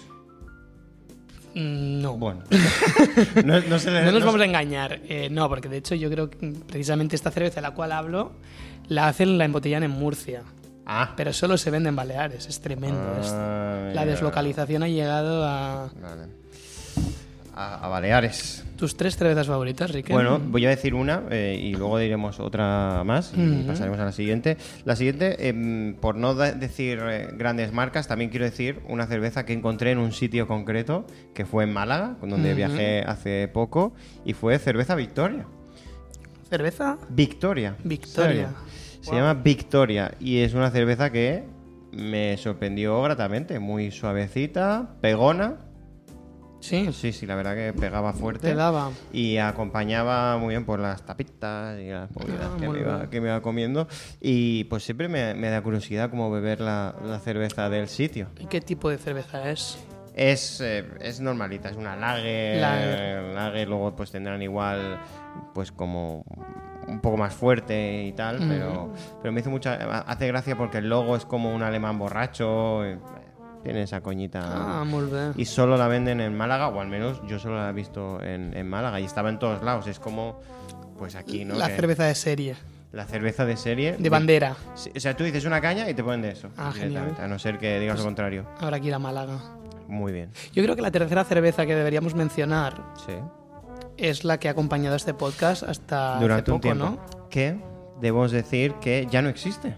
Mm, 1.53 2.01
No. 2.01 2.17
Bueno. 2.17 2.43
no, 3.45 3.59
no 3.61 3.79
se 3.79 3.91
le- 3.91 4.05
No 4.05 4.11
nos 4.11 4.21
no 4.21 4.25
vamos 4.27 4.39
se- 4.39 4.43
a 4.43 4.45
engañar. 4.45 4.99
Eh, 5.03 5.29
no, 5.29 5.49
porque 5.49 5.67
de 5.69 5.77
hecho 5.77 5.95
yo 5.95 6.09
creo 6.09 6.29
que 6.29 6.53
precisamente 6.67 7.15
esta 7.15 7.31
cerveza 7.31 7.55
de 7.55 7.61
la 7.61 7.71
cual 7.71 7.91
hablo 7.91 8.31
la 8.87 9.07
hacen, 9.07 9.37
la 9.37 9.45
embotellan 9.45 9.83
en 9.83 9.91
Murcia. 9.91 10.43
Ah. 10.85 11.13
Pero 11.15 11.31
solo 11.33 11.57
se 11.57 11.69
vende 11.69 11.89
en 11.89 11.95
Baleares. 11.95 12.47
Es 12.47 12.59
tremendo 12.61 12.99
esto. 13.19 13.33
Ah, 13.35 13.91
La 13.93 14.05
deslocalización 14.05 14.83
ha 14.83 14.87
llegado 14.87 15.45
a... 15.45 15.89
Vale. 16.01 16.40
A, 17.61 17.85
a 17.85 17.87
Baleares. 17.89 18.63
¿Tus 18.81 18.97
tres 18.97 19.15
cervezas 19.15 19.45
favoritas, 19.45 19.91
Ricky? 19.91 20.11
Bueno, 20.11 20.39
voy 20.39 20.65
a 20.65 20.69
decir 20.69 20.95
una 20.95 21.21
eh, 21.29 21.59
y 21.61 21.75
luego 21.75 21.99
diremos 21.99 22.39
otra 22.39 23.03
más 23.05 23.31
y 23.37 23.63
pasaremos 23.67 23.99
a 23.99 24.05
la 24.05 24.11
siguiente. 24.11 24.57
La 24.85 24.95
siguiente, 24.95 25.47
em, 25.49 25.93
por 25.93 26.15
no 26.15 26.33
decir 26.33 26.99
eh, 27.03 27.27
grandes 27.37 27.71
marcas, 27.73 28.07
también 28.07 28.31
quiero 28.31 28.45
decir 28.45 28.81
una 28.89 29.05
cerveza 29.05 29.45
que 29.45 29.53
encontré 29.53 29.91
en 29.91 29.99
un 29.99 30.13
sitio 30.13 30.47
concreto, 30.47 31.05
que 31.35 31.45
fue 31.45 31.65
en 31.65 31.73
Málaga, 31.73 32.17
donde 32.21 32.55
viajé 32.55 33.01
hace 33.01 33.47
poco, 33.47 33.93
y 34.25 34.33
fue 34.33 34.57
cerveza 34.57 34.95
Victoria. 34.95 35.45
¿Cerveza? 36.49 36.97
Victoria. 37.09 37.75
Victoria. 37.83 38.49
Se 39.01 39.13
llama 39.13 39.35
Victoria 39.35 40.11
y 40.19 40.39
es 40.39 40.55
una 40.55 40.71
cerveza 40.71 41.11
que 41.11 41.43
me 41.91 42.35
sorprendió 42.37 43.01
gratamente, 43.03 43.59
muy 43.59 43.91
suavecita, 43.91 44.95
pegona. 45.01 45.70
Sí, 46.61 46.89
Sí, 46.93 47.11
sí, 47.11 47.25
la 47.25 47.35
verdad 47.35 47.55
que 47.55 47.73
pegaba 47.73 48.13
fuerte. 48.13 48.47
te 48.49 48.55
daba. 48.55 48.91
Y 49.11 49.37
acompañaba 49.37 50.37
muy 50.37 50.49
bien 50.49 50.63
por 50.65 50.79
las 50.79 51.03
tapitas 51.05 51.77
y 51.79 51.89
las 51.89 52.09
movidas 52.15 52.49
Ah, 52.53 52.57
que, 52.59 52.69
me 52.69 52.79
iba, 52.79 53.09
que 53.09 53.19
me 53.19 53.27
iba 53.27 53.41
comiendo. 53.41 53.87
Y 54.21 54.63
pues 54.65 54.83
siempre 54.83 55.09
me, 55.09 55.33
me 55.33 55.49
da 55.49 55.61
curiosidad 55.61 56.09
como 56.09 56.31
beber 56.31 56.61
la, 56.61 56.95
la 57.03 57.19
cerveza 57.19 57.69
del 57.69 57.87
sitio. 57.89 58.27
¿Y 58.39 58.45
qué 58.45 58.61
tipo 58.61 58.89
de 58.89 58.97
cerveza 58.97 59.49
es? 59.49 59.77
Es, 60.15 60.61
eh, 60.61 60.85
es 60.99 61.19
normalita, 61.21 61.69
es 61.69 61.77
una 61.77 61.95
lager, 61.95 62.59
Lager. 62.61 63.23
lager, 63.33 63.67
luego 63.67 63.95
pues 63.95 64.11
tendrán 64.11 64.41
igual 64.41 64.99
pues 65.53 65.71
como 65.71 66.23
un 66.87 66.99
poco 66.99 67.15
más 67.15 67.33
fuerte 67.33 68.03
y 68.03 68.11
tal, 68.11 68.39
pero, 68.49 68.91
pero 69.21 69.31
me 69.31 69.39
hizo 69.39 69.49
mucha 69.49 69.75
hace 70.01 70.27
gracia 70.27 70.57
porque 70.57 70.79
el 70.79 70.89
logo 70.89 71.15
es 71.15 71.25
como 71.25 71.53
un 71.55 71.63
alemán 71.63 71.97
borracho, 71.97 72.83
eh, 73.61 73.63
tiene 73.63 73.83
esa 73.83 74.01
coñita. 74.01 74.41
Ah, 74.43 74.83
muy 74.83 75.05
bien. 75.05 75.33
Y 75.37 75.45
solo 75.45 75.77
la 75.77 75.87
venden 75.87 76.19
en 76.21 76.35
Málaga, 76.35 76.67
o 76.69 76.79
al 76.81 76.87
menos 76.87 77.21
yo 77.27 77.39
solo 77.39 77.57
la 77.57 77.69
he 77.69 77.73
visto 77.73 78.21
en, 78.21 78.55
en 78.55 78.67
Málaga 78.69 78.99
y 78.99 79.05
estaba 79.05 79.29
en 79.29 79.39
todos 79.39 79.63
lados. 79.63 79.87
Es 79.87 79.99
como, 79.99 80.39
pues 80.97 81.15
aquí, 81.15 81.45
¿no? 81.45 81.55
La 81.55 81.67
Que- 81.69 81.75
cerveza 81.75 82.03
de 82.05 82.15
serie, 82.15 82.55
la 82.91 83.05
cerveza 83.05 83.45
de 83.45 83.57
serie. 83.57 83.95
de 83.97 84.09
bandera. 84.09 84.55
Sí, 84.75 84.91
o 84.95 84.99
sea, 84.99 85.15
tú 85.15 85.23
dices 85.23 85.45
una 85.45 85.61
caña 85.61 85.89
y 85.89 85.93
te 85.93 86.03
ponen 86.03 86.21
de 86.21 86.31
eso. 86.31 86.49
Ah, 86.57 86.71
genial. 86.75 87.15
A 87.19 87.27
no 87.27 87.39
ser 87.39 87.57
que 87.57 87.79
digas 87.79 87.97
lo 87.97 88.03
contrario. 88.05 88.45
Habrá 88.59 88.79
que 88.79 88.87
ir 88.87 88.93
a 88.93 88.99
Málaga. 88.99 89.39
Muy 89.87 90.11
bien. 90.11 90.31
Yo 90.53 90.63
creo 90.63 90.75
que 90.75 90.81
la 90.81 90.91
tercera 90.91 91.23
cerveza 91.25 91.65
que 91.65 91.75
deberíamos 91.75 92.15
mencionar 92.15 92.81
Sí. 93.05 93.13
es 93.97 94.23
la 94.23 94.39
que 94.39 94.47
ha 94.47 94.51
acompañado 94.51 94.95
este 94.95 95.13
podcast 95.13 95.63
hasta 95.63 96.17
Durante 96.19 96.43
hace 96.43 96.51
un 96.51 96.57
poco, 96.61 96.61
tiempo. 96.73 96.85
¿no? 96.85 97.29
Que 97.29 97.59
debemos 97.99 98.31
decir 98.31 98.73
que 98.81 99.07
ya 99.11 99.21
no 99.21 99.29
existe. 99.29 99.75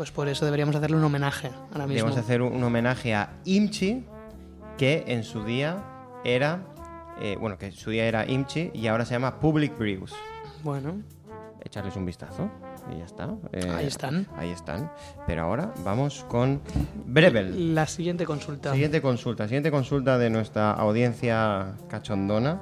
Pues 0.00 0.12
por 0.12 0.28
eso 0.28 0.46
deberíamos 0.46 0.74
hacerle 0.74 0.96
un 0.96 1.04
homenaje 1.04 1.50
ahora 1.72 1.86
mismo. 1.86 2.06
Debemos 2.06 2.16
hacer 2.16 2.40
un, 2.40 2.54
un 2.54 2.64
homenaje 2.64 3.14
a 3.14 3.34
Imchi, 3.44 4.02
que 4.78 5.04
en 5.08 5.24
su 5.24 5.44
día 5.44 5.76
era. 6.24 6.62
eh, 7.20 7.36
bueno, 7.38 7.58
que 7.58 7.66
en 7.66 7.72
su 7.72 7.90
día 7.90 8.06
era 8.06 8.24
Imchi 8.26 8.70
y 8.72 8.86
ahora 8.86 9.04
se 9.04 9.12
llama 9.12 9.38
Public 9.38 9.76
Brews. 9.76 10.14
Bueno, 10.64 11.02
echarles 11.62 11.96
un 11.96 12.06
vistazo 12.06 12.48
y 12.90 12.98
ya 13.00 13.04
está. 13.04 13.28
Eh, 13.52 13.70
Ahí 13.76 13.86
están. 13.88 14.26
Ahí 14.38 14.48
están. 14.48 14.90
Pero 15.26 15.42
ahora 15.42 15.70
vamos 15.84 16.24
con 16.30 16.62
Brevel. 17.04 17.74
la 17.74 17.86
siguiente 17.86 18.24
consulta. 18.24 18.72
Siguiente 18.72 19.02
consulta. 19.02 19.44
Siguiente 19.48 19.70
consulta 19.70 20.16
de 20.16 20.30
nuestra 20.30 20.70
audiencia 20.70 21.74
cachondona. 21.90 22.58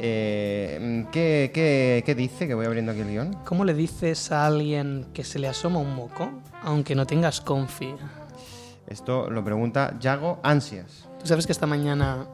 Eh, 0.00 1.04
¿qué, 1.12 1.50
qué, 1.52 2.02
qué 2.06 2.14
dice? 2.14 2.46
Que 2.46 2.54
voy 2.54 2.66
abriendo 2.66 2.92
aquí 2.92 3.00
el 3.00 3.08
guion. 3.08 3.34
¿Cómo 3.44 3.64
le 3.64 3.74
dices 3.74 4.30
a 4.32 4.46
alguien 4.46 5.06
que 5.12 5.24
se 5.24 5.38
le 5.38 5.48
asoma 5.48 5.78
un 5.80 5.94
moco, 5.94 6.30
aunque 6.62 6.94
no 6.94 7.06
tengas 7.06 7.40
confi? 7.40 7.94
Esto 8.86 9.28
lo 9.30 9.44
pregunta 9.44 9.96
Yago 10.00 10.38
Ansias. 10.42 11.08
¿Tú 11.20 11.26
sabes 11.26 11.46
que 11.46 11.52
esta 11.52 11.66
mañana 11.66 12.26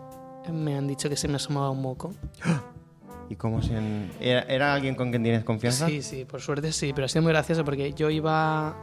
me 0.52 0.76
han 0.76 0.86
dicho 0.86 1.08
que 1.08 1.16
se 1.16 1.26
me 1.26 1.36
asomaba 1.36 1.70
un 1.70 1.80
moco? 1.82 2.12
¿Y 3.30 3.36
cómo 3.36 3.62
se.? 3.62 3.72
¿Era, 4.20 4.42
era 4.42 4.74
alguien 4.74 4.94
con 4.94 5.08
quien 5.10 5.22
tienes 5.22 5.42
confianza? 5.44 5.86
Sí, 5.86 6.02
sí, 6.02 6.24
por 6.26 6.42
suerte 6.42 6.70
sí, 6.72 6.92
pero 6.94 7.06
ha 7.06 7.08
sido 7.08 7.22
muy 7.22 7.32
gracioso 7.32 7.64
porque 7.64 7.92
yo 7.94 8.10
iba 8.10 8.76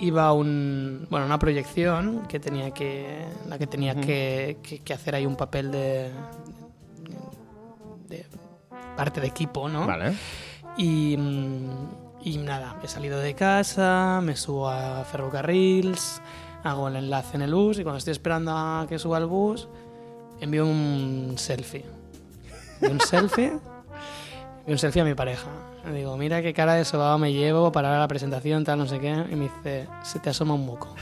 iba 0.00 0.24
a 0.26 0.32
un 0.32 1.06
bueno, 1.10 1.26
una 1.26 1.38
proyección 1.38 2.22
que 2.26 2.40
tenía 2.40 2.72
que 2.72 3.24
la 3.48 3.58
que 3.58 3.66
tenía 3.68 3.94
que, 3.94 4.56
que- 4.62 4.80
que 4.80 4.92
hacer 4.94 5.14
ahí 5.14 5.24
un 5.26 5.36
papel 5.36 5.70
de, 5.70 6.08
de 8.08 8.26
parte 8.96 9.20
de 9.20 9.26
equipo, 9.26 9.68
¿no? 9.68 9.86
Vale. 9.86 10.14
Y, 10.76 11.16
mm, 11.16 12.04
y 12.22 12.38
nada, 12.38 12.76
he 12.82 12.88
salido 12.88 13.18
de 13.18 13.34
casa, 13.34 14.20
me 14.22 14.36
subo 14.36 14.68
a 14.68 15.04
ferrocarrils, 15.04 16.22
hago 16.62 16.88
el 16.88 16.96
enlace 16.96 17.36
en 17.36 17.42
el 17.42 17.54
bus 17.54 17.78
y 17.78 17.82
cuando 17.82 17.98
estoy 17.98 18.12
esperando 18.12 18.52
a 18.52 18.86
que 18.88 18.98
suba 18.98 19.18
el 19.18 19.26
bus, 19.26 19.68
envío 20.40 20.66
un 20.66 21.34
selfie. 21.36 21.84
Un 22.80 23.00
selfie, 23.00 23.48
envío 23.48 23.60
un 24.68 24.78
selfie 24.78 25.02
a 25.02 25.04
mi 25.04 25.14
pareja. 25.14 25.48
Le 25.84 25.92
digo, 25.98 26.16
mira 26.16 26.40
qué 26.40 26.54
cara 26.54 26.74
de 26.74 26.84
sobado 26.84 27.18
me 27.18 27.32
llevo 27.32 27.70
para 27.70 27.98
la 27.98 28.08
presentación, 28.08 28.64
tal, 28.64 28.78
no 28.78 28.86
sé 28.86 28.98
qué. 29.00 29.10
Y 29.30 29.36
me 29.36 29.44
dice, 29.44 29.86
se 30.02 30.18
te 30.18 30.30
asoma 30.30 30.54
un 30.54 30.64
moco. 30.64 30.94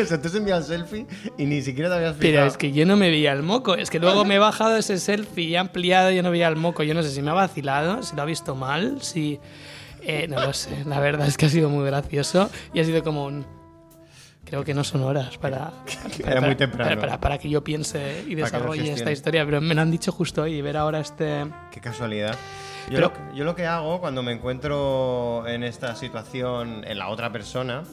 O 0.00 0.04
sea, 0.04 0.20
tú 0.20 0.28
has 0.28 0.34
enviado 0.34 0.60
el 0.60 0.66
selfie 0.66 1.06
y 1.38 1.44
ni 1.46 1.62
siquiera 1.62 1.88
te 1.88 1.96
habías 1.96 2.16
fijado. 2.16 2.32
Pero 2.32 2.46
es 2.46 2.56
que 2.56 2.72
yo 2.72 2.86
no 2.86 2.96
me 2.96 3.10
veía 3.10 3.32
el 3.32 3.42
moco. 3.42 3.74
Es 3.74 3.90
que 3.90 3.98
luego 3.98 4.24
me 4.24 4.36
he 4.36 4.38
bajado 4.38 4.76
ese 4.76 4.98
selfie 4.98 5.44
y 5.44 5.54
he 5.54 5.58
ampliado 5.58 6.10
y 6.10 6.16
yo 6.16 6.22
no 6.22 6.30
veía 6.30 6.48
el 6.48 6.56
moco. 6.56 6.82
Yo 6.82 6.94
no 6.94 7.02
sé 7.02 7.10
si 7.10 7.22
me 7.22 7.30
ha 7.30 7.34
vacilado, 7.34 8.02
si 8.02 8.14
lo 8.16 8.22
ha 8.22 8.24
visto 8.26 8.54
mal, 8.54 9.02
si... 9.02 9.40
eh, 10.02 10.26
no 10.28 10.40
lo 10.40 10.52
sé. 10.52 10.84
La 10.86 11.00
verdad 11.00 11.26
es 11.28 11.36
que 11.36 11.46
ha 11.46 11.48
sido 11.48 11.68
muy 11.68 11.84
gracioso 11.86 12.50
y 12.74 12.80
ha 12.80 12.84
sido 12.84 13.02
como 13.02 13.24
un... 13.26 13.46
Creo 14.44 14.64
que 14.64 14.74
no 14.74 14.84
son 14.84 15.02
horas 15.04 15.38
para, 15.38 15.72
Era 16.26 16.40
muy 16.42 16.56
temprano. 16.56 16.90
para, 16.90 17.00
para- 17.00 17.20
para 17.20 17.38
que 17.38 17.48
yo 17.48 17.62
piense 17.64 18.24
y 18.28 18.34
desarrolle 18.34 18.92
esta 18.92 19.10
historia, 19.12 19.44
pero 19.46 19.60
me 19.62 19.74
lo 19.74 19.80
han 19.80 19.90
dicho 19.90 20.12
justo 20.12 20.42
hoy 20.42 20.54
y 20.56 20.60
ver 20.62 20.76
ahora 20.76 21.00
este... 21.00 21.46
Qué 21.70 21.80
casualidad. 21.80 22.36
Yo, 22.90 22.96
Pero- 22.96 23.00
lo, 23.00 23.12
que- 23.12 23.36
yo 23.38 23.44
lo 23.44 23.54
que 23.54 23.66
hago 23.66 24.00
cuando 24.00 24.22
me 24.22 24.32
encuentro 24.32 25.46
en 25.46 25.62
esta 25.62 25.94
situación 25.94 26.84
en 26.86 26.98
la 26.98 27.08
otra 27.08 27.32
persona 27.32 27.84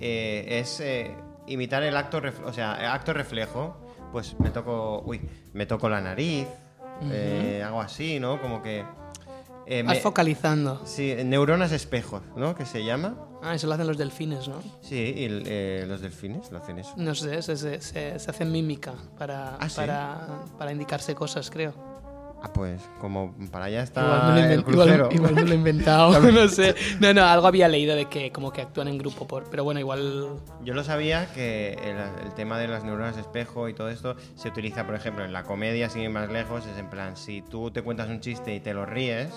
eh, 0.00 0.46
es 0.60 0.78
eh, 0.80 1.14
imitar 1.48 1.82
el 1.82 1.96
acto, 1.96 2.20
o 2.44 2.52
sea, 2.52 2.76
el 2.80 2.86
acto 2.86 3.12
reflejo. 3.12 3.76
Pues 4.12 4.38
me 4.40 4.50
toco, 4.50 5.02
uy, 5.04 5.20
me 5.52 5.66
toco 5.66 5.88
la 5.88 6.00
nariz, 6.00 6.46
eh, 7.10 7.62
hago 7.64 7.80
así, 7.82 8.18
¿no? 8.18 8.40
Como 8.40 8.62
que 8.62 8.82
eh, 9.66 9.82
Vas 9.82 9.96
me- 9.96 10.00
focalizando. 10.00 10.80
sí, 10.86 11.14
neuronas 11.24 11.72
espejos, 11.72 12.22
¿no? 12.34 12.54
Que 12.54 12.64
se 12.64 12.84
llama. 12.84 13.16
Ah, 13.42 13.54
eso 13.54 13.66
lo 13.66 13.74
hacen 13.74 13.86
los 13.86 13.98
delfines, 13.98 14.48
¿no? 14.48 14.60
Sí, 14.80 14.96
y 14.96 15.26
eh, 15.46 15.84
los 15.86 16.00
delfines 16.00 16.50
lo 16.50 16.58
hacen 16.58 16.78
eso. 16.78 16.94
No 16.96 17.14
sé, 17.14 17.42
se, 17.42 17.56
se, 17.56 17.80
se, 17.80 18.14
hacen 18.14 18.50
mímica 18.50 18.94
para, 19.18 19.56
¿Ah, 19.56 19.68
sí? 19.68 19.76
para, 19.76 20.26
para 20.58 20.72
indicarse 20.72 21.14
cosas, 21.14 21.50
creo. 21.50 21.74
Ah, 22.40 22.52
pues 22.52 22.88
como 23.00 23.34
para 23.50 23.64
allá 23.64 23.82
está 23.82 24.00
Igual 24.02 24.34
me, 24.34 24.40
lo 24.40 24.46
he 24.46 24.52
el 24.54 24.60
igual- 24.60 24.64
crucero. 24.64 25.08
igual 25.12 25.34
me 25.34 25.42
lo 25.44 25.52
he 25.52 25.54
inventado, 25.56 26.20
no 26.32 26.48
sé. 26.48 26.74
No, 27.00 27.12
no, 27.12 27.24
algo 27.24 27.46
había 27.48 27.66
leído 27.66 27.96
de 27.96 28.04
que 28.06 28.30
como 28.30 28.52
que 28.52 28.60
actúan 28.62 28.86
en 28.88 28.96
grupo, 28.96 29.26
por, 29.26 29.50
pero 29.50 29.64
bueno, 29.64 29.80
igual... 29.80 30.36
Yo 30.64 30.72
lo 30.74 30.84
sabía 30.84 31.26
que 31.32 31.72
el, 31.72 31.96
el 32.26 32.34
tema 32.34 32.58
de 32.58 32.68
las 32.68 32.84
neuronas 32.84 33.16
espejo 33.16 33.68
y 33.68 33.74
todo 33.74 33.88
esto 33.88 34.14
se 34.36 34.48
utiliza, 34.48 34.86
por 34.86 34.94
ejemplo, 34.94 35.24
en 35.24 35.32
la 35.32 35.42
comedia, 35.42 35.90
sin 35.90 36.02
ir 36.02 36.10
más 36.10 36.30
lejos, 36.30 36.64
es 36.66 36.78
en 36.78 36.88
plan, 36.90 37.16
si 37.16 37.42
tú 37.42 37.72
te 37.72 37.82
cuentas 37.82 38.08
un 38.08 38.20
chiste 38.20 38.54
y 38.54 38.60
te 38.60 38.72
lo 38.72 38.86
ríes, 38.86 39.30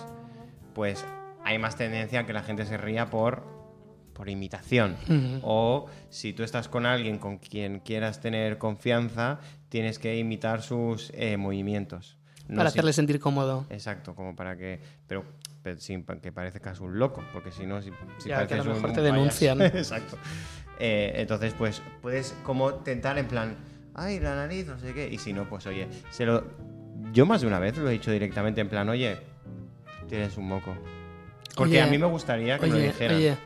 pues 0.75 1.03
hay 1.43 1.57
más 1.57 1.75
tendencia 1.75 2.19
a 2.19 2.25
que 2.27 2.33
la 2.33 2.43
gente 2.43 2.67
se 2.67 2.77
ría 2.77 3.07
por, 3.09 3.43
por 4.13 4.29
imitación. 4.29 4.95
O 5.41 5.87
si 6.09 6.33
tú 6.33 6.43
estás 6.43 6.67
con 6.67 6.85
alguien 6.85 7.17
con 7.17 7.39
quien 7.39 7.79
quieras 7.79 8.21
tener 8.21 8.59
confianza, 8.59 9.39
tienes 9.69 9.97
que 9.97 10.15
imitar 10.19 10.61
sus 10.61 11.11
eh, 11.15 11.37
movimientos. 11.37 12.17
No 12.51 12.57
para 12.57 12.69
hacerle 12.69 12.91
sentir 12.91 13.19
cómodo. 13.19 13.65
Exacto, 13.69 14.13
como 14.13 14.35
para 14.35 14.57
que. 14.57 14.79
Pero, 15.07 15.23
pero 15.63 15.79
sin 15.79 16.03
que 16.03 16.31
parezcas 16.33 16.81
un 16.81 16.99
loco, 16.99 17.23
porque 17.31 17.51
si 17.51 17.65
no, 17.65 17.81
si, 17.81 17.91
si 18.17 18.27
Ya, 18.27 18.45
que 18.45 18.55
a 18.55 18.57
lo 18.57 18.65
mejor 18.65 18.89
un 18.89 18.95
te 18.95 19.01
denuncian. 19.01 19.61
Exacto. 19.61 20.17
Eh, 20.77 21.13
entonces, 21.15 21.53
pues, 21.57 21.81
puedes 22.01 22.35
como 22.43 22.73
tentar 22.75 23.17
en 23.17 23.27
plan, 23.27 23.55
ay, 23.93 24.19
la 24.19 24.35
nariz, 24.35 24.67
no 24.67 24.77
sé 24.79 24.93
qué. 24.93 25.07
Y 25.07 25.17
si 25.17 25.31
no, 25.31 25.47
pues, 25.47 25.65
oye, 25.65 25.87
se 26.09 26.25
lo. 26.25 26.43
Yo 27.13 27.25
más 27.25 27.39
de 27.39 27.47
una 27.47 27.57
vez 27.59 27.77
lo 27.77 27.89
he 27.89 27.93
dicho 27.93 28.11
directamente 28.11 28.59
en 28.59 28.67
plan, 28.67 28.89
oye, 28.89 29.17
tienes 30.09 30.35
un 30.35 30.47
moco. 30.47 30.75
Porque 31.55 31.73
Oye, 31.77 31.81
a 31.81 31.87
mí 31.87 31.97
me 31.97 32.07
gustaría 32.07 32.57
que 32.59 32.63
me 32.63 32.69
lo 32.69 32.75
Oye, 32.75 32.87
dijeran. 32.87 33.17
oye, 33.17 33.37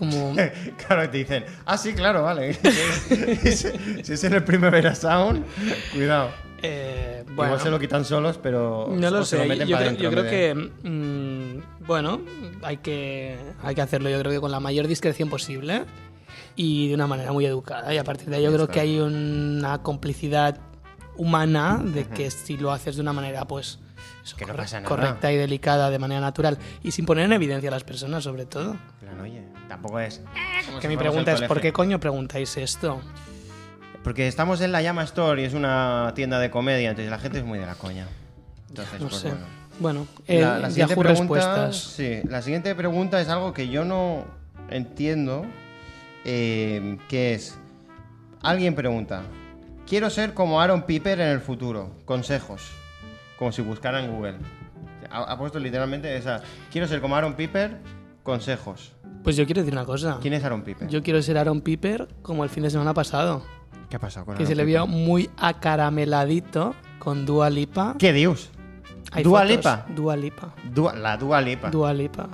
como... 0.00 0.34
Claro, 0.86 1.10
te 1.10 1.18
dicen, 1.18 1.44
ah, 1.66 1.76
sí, 1.76 1.92
claro, 1.92 2.22
vale. 2.22 2.54
si 3.44 4.12
es 4.12 4.24
en 4.24 4.32
el 4.32 4.42
Primavera 4.42 4.94
Sound, 4.94 5.44
cuidado. 5.92 6.30
eh, 6.62 7.22
bueno, 7.26 7.52
Igual 7.52 7.60
se 7.60 7.70
lo 7.70 7.78
quitan 7.78 8.06
solos, 8.06 8.38
pero. 8.42 8.88
no 8.90 9.10
lo 9.10 9.24
sé. 9.26 9.44
meten 9.44 9.68
yo 9.68 9.76
creo, 9.76 9.92
yo 9.92 10.10
creo 10.10 10.24
que, 10.24 10.54
mm, 10.54 11.86
bueno, 11.86 12.22
hay 12.62 12.78
que, 12.78 13.36
hay 13.62 13.74
que 13.74 13.82
hacerlo 13.82 14.08
yo 14.08 14.18
creo 14.20 14.32
que 14.32 14.40
con 14.40 14.50
la 14.50 14.58
mayor 14.60 14.88
discreción 14.88 15.28
posible 15.28 15.84
y 16.56 16.88
de 16.88 16.94
una 16.94 17.06
manera 17.06 17.32
muy 17.32 17.44
educada. 17.44 17.92
Y 17.92 17.98
a 17.98 18.04
partir 18.04 18.30
de 18.30 18.36
ahí 18.36 18.42
yo 18.42 18.52
creo 18.52 18.68
que 18.68 18.80
hay 18.80 19.00
una 19.00 19.82
complicidad 19.82 20.58
humana 21.18 21.82
de 21.84 22.04
que 22.04 22.30
si 22.30 22.56
lo 22.56 22.72
haces 22.72 22.96
de 22.96 23.02
una 23.02 23.12
manera, 23.12 23.44
pues... 23.44 23.78
eso, 24.24 24.36
Que 24.36 24.44
no 24.46 24.52
corre- 24.52 24.62
pasa 24.62 24.80
nada. 24.80 24.88
Correcta 24.88 25.32
y 25.32 25.36
delicada, 25.36 25.90
de 25.90 25.98
manera 25.98 26.20
natural 26.20 26.58
y 26.82 26.90
sin 26.92 27.06
poner 27.06 27.24
en 27.26 27.32
evidencia 27.32 27.68
a 27.68 27.72
las 27.72 27.84
personas, 27.84 28.24
sobre 28.24 28.46
todo. 28.46 28.76
plan, 29.00 29.20
oye, 29.20 29.42
tampoco 29.68 30.00
es. 30.00 30.20
como 30.66 30.78
Que 30.78 30.82
si 30.82 30.88
mi 30.88 30.96
pregunta 30.96 31.32
es, 31.32 31.42
¿por 31.42 31.60
qué 31.60 31.72
coño 31.72 31.98
preguntáis 32.00 32.56
esto? 32.56 33.00
Porque 34.04 34.28
estamos 34.28 34.60
en 34.62 34.72
la 34.72 34.80
Llama 34.82 35.02
Store 35.04 35.40
y 35.42 35.44
es 35.44 35.52
una 35.54 36.12
tienda 36.14 36.38
de 36.38 36.50
comedia, 36.50 36.90
entonces 36.90 37.10
la 37.10 37.18
gente 37.18 37.38
es 37.38 37.44
muy 37.44 37.58
de 37.58 37.66
la 37.66 37.74
coña. 37.74 38.06
Entonces, 38.68 39.00
No 39.00 39.08
pues 39.08 39.20
sé. 39.20 39.28
bueno. 39.28 39.44
Bueno, 39.78 40.06
eh, 40.26 40.40
La, 40.42 40.58
la 40.58 40.68
siguiente 40.70 40.94
pregunta, 40.96 41.34
respuestas. 41.34 41.76
sí, 41.76 42.20
la 42.28 42.42
siguiente 42.42 42.74
pregunta 42.74 43.18
es 43.20 43.28
algo 43.28 43.54
que 43.54 43.68
yo 43.68 43.84
no 43.86 44.24
entiendo, 44.68 45.46
eh, 46.24 46.98
que 47.08 47.34
es, 47.34 47.58
alguien 48.42 48.74
pregunta, 48.74 49.22
quiero 49.88 50.10
ser 50.10 50.34
como 50.34 50.60
Aaron 50.60 50.82
Piper 50.82 51.20
en 51.20 51.28
el 51.28 51.40
futuro, 51.40 51.90
consejos, 52.04 52.62
como 53.40 53.50
si 53.52 53.62
buscara 53.62 54.04
en 54.04 54.12
Google. 54.12 54.34
Ha, 55.10 55.22
ha 55.32 55.38
puesto 55.38 55.58
literalmente 55.58 56.14
esa, 56.14 56.42
quiero 56.70 56.86
ser 56.86 57.00
como 57.00 57.16
Aaron 57.16 57.34
Piper, 57.34 57.78
consejos. 58.22 58.92
Pues 59.24 59.34
yo 59.34 59.46
quiero 59.46 59.62
decir 59.62 59.72
una 59.72 59.86
cosa. 59.86 60.18
¿Quién 60.20 60.34
es 60.34 60.44
Aaron 60.44 60.62
Piper? 60.62 60.86
Yo 60.88 61.02
quiero 61.02 61.22
ser 61.22 61.38
Aaron 61.38 61.62
Piper 61.62 62.06
como 62.22 62.44
el 62.44 62.50
fin 62.50 62.62
de 62.62 62.70
semana 62.70 62.92
pasado. 62.92 63.42
¿Qué 63.88 63.96
ha 63.96 63.98
pasado 63.98 64.26
con 64.26 64.34
Que 64.36 64.42
Aaron 64.42 64.48
se 64.48 64.54
le 64.54 64.64
vio 64.66 64.86
muy 64.86 65.30
acarameladito 65.38 66.74
con 66.98 67.24
Dua 67.24 67.48
Lipa. 67.50 67.96
¿Qué 67.98 68.12
dios? 68.12 68.50
¿Dua. 69.24 69.44
Lipa? 69.44 69.86
Dua 69.88 70.16
Lipa. 70.16 70.54
Dua- 70.72 70.94
la 70.94 71.16
Dua 71.16 71.40
Lipa. 71.40 71.70
Dua 71.70 71.92
Lipa. 71.94 72.28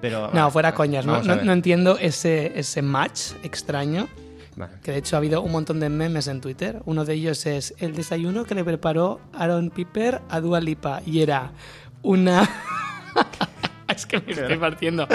Pero, 0.00 0.30
No, 0.32 0.50
fuera 0.50 0.74
coñas. 0.74 1.04
No, 1.04 1.22
no, 1.22 1.36
no 1.36 1.52
entiendo 1.52 1.98
ese, 1.98 2.58
ese 2.58 2.80
match 2.80 3.32
extraño. 3.42 4.08
Vale. 4.60 4.72
Que 4.82 4.92
de 4.92 4.98
hecho 4.98 5.16
ha 5.16 5.18
habido 5.18 5.42
un 5.42 5.52
montón 5.52 5.80
de 5.80 5.88
memes 5.88 6.26
en 6.28 6.40
Twitter. 6.40 6.80
Uno 6.84 7.04
de 7.04 7.14
ellos 7.14 7.44
es 7.46 7.74
el 7.78 7.94
desayuno 7.94 8.44
que 8.44 8.54
le 8.54 8.62
preparó 8.64 9.20
Aaron 9.32 9.70
Piper 9.70 10.20
a 10.28 10.40
Dua 10.40 10.60
Lipa. 10.60 11.02
Y 11.06 11.22
era 11.22 11.52
una. 12.02 12.48
es 13.88 14.06
que 14.06 14.20
me 14.20 14.32
estoy 14.32 14.56
partiendo. 14.58 15.06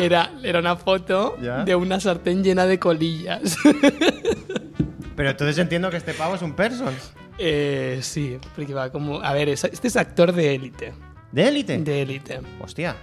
Era, 0.00 0.30
era 0.42 0.60
una 0.60 0.76
foto 0.76 1.36
¿Ya? 1.42 1.64
de 1.64 1.74
una 1.74 1.98
sartén 2.00 2.44
llena 2.44 2.66
de 2.66 2.78
colillas. 2.78 3.56
Pero 5.16 5.30
entonces 5.30 5.58
entiendo 5.58 5.90
que 5.90 5.96
este 5.98 6.14
pavo 6.14 6.34
es 6.34 6.42
un 6.42 6.54
person. 6.54 6.94
Eh, 7.38 7.98
sí, 8.02 8.38
porque 8.54 8.72
va 8.74 8.90
como. 8.90 9.20
A 9.20 9.32
ver, 9.34 9.48
es- 9.48 9.64
este 9.64 9.88
es 9.88 9.96
actor 9.96 10.32
de 10.32 10.54
élite. 10.54 10.92
¿De 11.32 11.48
élite? 11.48 11.78
De 11.78 12.02
élite. 12.02 12.40
Hostia. 12.60 12.96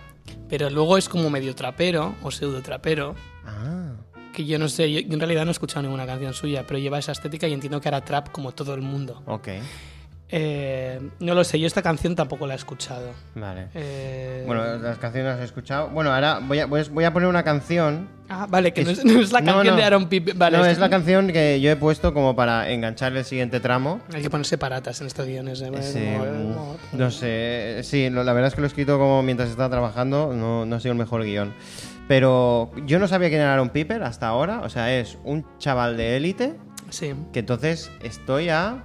Pero 0.47 0.69
luego 0.69 0.97
es 0.97 1.07
como 1.09 1.29
medio 1.29 1.53
trapero 1.55 2.15
o 2.23 2.31
pseudo 2.31 2.61
trapero. 2.61 3.15
Ah. 3.45 3.93
Que 4.39 4.45
yo 4.45 4.57
no 4.57 4.69
sé, 4.69 4.89
yo, 4.89 4.99
en 4.99 5.19
realidad 5.19 5.43
no 5.43 5.49
he 5.49 5.51
escuchado 5.51 5.81
ninguna 5.81 6.05
canción 6.05 6.33
suya, 6.33 6.63
pero 6.65 6.79
lleva 6.79 6.97
esa 6.97 7.11
estética 7.11 7.45
y 7.49 7.51
entiendo 7.51 7.81
que 7.81 7.89
hará 7.89 7.99
trap 8.05 8.29
como 8.31 8.53
todo 8.53 8.73
el 8.73 8.79
mundo. 8.81 9.21
Ok. 9.25 9.49
Eh, 10.31 11.01
no 11.19 11.33
lo 11.33 11.43
sé, 11.43 11.59
yo 11.59 11.67
esta 11.67 11.81
canción 11.81 12.15
tampoco 12.15 12.47
la 12.47 12.53
he 12.53 12.55
escuchado. 12.55 13.11
Vale. 13.35 13.67
Eh, 13.73 14.43
Bueno, 14.47 14.77
las 14.77 14.97
canciones 14.97 15.31
las 15.33 15.41
he 15.41 15.43
escuchado. 15.43 15.89
Bueno, 15.89 16.13
ahora 16.13 16.39
voy 16.41 16.59
a, 16.59 16.67
voy 16.67 16.79
a- 16.79 16.89
voy 16.89 17.03
a 17.03 17.11
poner 17.11 17.27
una 17.27 17.43
canción. 17.43 18.07
ah, 18.29 18.45
vale, 18.47 18.71
que 18.71 18.85
no 18.85 18.91
es- 18.91 19.03
no 19.03 19.19
es 19.19 19.31
la 19.33 19.41
no, 19.41 19.53
canción 19.55 19.73
no. 19.75 19.77
de 19.81 19.83
Aaron 19.83 20.07
Pippen. 20.07 20.37
Vale, 20.39 20.57
no, 20.57 20.63
es 20.65 20.73
es 20.73 20.79
la 20.79 20.89
canción 20.89 21.27
que 21.33 21.59
yo 21.59 21.69
he 21.71 21.75
puesto 21.75 22.13
como 22.13 22.33
para 22.35 22.69
enganchar 22.69 23.17
el 23.17 23.25
siguiente 23.25 23.59
tramo. 23.59 23.99
Hay 24.13 24.21
que 24.21 24.29
poner 24.29 24.45
separatas 24.45 25.01
en 25.01 25.07
estos 25.07 25.25
guiones. 25.25 25.61
¿eh? 25.61 25.71
Sí, 25.81 25.99
Como- 26.17 26.77
no 26.93 27.11
sé, 27.11 27.79
sí, 27.83 28.09
la 28.09 28.21
verdad 28.31 28.47
es 28.47 28.55
que 28.55 28.61
lo 28.61 28.67
he 28.67 28.69
escrito 28.69 28.97
como 28.99 29.21
mientras 29.23 29.49
estaba 29.49 29.69
trabajando, 29.69 30.31
no, 30.33 30.65
no 30.65 30.75
ha 30.75 30.79
sido 30.79 30.93
el 30.93 30.97
mejor 30.99 31.23
guion. 31.25 31.53
Pero 32.09 32.71
yo 32.87 32.97
no 32.97 33.07
sabía 33.07 33.29
quién 33.29 33.39
era 33.41 33.53
Aaron 33.53 33.69
Piper 33.69 34.01
hasta 34.01 34.27
ahora, 34.27 34.61
o 34.61 34.69
sea, 34.69 34.97
es 34.99 35.19
un 35.23 35.45
chaval 35.59 35.95
de 35.95 36.17
élite 36.17 36.57
Sí. 36.89 37.13
que 37.31 37.37
entonces 37.39 37.91
estoy 38.01 38.49
a 38.49 38.83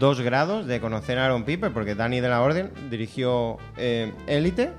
dos 0.00 0.20
grados 0.20 0.66
de 0.66 0.80
conocer 0.80 1.20
a 1.20 1.26
Aaron 1.26 1.44
Piper, 1.44 1.72
porque 1.72 1.94
Dani 1.94 2.18
de 2.20 2.28
la 2.28 2.42
Orden 2.42 2.72
dirigió 2.90 3.58
eh, 3.76 4.12
Élite. 4.26 4.72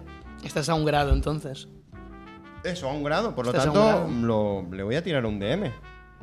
Estás 0.43 0.67
a 0.67 0.75
un 0.75 0.83
grado 0.83 1.13
entonces. 1.13 1.69
Eso, 2.65 2.89
a 2.89 2.93
un 2.93 3.01
grado, 3.05 3.33
por 3.33 3.45
lo 3.45 3.53
tanto, 3.53 4.09
lo- 4.21 4.67
le 4.69 4.83
voy 4.83 4.95
a 4.95 5.01
tirar 5.01 5.25
un 5.25 5.39
DM, 5.39 5.71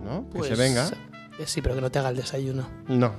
¿no? 0.04 0.26
Pues, 0.30 0.50
que 0.50 0.56
se 0.56 0.62
venga. 0.62 0.86
eh, 1.38 1.44
Sí, 1.46 1.62
pero 1.62 1.74
que 1.74 1.80
no 1.80 1.90
te 1.90 2.00
haga 2.00 2.10
el 2.10 2.16
desayuno. 2.16 2.68
No. 2.86 3.12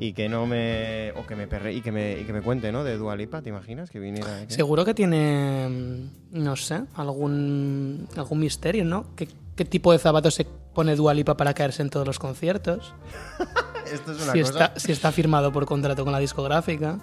Y 0.00 0.12
que 0.12 0.28
no 0.28 0.46
me. 0.46 1.12
O 1.16 1.26
que 1.26 1.34
me 1.34 1.46
perre. 1.48 1.72
Y 1.74 1.80
que 1.80 1.90
me, 1.90 2.20
y 2.20 2.24
que 2.24 2.32
me 2.32 2.40
cuente, 2.40 2.70
¿no? 2.70 2.84
De 2.84 2.96
Dualipa, 2.96 3.42
¿te 3.42 3.48
imaginas? 3.48 3.90
Que 3.90 3.98
viniera 3.98 4.38
aquí. 4.42 4.54
Seguro 4.54 4.84
que 4.84 4.94
tiene, 4.94 5.68
mm, 5.68 6.40
no 6.42 6.54
sé, 6.56 6.82
algún, 6.94 8.06
algún 8.16 8.38
misterio, 8.38 8.84
¿no? 8.84 9.06
¿Qué, 9.16 9.28
qué 9.56 9.64
tipo 9.64 9.90
de 9.92 9.98
zapatos 9.98 10.34
se 10.34 10.44
pone 10.72 10.94
Dualipa 10.94 11.36
para 11.36 11.52
caerse 11.52 11.82
en 11.82 11.90
todos 11.90 12.06
los 12.06 12.18
conciertos? 12.20 12.94
Esto 13.92 14.12
es 14.12 14.22
una 14.22 14.32
Si 14.32 14.40
cosa. 14.40 14.52
está, 14.66 14.78
si 14.80 14.92
está 14.92 15.10
firmado 15.12 15.50
por 15.50 15.64
contrato 15.66 16.04
con 16.04 16.12
la 16.12 16.18
discográfica. 16.18 16.98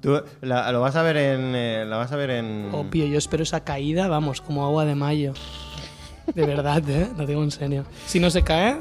Tú 0.00 0.20
la- 0.40 0.72
lo 0.72 0.80
vas 0.80 0.96
a 0.96 1.02
ver 1.02 1.18
en. 1.18 1.54
eh, 1.54 1.84
la 1.86 1.98
vas 1.98 2.10
a 2.10 2.16
ver 2.16 2.30
en. 2.30 2.70
Obvio, 2.72 3.06
yo 3.06 3.18
espero 3.18 3.42
esa 3.42 3.62
caída, 3.62 4.08
vamos, 4.08 4.40
como 4.40 4.64
agua 4.64 4.84
de 4.86 4.94
mayo. 4.96 5.34
De 6.34 6.46
verdad, 6.46 6.82
¿eh? 6.88 7.08
Lo 7.16 7.26
digo 7.26 7.42
en 7.42 7.50
serio. 7.50 7.84
Si 8.06 8.18
no 8.20 8.30
se 8.30 8.42
cae, 8.42 8.76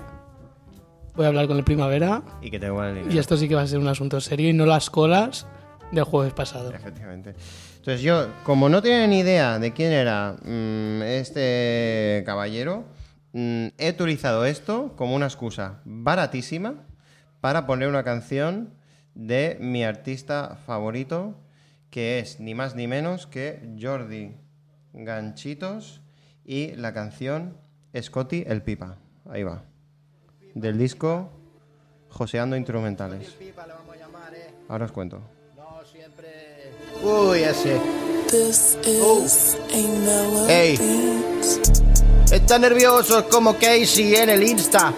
voy 1.20 1.26
a 1.26 1.28
hablar 1.28 1.48
con 1.48 1.58
el 1.58 1.66
Primavera 1.66 2.24
Y 2.42 2.50
que 2.50 2.60
te 2.60 2.68
el 2.68 2.96
dinero. 2.96 3.12
y 3.12 3.18
esto 3.18 3.36
sí 3.36 3.50
que 3.50 3.56
va 3.56 3.64
a 3.64 3.68
ser 3.68 3.80
un 3.80 3.90
asunto 3.90 4.22
serio 4.22 4.48
y 4.50 4.54
no 4.54 4.66
las 4.66 4.90
colas 4.90 5.48
del 5.92 6.06
jueves 6.06 6.32
pasado. 6.32 6.72
Efectivamente. 6.74 7.36
Entonces 7.76 8.02
yo, 8.02 8.30
como 8.46 8.70
no 8.70 8.82
tenía 8.82 9.06
ni 9.06 9.20
idea 9.20 9.60
de 9.60 9.74
quién 9.74 9.92
era 9.92 10.38
mm, 10.42 11.02
este 11.02 12.24
caballero, 12.26 12.86
mm, 13.34 13.68
he 13.78 13.90
utilizado 13.90 14.46
esto 14.46 14.94
como 14.96 15.14
una 15.14 15.26
excusa 15.26 15.82
baratísima 15.84 16.86
para 17.42 17.68
poner 17.68 17.90
una 17.90 18.06
canción 18.06 18.76
de 19.14 19.58
mi 19.60 19.84
artista 19.84 20.58
favorito, 20.66 21.36
que 21.90 22.20
es 22.20 22.40
ni 22.40 22.56
más 22.56 22.76
ni 22.76 22.88
menos 22.88 23.28
que 23.28 23.60
Jordi 23.78 24.38
Ganchitos 24.94 26.02
y 26.46 26.76
la 26.76 26.94
canción 26.94 27.58
Scotty 28.00 28.46
el 28.48 28.62
Pipa. 28.62 29.00
Ahí 29.30 29.44
va. 29.44 29.69
Del 30.54 30.78
disco 30.78 31.30
Joseando 32.10 32.56
Instrumentales. 32.56 33.36
Ahora 34.68 34.86
os 34.86 34.92
cuento. 34.92 35.22
Uy, 37.04 37.44
ese. 37.44 37.80
This 38.30 38.78
is 38.86 39.58
a 39.74 39.88
melody. 40.06 40.52
Ey. 40.52 40.80
Está 42.32 42.60
nervioso 42.60 43.28
como 43.30 43.54
Casey 43.54 44.16
en 44.16 44.30
el 44.30 44.44
Insta. 44.44 44.94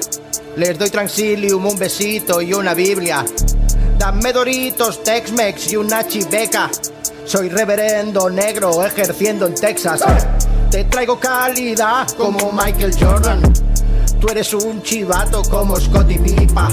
Les 0.57 0.77
doy 0.77 0.89
Transilium, 0.89 1.65
un 1.65 1.77
besito 1.77 2.41
y 2.41 2.53
una 2.53 2.73
Biblia. 2.73 3.23
Dame 3.97 4.33
Doritos, 4.33 5.03
Tex-Mex 5.03 5.71
y 5.71 5.77
una 5.77 6.05
chiveca. 6.05 6.69
Soy 7.23 7.49
reverendo 7.49 8.29
negro 8.29 8.83
ejerciendo 8.83 9.45
en 9.45 9.55
Texas. 9.55 10.01
Te 10.69 10.85
traigo 10.85 11.19
calidad 11.19 12.07
como 12.17 12.51
Michael 12.51 12.93
Jordan. 12.99 13.70
Tú 14.21 14.27
eres 14.29 14.53
un 14.53 14.81
chivato 14.83 15.41
como 15.43 15.75
Scotty 15.79 16.19
Pipa. 16.19 16.69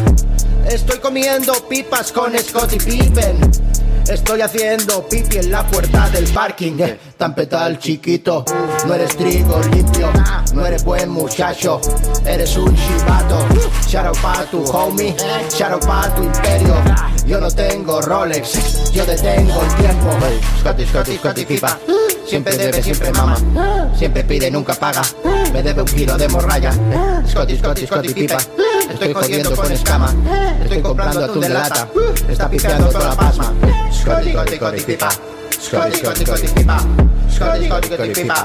Estoy 0.70 0.98
comiendo 0.98 1.54
pipas 1.68 2.12
con 2.12 2.38
Scotty 2.38 2.76
Pippen. 2.78 3.40
Estoy 4.06 4.42
haciendo 4.42 5.06
pipi 5.08 5.38
en 5.38 5.50
la 5.50 5.66
puerta 5.66 6.08
del 6.10 6.26
parking. 6.28 6.78
eh. 6.80 6.98
Tan 7.16 7.34
petal 7.34 7.78
chiquito, 7.78 8.44
no 8.86 8.94
eres 8.94 9.16
trigo 9.16 9.60
limpio, 9.72 10.10
no 10.54 10.64
eres 10.64 10.82
buen 10.84 11.10
muchacho, 11.10 11.80
eres 12.24 12.56
un 12.56 12.74
chivato. 12.74 13.46
Shout 13.86 14.06
out 14.06 14.18
pa' 14.22 14.44
tu 14.50 14.64
homie, 14.64 15.14
shout 15.50 15.72
out 15.72 15.84
pa' 15.84 16.08
tu 16.14 16.22
imperio. 16.22 16.74
Yo 17.26 17.38
no 17.40 17.50
tengo 17.50 18.00
Rolex, 18.00 18.92
yo 18.92 19.04
detengo 19.04 19.60
el 19.62 19.74
tiempo. 19.76 20.08
Scotty, 20.60 20.86
Scotty, 20.86 21.16
Scotty 21.18 21.44
pipa. 21.44 21.78
Siempre 22.28 22.58
debe, 22.58 22.82
siempre 22.82 23.10
mama. 23.12 23.36
Siempre 23.96 24.22
pide, 24.22 24.50
nunca 24.50 24.74
paga. 24.74 25.00
Me 25.50 25.62
debe 25.62 25.80
un 25.80 25.88
kilo 25.88 26.16
de 26.18 26.28
morralla. 26.28 26.72
Scotty, 27.26 27.56
Scotty, 27.56 27.86
Scotty, 27.86 28.12
pipa. 28.12 28.36
Estoy 28.92 29.14
jodiendo 29.14 29.56
con 29.56 29.72
escama. 29.72 30.14
Estoy 30.62 30.82
comprando 30.82 31.24
atún 31.24 31.40
de 31.40 31.48
lata. 31.48 31.88
Está 32.28 32.50
pipeando 32.50 32.88
toda 32.88 33.08
la 33.08 33.14
pasma. 33.16 33.54
Scotty, 33.90 34.32
Scotty, 34.32 34.56
Scotty, 34.56 34.80
pipa. 34.82 35.10
Scotty, 35.10 35.96
Scotty, 35.96 36.24
Scotty, 36.26 36.48
pipa. 36.48 36.78
Scotty, 37.30 37.66
Scotty, 37.66 37.88
Scotty, 37.88 38.12
pipa. 38.12 38.44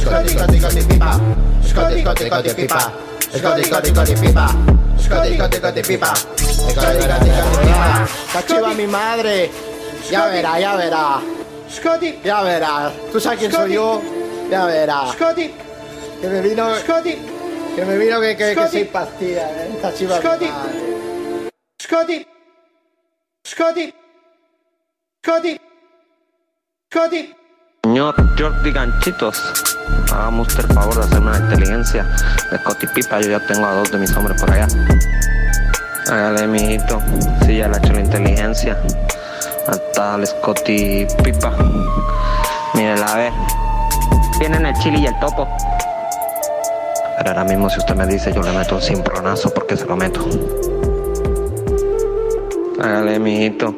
Scotty, 0.00 0.28
Scotty, 0.28 0.60
Scotty, 0.60 0.82
pipa. 0.84 1.20
Scotty, 1.66 2.02
Scotty, 2.02 2.28
Scotty, 2.28 2.54
pipa. 2.54 2.90
Scotty, 3.26 3.64
Scotty, 3.66 3.88
Scotty, 3.90 4.14
pipa. 4.14 4.50
Scotty, 4.98 5.34
Scotty, 5.36 5.58
Scotty, 5.58 5.82
pipa. 5.82 6.14
Scotty, 6.70 7.02
Scotty, 7.02 7.26
Scotty, 7.26 7.62
pipa. 7.62 8.06
Cachiva 8.32 8.72
mi 8.74 8.86
madre. 8.86 9.50
Ya 10.10 10.26
verá, 10.26 10.60
ya 10.60 10.76
verá. 10.76 11.20
Scotty. 11.70 12.20
Ya 12.24 12.42
verá. 12.42 12.92
¿Tú 13.12 13.20
sabes 13.20 13.38
quién 13.38 13.52
soy 13.52 13.74
yo? 13.74 14.02
Ya 14.50 14.66
verá. 14.66 15.12
Scotty. 15.12 15.52
Que 16.20 16.28
me 16.28 16.40
vino... 16.40 16.74
Scotty. 16.76 17.18
Que 17.74 17.84
me 17.84 17.98
vino 17.98 18.20
que, 18.20 18.36
que, 18.36 18.54
que 18.54 18.68
soy 18.68 18.84
pastilla, 18.84 19.50
eh. 19.50 19.72
Esta 19.74 19.94
chiva 19.94 20.20
madre. 20.20 20.50
Scotty. 21.82 22.26
Scotty. 23.46 23.94
Scotty. 25.22 25.60
Scotty. 26.90 27.34
Señor 27.84 28.14
Jordi 28.38 28.72
Ganchitos, 28.72 29.40
hagamos 30.12 30.48
usted 30.48 30.64
el 30.64 30.74
favor 30.74 30.94
de 30.96 31.00
hacerme 31.02 31.28
una 31.28 31.38
inteligencia 31.38 32.04
de 32.50 32.58
Scotty 32.58 32.86
Pipa. 32.88 33.20
Yo 33.20 33.30
ya 33.30 33.46
tengo 33.46 33.66
a 33.66 33.74
dos 33.74 33.90
de 33.92 33.98
mis 33.98 34.16
hombres 34.16 34.40
por 34.40 34.50
allá. 34.50 34.66
Hágale, 36.08 36.46
mijito. 36.46 37.00
Sí, 37.44 37.58
ya 37.58 37.68
le 37.68 37.76
he 37.76 37.78
hecho 37.78 37.92
la 37.92 38.00
inteligencia. 38.00 38.76
Hasta 39.68 40.16
el 40.16 40.26
Scotty 40.26 41.06
Pipa. 41.22 41.56
Mírela, 42.74 43.12
a 43.12 43.16
ver. 43.16 43.32
Vienen 44.38 44.66
el 44.66 44.74
chili 44.74 45.00
y 45.00 45.06
el 45.06 45.18
topo. 45.18 45.48
Pero 47.18 47.30
ahora 47.30 47.44
mismo, 47.44 47.68
si 47.70 47.78
usted 47.78 47.94
me 47.94 48.06
dice, 48.06 48.32
yo 48.32 48.42
le 48.42 48.52
meto 48.52 48.76
un 48.76 48.82
cimbronazo 48.82 49.52
porque 49.52 49.76
se 49.76 49.86
lo 49.86 49.96
meto. 49.96 50.20
Hágale, 52.80 53.18
mijito. 53.18 53.74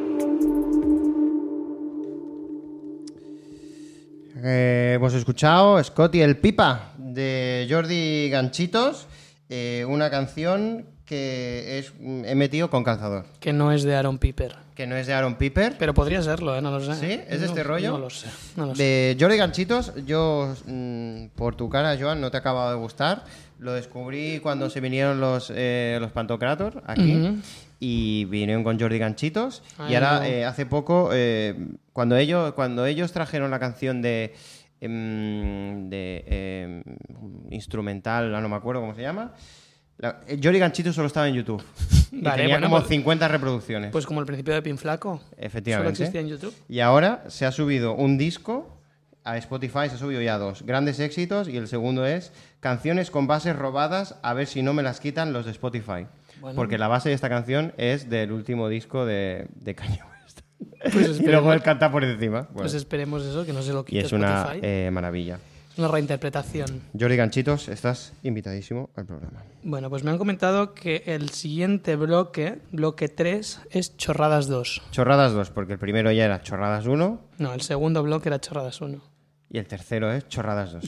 Eh, 4.43 4.93
hemos 4.97 5.15
escuchado 5.15 5.83
Scotty 5.83 6.21
el 6.21 6.37
Pipa 6.37 6.93
de 6.97 7.67
Jordi 7.69 8.29
Ganchitos, 8.31 9.07
eh, 9.49 9.85
una 9.89 10.11
canción 10.11 10.87
que 11.05 11.79
es 11.79 11.93
mm, 11.99 12.25
he 12.25 12.35
metido 12.35 12.71
con 12.71 12.85
calzador, 12.85 13.25
Que 13.41 13.53
no 13.53 13.73
es 13.73 13.83
de 13.83 13.97
Aaron 13.97 14.19
Piper. 14.19 14.68
Que 14.79 14.87
no 14.87 14.95
es 14.95 15.09
de 15.09 15.13
Aaron 15.13 15.35
Piper, 15.35 15.75
Pero 15.77 15.93
podría 15.93 16.23
serlo, 16.23 16.57
¿eh? 16.57 16.63
No 16.63 16.71
lo 16.71 16.79
sé. 16.79 16.95
¿Sí? 16.95 17.21
¿Es 17.29 17.41
de 17.41 17.47
No- 17.47 17.53
este 17.53 17.65
rollo? 17.65 17.91
No 17.91 17.99
lo 17.99 18.11
sé. 18.11 18.29
No 18.55 18.67
lo 18.67 18.75
de 18.75 19.17
Jordi 19.19 19.37
Ganchitos. 19.37 19.93
Yo, 20.07 20.55
mm, 20.67 21.31
por 21.35 21.57
tu 21.57 21.69
cara, 21.69 21.97
Joan, 22.01 22.21
no 22.21 22.31
te 22.31 22.37
acaba 22.37 22.71
de 22.71 22.77
gustar. 22.77 23.25
Lo 23.59 23.73
descubrí 23.73 24.39
cuando 24.39 24.71
se 24.71 24.81
vinieron 24.81 25.19
los, 25.21 25.53
eh, 25.53 25.99
los 26.01 26.13
Pantocrator 26.13 26.85
aquí. 26.87 27.41
Y 27.81 28.27
vinieron 28.27 28.63
con 28.63 28.79
Jordi 28.79 28.99
Ganchitos. 29.01 29.65
y 29.89 29.97
ahora, 29.97 30.29
eh, 30.29 30.45
hace 30.45 30.65
poco, 30.65 31.11
eh, 31.13 31.57
cuando, 31.93 32.17
ellos, 32.17 32.53
cuando 32.53 32.87
ellos 32.87 33.11
trajeron 33.11 33.51
la 33.51 33.59
canción 33.59 34.01
de. 34.01 34.33
em, 34.81 35.91
de 35.91 36.23
em, 36.29 36.83
instrumental, 37.51 38.31
no 38.31 38.49
me 38.49 38.55
acuerdo 38.55 38.81
cómo 38.81 38.95
se 38.95 39.03
llama. 39.03 39.33
La, 39.97 40.21
Jordi 40.41 40.61
Ganchitos 40.61 40.95
solo 40.95 41.09
estaba 41.09 41.27
en 41.27 41.35
YouTube. 41.35 41.61
Y 42.13 42.21
Vale, 42.23 42.43
tenía 42.43 42.55
bueno, 42.57 42.69
como 42.69 42.79
pues- 42.81 42.89
50 42.89 43.29
reproducciones. 43.29 43.93
Pues 43.93 44.07
como 44.07 44.21
el 44.21 44.27
principio 44.27 44.55
de 44.55 44.63
Pin 44.63 44.79
Flaco. 44.79 45.21
Efectivamente. 45.37 45.97
Solo 45.97 46.05
existía 46.07 46.21
en 46.21 46.29
YouTube. 46.29 46.55
Y 46.69 46.81
ahora 46.81 47.25
se 47.29 47.47
ha 47.47 47.53
subido 47.53 47.95
un 47.95 48.19
disco 48.19 48.75
a 49.25 49.37
Spotify, 49.37 49.89
se 49.89 49.97
ha 49.97 49.99
subido 49.99 50.23
ya 50.23 50.39
dos 50.39 50.63
grandes 50.63 51.01
éxitos 51.01 51.49
y 51.49 51.57
el 51.57 51.69
segundo 51.69 52.07
es 52.07 52.33
canciones 52.61 53.11
con 53.11 53.27
bases 53.27 53.55
robadas, 53.57 54.17
a 54.23 54.33
ver 54.33 54.47
si 54.47 54.63
no 54.63 54.73
me 54.73 54.83
las 54.83 55.01
quitan 55.01 55.33
los 55.33 55.45
de 55.45 55.51
Spotify. 55.53 56.07
Bueno. 56.41 56.57
Porque 56.57 56.79
la 56.79 56.89
base 56.89 57.09
de 57.11 57.15
esta 57.15 57.29
canción 57.29 57.75
es 57.77 58.09
del 58.09 58.33
último 58.33 58.69
disco 58.69 59.05
de, 59.05 59.49
de 59.57 59.75
Kanye 59.75 60.01
West. 60.23 60.41
Pues 60.93 61.21
y 61.21 61.25
luego 61.27 61.53
él 61.53 61.63
canta 61.63 61.91
por 61.91 62.05
encima. 62.05 62.43
Bueno, 62.43 62.61
pues 62.63 62.75
esperemos 62.75 63.25
eso, 63.25 63.45
que 63.45 63.53
no 63.53 63.61
se 63.63 63.73
lo 63.73 63.81
y 63.81 63.85
quite 63.85 64.07
es 64.07 64.13
una 64.13 64.43
Spotify. 64.43 64.61
eh, 64.63 64.91
maravilla. 64.93 65.39
Una 65.79 65.87
reinterpretación. 65.87 66.83
Jordi 66.99 67.15
Ganchitos, 67.15 67.69
estás 67.69 68.13
invitadísimo 68.25 68.91
al 68.97 69.07
programa. 69.07 69.45
Bueno, 69.63 69.89
pues 69.89 70.03
me 70.03 70.11
han 70.11 70.19
comentado 70.19 70.75
que 70.75 71.05
el 71.07 71.31
siguiente 71.31 71.95
bloque, 71.95 72.59
bloque 72.73 73.09
3, 73.09 73.61
es 73.71 73.97
Chorradas 73.97 74.49
2. 74.49 74.83
Chorradas 74.91 75.33
2, 75.35 75.51
porque 75.51 75.75
el 75.75 75.79
primero 75.79 76.11
ya 76.11 76.25
era 76.25 76.43
Chorradas 76.43 76.87
1 76.87 77.21
No, 77.39 77.55
el 77.55 77.61
segundo 77.61 78.03
bloque 78.03 78.29
era 78.29 78.41
Chorradas 78.41 78.81
1. 78.81 79.01
y 79.51 79.59
el 79.59 79.67
tercero 79.69 80.11
es 80.13 80.27
Chorradas 80.29 80.73
2. 80.73 80.85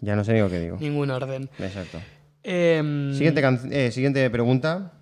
ya 0.00 0.14
no 0.14 0.22
sé 0.22 0.32
ni 0.34 0.38
lo 0.38 0.48
que 0.48 0.60
digo. 0.60 0.76
Ningún 0.78 1.10
orden. 1.10 1.50
Exacto. 1.58 1.98
Em, 2.44 3.12
Siguiente, 3.12 3.42
eh, 3.72 3.90
siguiente 3.90 4.30
pregunta. 4.30 4.92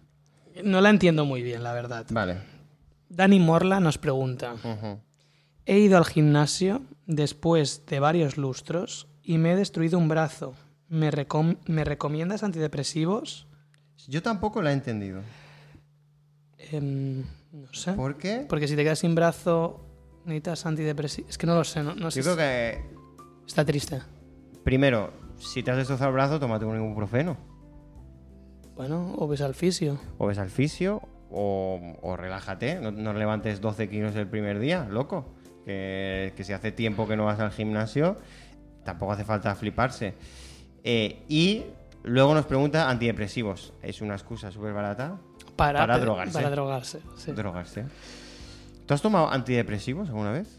No 0.64 0.80
la 0.80 0.88
entiendo 0.88 1.26
muy 1.26 1.42
bien, 1.42 1.62
la 1.62 1.74
verdad. 1.74 2.06
Vale. 2.08 2.38
Dani 3.10 3.38
Morla 3.40 3.78
nos 3.78 3.98
pregunta. 3.98 4.54
He 5.66 5.78
ido 5.80 5.98
al 5.98 6.06
gimnasio 6.06 6.80
después 7.06 7.84
de 7.84 8.00
varios 8.00 8.38
lustros 8.38 9.06
y 9.28 9.36
me 9.38 9.52
he 9.52 9.56
destruido 9.56 9.98
un 9.98 10.08
brazo. 10.08 10.54
¿Me, 10.88 11.10
recom- 11.12 11.58
¿me 11.66 11.84
recomiendas 11.84 12.42
antidepresivos? 12.42 13.46
Yo 14.08 14.22
tampoco 14.22 14.62
la 14.62 14.70
he 14.70 14.72
entendido. 14.72 15.20
Em, 16.72 17.20
no 17.52 17.72
sé. 17.72 17.92
¿Por 17.92 18.16
qué? 18.16 18.46
Porque 18.48 18.66
si 18.66 18.74
te 18.74 18.82
quedas 18.84 18.98
sin 19.00 19.14
brazo, 19.14 19.80
necesitas 20.24 20.64
antidepresivos. 20.66 21.30
Es 21.30 21.36
que 21.38 21.46
no 21.46 21.54
lo 21.54 21.64
sé, 21.64 21.82
no, 21.82 21.94
no 21.94 22.10
sé. 22.10 22.20
Yo 22.22 22.24
creo 22.24 22.36
que, 22.36 22.80
Está 23.46 23.64
triste. 23.64 24.00
primero, 24.64 25.12
si 25.38 25.62
te 25.62 25.70
has 25.70 25.76
destrozado 25.76 26.08
el 26.08 26.14
brazo, 26.14 26.40
tómate 26.40 26.64
un 26.64 26.76
ibuprofeno. 26.76 27.36
Bueno, 28.76 29.14
o 29.18 29.26
ves 29.28 29.40
al 29.40 29.54
fisio. 29.54 29.98
O 30.18 30.26
ves 30.26 30.38
al 30.38 30.50
fisio, 30.50 31.02
o, 31.30 31.80
o 32.00 32.16
relájate. 32.16 32.80
No, 32.80 32.90
no 32.92 33.12
levantes 33.12 33.60
12 33.60 33.88
kilos 33.88 34.14
el 34.16 34.26
primer 34.28 34.58
día, 34.58 34.86
loco. 34.90 35.34
Que, 35.64 36.32
que 36.36 36.44
si 36.44 36.52
hace 36.54 36.72
tiempo 36.72 37.06
que 37.06 37.16
no 37.16 37.26
vas 37.26 37.40
al 37.40 37.50
gimnasio, 37.50 38.16
tampoco 38.88 39.12
hace 39.12 39.24
falta 39.24 39.54
fliparse. 39.54 40.14
Eh, 40.82 41.22
y 41.28 41.62
luego 42.04 42.32
nos 42.32 42.46
pregunta 42.46 42.88
antidepresivos. 42.88 43.74
Es 43.82 44.00
una 44.00 44.14
excusa 44.14 44.50
súper 44.50 44.72
barata. 44.72 45.18
Para, 45.56 45.98
drogarse. 45.98 46.32
Para 46.32 46.48
drogarse, 46.50 47.00
sí. 47.16 47.32
Drogarse. 47.32 47.84
¿Tú 48.86 48.94
has 48.94 49.02
tomado 49.02 49.30
antidepresivos 49.30 50.08
alguna 50.08 50.32
vez? 50.32 50.58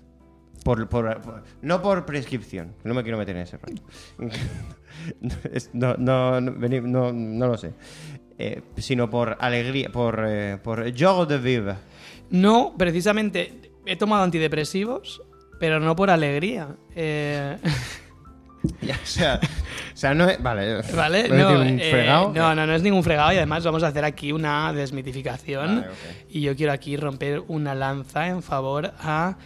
Por, 0.63 0.87
por- 0.89 1.21
por- 1.21 1.43
no 1.63 1.81
por 1.81 2.05
prescripción, 2.05 2.75
no 2.83 2.93
me 2.93 3.01
quiero 3.01 3.17
meter 3.17 3.35
en 3.35 3.41
ese 3.43 3.57
rollo. 3.57 3.81
no, 5.73 5.95
no, 5.97 6.39
no, 6.41 7.11
no, 7.13 7.47
lo 7.47 7.57
sé. 7.57 7.73
Eh, 8.37 8.61
sino 8.77 9.09
por 9.09 9.37
alegría, 9.39 9.89
por, 9.91 10.23
eh, 10.27 10.57
por 10.61 10.83
joie 10.95 11.25
de 11.25 11.37
vivre. 11.39 11.75
No, 12.29 12.75
precisamente 12.77 13.71
he 13.87 13.95
tomado 13.95 14.23
antidepresivos, 14.23 15.21
pero 15.59 15.79
no 15.79 15.95
por 15.95 16.09
alegría. 16.11 16.75
Eh, 16.95 17.57
Ya, 18.81 18.95
o, 19.03 19.05
sea, 19.05 19.39
o 19.93 19.97
sea, 19.97 20.13
no 20.13 20.29
es. 20.29 20.41
Vale, 20.41 20.81
¿Vale? 20.95 21.29
No, 21.29 21.63
eh, 21.63 22.05
no, 22.07 22.55
no, 22.55 22.65
no 22.65 22.73
es 22.73 22.81
ningún 22.81 23.03
fregado 23.03 23.31
y 23.31 23.37
además 23.37 23.63
vamos 23.63 23.83
a 23.83 23.87
hacer 23.87 24.03
aquí 24.03 24.31
una 24.31 24.73
desmitificación. 24.73 25.81
Vale, 25.81 25.87
ok. 25.87 26.25
Y 26.29 26.41
yo 26.41 26.55
quiero 26.55 26.73
aquí 26.73 26.97
romper 26.97 27.43
una 27.47 27.75
lanza 27.75 28.27
en 28.27 28.41
favor 28.41 28.93
a 28.99 29.37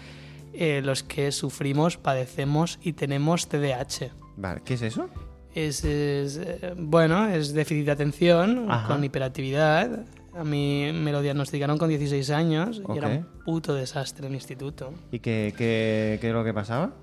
eh, 0.54 0.82
los 0.84 1.04
que 1.04 1.32
sufrimos, 1.32 1.97
padecemos 1.97 2.80
y 2.82 2.93
tenemos 2.93 3.47
TDAH. 3.49 4.12
Vale, 4.38 4.62
¿qué 4.65 4.76
es 4.76 4.82
eso? 4.82 5.10
Es, 5.54 5.84
es, 5.84 6.38
eh, 6.38 6.73
bueno, 6.78 7.28
es 7.28 7.54
déficit 7.54 7.86
de 7.86 7.91
atención 7.91 8.71
Ajá. 8.71 8.88
con 8.88 9.04
hiperactividad. 9.04 10.06
A 10.36 10.43
mí 10.43 10.91
me 10.93 11.12
lo 11.12 11.21
diagnosticaron 11.21 11.78
con 11.78 11.89
16 11.89 12.32
años 12.32 12.82
y 12.93 12.97
era 12.97 13.08
un 13.10 13.28
puto 13.45 13.76
desastre 13.76 14.26
en 14.26 14.34
el 14.34 14.36
instituto. 14.36 14.91
¿Y 15.12 15.19
qué, 15.19 15.54
qué, 15.56 16.17
qué 16.19 16.30
es 16.30 16.34
lo 16.34 16.43
que 16.43 16.54
pasaba? 16.54 16.93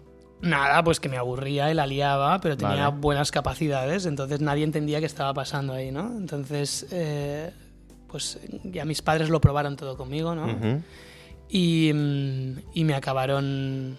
Nada, 0.42 0.82
pues 0.82 1.00
que 1.00 1.08
me 1.08 1.18
aburría 1.18 1.70
y 1.70 1.74
la 1.74 1.86
liaba, 1.86 2.40
pero 2.40 2.56
tenía 2.56 2.88
Vale. 2.88 3.00
buenas 3.00 3.30
capacidades, 3.30 4.06
entonces 4.06 4.40
nadie 4.40 4.64
entendía 4.64 4.98
qué 5.00 5.06
estaba 5.06 5.34
pasando 5.34 5.74
ahí, 5.74 5.90
¿no? 5.90 6.16
Entonces, 6.16 6.86
eh, 6.90 7.50
pues 8.08 8.38
ya 8.64 8.84
mis 8.84 9.02
padres 9.02 9.28
lo 9.28 9.40
probaron 9.40 9.76
todo 9.76 9.96
conmigo, 9.96 10.34
¿no? 10.34 10.46
Y, 11.48 11.92
mm, 11.92 12.58
y 12.74 12.84
me 12.84 12.94
acabaron... 12.94 13.96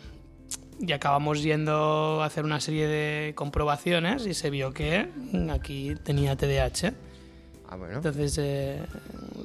Y 0.79 0.93
acabamos 0.93 1.43
yendo 1.43 2.23
a 2.23 2.25
hacer 2.25 2.43
una 2.43 2.59
serie 2.59 2.87
de 2.87 3.35
comprobaciones 3.35 4.25
y 4.25 4.33
se 4.33 4.49
vio 4.49 4.73
que 4.73 5.09
aquí 5.51 5.93
tenía 6.03 6.35
TDAH. 6.35 6.93
Ah, 7.69 7.75
bueno. 7.75 7.97
Entonces 7.97 8.35
eh, 8.39 8.79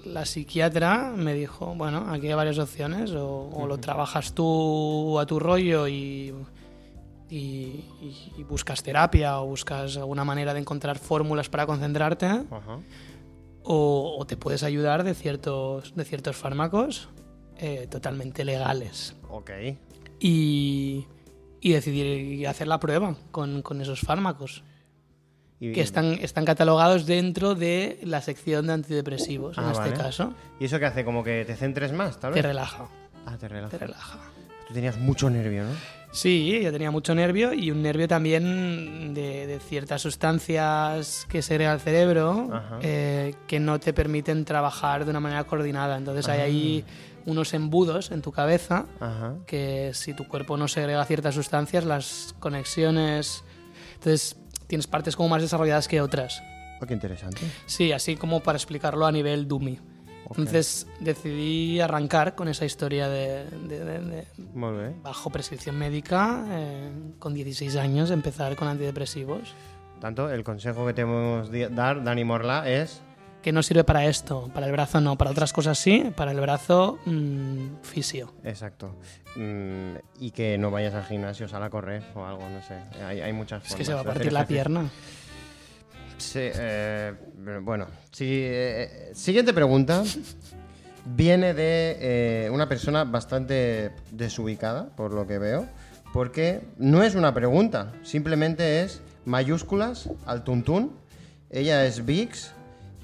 la 0.06 0.24
psiquiatra 0.24 1.12
me 1.14 1.35
dijo, 1.35 1.74
bueno, 1.74 2.06
aquí 2.11 2.28
hay 2.28 2.35
varias 2.35 2.59
opciones, 2.59 3.11
o, 3.11 3.50
o 3.50 3.66
lo 3.66 3.76
trabajas 3.76 4.32
tú 4.32 5.18
a 5.20 5.26
tu 5.26 5.38
rollo 5.38 5.87
y, 5.88 6.32
y, 7.29 7.37
y- 8.01 8.33
y 8.39 8.43
buscas 8.45 8.83
terapia 8.83 9.41
o 9.41 9.47
buscas 9.47 9.97
alguna 9.97 10.24
manera 10.24 10.55
de 10.55 10.61
encontrar 10.61 10.99
fórmulas 10.99 11.49
para 11.49 11.66
concentrarte, 11.66 12.27
Ajá. 12.27 12.81
o, 13.64 14.16
o 14.18 14.27
te 14.27 14.37
puedes 14.37 14.62
ayudar 14.62 15.03
de 15.05 15.14
ciertos, 15.14 15.95
de 15.97 16.05
ciertos 16.05 16.37
fármacos 16.37 17.09
eh, 17.59 17.87
totalmente 17.91 18.45
legales. 18.45 19.16
Ok. 19.29 19.51
Y, 20.20 21.07
y 21.61 21.72
decidí 21.72 22.45
hacer 22.47 22.68
la 22.68 22.79
prueba 22.81 23.16
con, 23.33 23.62
con 23.62 23.81
esos 23.81 24.01
fármacos, 24.01 24.62
Y- 25.59 25.72
que 25.72 25.81
están, 25.81 26.12
están 26.20 26.45
catalogados 26.45 27.07
dentro 27.07 27.55
de 27.55 27.99
la 28.03 28.20
sección 28.20 28.66
de 28.66 28.74
antidepresivos, 28.74 29.57
en 29.59 29.64
Ah, 29.64 29.72
este 29.72 29.93
caso. 29.95 30.33
¿Y 30.61 30.66
eso 30.66 30.79
qué 30.79 30.87
hace? 30.87 31.05
¿Como 31.05 31.24
que 31.24 31.45
te 31.45 31.57
centres 31.57 31.93
más, 31.93 32.20
tal 32.20 32.33
Te 32.33 32.41
vez? 32.41 32.47
relaja, 32.47 32.89
Ah, 33.24 33.37
te 33.39 33.49
relaja. 33.49 33.70
te 33.70 33.79
relaja. 33.79 34.18
Tú 34.68 34.74
tenías 34.74 34.99
mucho 34.99 35.29
nervio, 35.31 35.64
¿no? 35.64 35.70
Sí, 36.17 36.61
yo 36.62 36.73
tenía 36.73 36.91
mucho 36.91 37.14
nervio 37.14 37.53
y 37.53 37.71
un 37.71 37.83
nervio 37.83 38.09
también 38.09 39.12
de, 39.12 39.47
de 39.47 39.61
ciertas 39.61 40.01
sustancias 40.01 41.27
que 41.29 41.43
segrega 41.43 41.75
el 41.75 41.81
cerebro 41.81 42.49
eh, 42.81 43.35
que 43.47 43.61
no 43.61 43.79
te 43.79 43.93
permiten 43.93 44.47
trabajar 44.47 45.05
de 45.05 45.11
una 45.11 45.21
manera 45.21 45.45
coordinada. 45.45 45.99
Entonces 45.99 46.27
hay 46.31 46.41
ahí 46.41 46.85
unos 47.27 47.53
embudos 47.53 48.12
en 48.12 48.23
tu 48.23 48.33
cabeza 48.33 48.87
Ajá. 48.99 49.35
que 49.47 49.91
si 49.93 50.14
tu 50.14 50.27
cuerpo 50.27 50.57
no 50.57 50.69
segrega 50.69 51.05
ciertas 51.05 51.35
sustancias, 51.35 51.85
las 51.85 52.35
conexiones... 52.39 53.45
Entonces 53.97 54.39
tienes 54.69 54.87
partes 54.87 55.17
como 55.17 55.29
más 55.29 55.43
desarrolladas 55.43 55.87
que 55.87 56.01
otras. 56.01 56.43
Oh, 56.81 56.87
qué 56.87 56.95
interesante. 56.95 57.43
Sí, 57.67 57.93
así 57.93 58.17
como 58.17 58.41
para 58.41 58.57
explicarlo 58.57 59.05
a 59.05 59.12
nivel 59.12 59.47
dummy. 59.47 59.79
Entonces 60.31 60.87
decidí 61.01 61.81
arrancar 61.81 62.35
con 62.35 62.49
esa 62.49 62.64
historia 62.64 63.09
de- 63.09 63.45
de- 63.51 63.85
de- 63.85 63.99
de 64.01 64.27
Muy 64.55 64.72
bien. 64.77 65.03
bajo 65.03 65.31
prescripción 65.31 65.79
médica, 65.79 66.45
eh, 66.51 66.91
con 67.18 67.35
16 67.35 67.77
años, 67.77 68.11
empezar 68.11 68.57
con 68.57 68.68
antidepresivos. 68.68 69.55
Tanto, 70.01 70.31
el 70.31 70.45
consejo 70.45 70.87
que 70.87 70.93
te 70.95 71.05
di- 71.51 71.66
dar, 71.74 72.03
Dani 72.05 72.24
Morla, 72.24 72.68
es... 72.68 73.01
Que 73.43 73.53
no 73.53 73.62
sirve 73.62 73.85
para 73.85 74.05
esto, 74.07 74.51
para 74.53 74.66
el 74.66 74.72
brazo 74.72 75.01
no, 75.01 75.16
para 75.16 75.31
otras 75.31 75.53
cosas 75.53 75.79
sí, 75.79 76.11
para 76.16 76.33
el 76.33 76.41
brazo, 76.41 76.99
mm, 77.07 77.77
fisio. 77.83 78.33
Exacto. 78.43 78.97
Mm, 79.37 79.95
y 80.18 80.33
que 80.33 80.59
no 80.59 80.70
vayas 80.72 80.95
al 80.95 81.05
gimnasio, 81.05 81.47
sal 81.47 81.62
a 81.62 81.70
correr 81.70 82.03
o 82.16 82.24
algo, 82.24 82.43
no 82.49 82.61
sé. 82.62 82.74
Hay, 83.05 83.20
hay 83.20 83.33
muchas 83.33 83.62
Es 83.62 83.68
formas. 83.68 83.79
que 83.79 83.85
se 83.85 83.95
va 83.95 84.01
a 84.01 84.05
partir 84.05 84.33
la 84.33 84.41
ejercicio. 84.41 84.64
Sí, 86.19 86.41
eh, 86.41 87.14
bueno, 87.62 87.87
eh, 88.19 89.11
siguiente 89.14 89.53
pregunta 89.53 90.03
viene 91.14 91.55
de 91.55 91.97
eh, 92.01 92.51
una 92.51 92.69
persona 92.69 93.05
bastante 93.05 93.93
desubicada, 94.11 94.89
por 94.97 95.12
lo 95.12 95.27
que 95.27 95.39
veo, 95.39 95.67
porque 96.12 96.67
no 96.79 97.03
es 97.03 97.14
una 97.14 97.33
pregunta, 97.35 97.93
simplemente 98.03 98.83
es 98.83 99.01
mayúsculas 99.25 100.09
al 100.25 100.43
tuntún. 100.45 100.97
Ella 101.51 101.85
es 101.87 102.05
Vix 102.05 102.53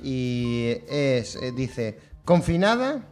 y 0.03 0.79
es, 0.89 1.37
eh, 1.37 1.53
dice, 1.53 2.01
confinada, 2.25 3.03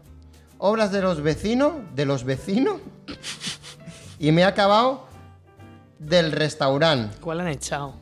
obras 0.58 0.90
de 0.90 1.02
los 1.02 1.22
vecinos, 1.22 1.74
de 1.94 2.04
los 2.04 2.24
vecinos, 2.24 2.80
y 4.18 4.32
me 4.32 4.44
ha 4.44 4.48
acabado 4.48 5.06
del 5.98 6.32
restaurante. 6.32 7.16
¿Cuál 7.20 7.40
han 7.40 7.48
echado? 7.48 7.94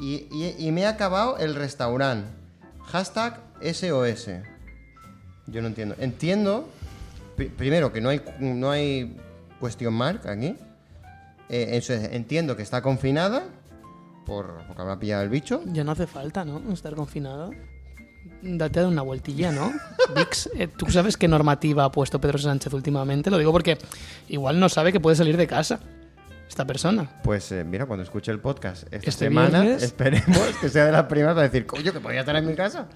Y, 0.00 0.26
y- 0.30 0.54
y 0.58 0.72
me 0.72 0.86
ha 0.86 0.90
acabado 0.90 1.38
el 1.38 1.54
restaurante. 1.54 2.28
Hashtag 2.86 3.40
SOS. 3.60 4.28
Yo 5.46 5.60
no 5.62 5.68
entiendo. 5.68 5.94
Entiendo, 5.98 6.68
pri- 7.36 7.48
primero, 7.48 7.92
que 7.92 8.00
no 8.00 8.08
hay, 8.10 8.20
no 8.40 8.70
hay 8.70 9.16
cuestión 9.60 9.94
mark 9.94 10.26
aquí. 10.28 10.54
Eh, 11.48 11.70
eso 11.76 11.94
es, 11.94 12.12
entiendo 12.12 12.56
que 12.56 12.62
está 12.62 12.82
confinada 12.82 13.44
por, 14.26 14.58
porque 14.66 14.82
habrá 14.82 14.98
pillado 14.98 15.22
el 15.22 15.30
bicho. 15.30 15.62
Ya 15.66 15.82
no 15.84 15.92
hace 15.92 16.06
falta, 16.06 16.44
¿no? 16.44 16.62
Estar 16.72 16.94
confinado. 16.94 17.50
Date 18.42 18.84
una 18.84 19.02
vueltilla, 19.02 19.50
¿no? 19.50 19.72
Vix, 20.14 20.48
eh, 20.54 20.68
¿tú 20.68 20.86
sabes 20.90 21.16
qué 21.16 21.26
normativa 21.26 21.84
ha 21.84 21.90
puesto 21.90 22.20
Pedro 22.20 22.38
Sánchez 22.38 22.72
últimamente? 22.72 23.30
Lo 23.30 23.38
digo 23.38 23.50
porque 23.50 23.78
igual 24.28 24.60
no 24.60 24.68
sabe 24.68 24.92
que 24.92 25.00
puede 25.00 25.16
salir 25.16 25.36
de 25.36 25.46
casa 25.46 25.80
esta 26.48 26.66
persona. 26.66 27.08
Pues 27.22 27.52
eh, 27.52 27.62
mira, 27.64 27.86
cuando 27.86 28.02
escuche 28.02 28.32
el 28.32 28.40
podcast 28.40 28.84
esta 28.84 28.96
Este 28.96 29.12
semana, 29.12 29.60
viernes. 29.60 29.82
esperemos 29.82 30.38
que 30.60 30.68
sea 30.68 30.86
de 30.86 30.92
las 30.92 31.04
primeras 31.04 31.34
para 31.34 31.48
decir, 31.48 31.66
coño, 31.66 31.92
que 31.92 32.00
podía 32.00 32.20
estar 32.20 32.34
en 32.36 32.46
mi 32.46 32.54
casa. 32.54 32.88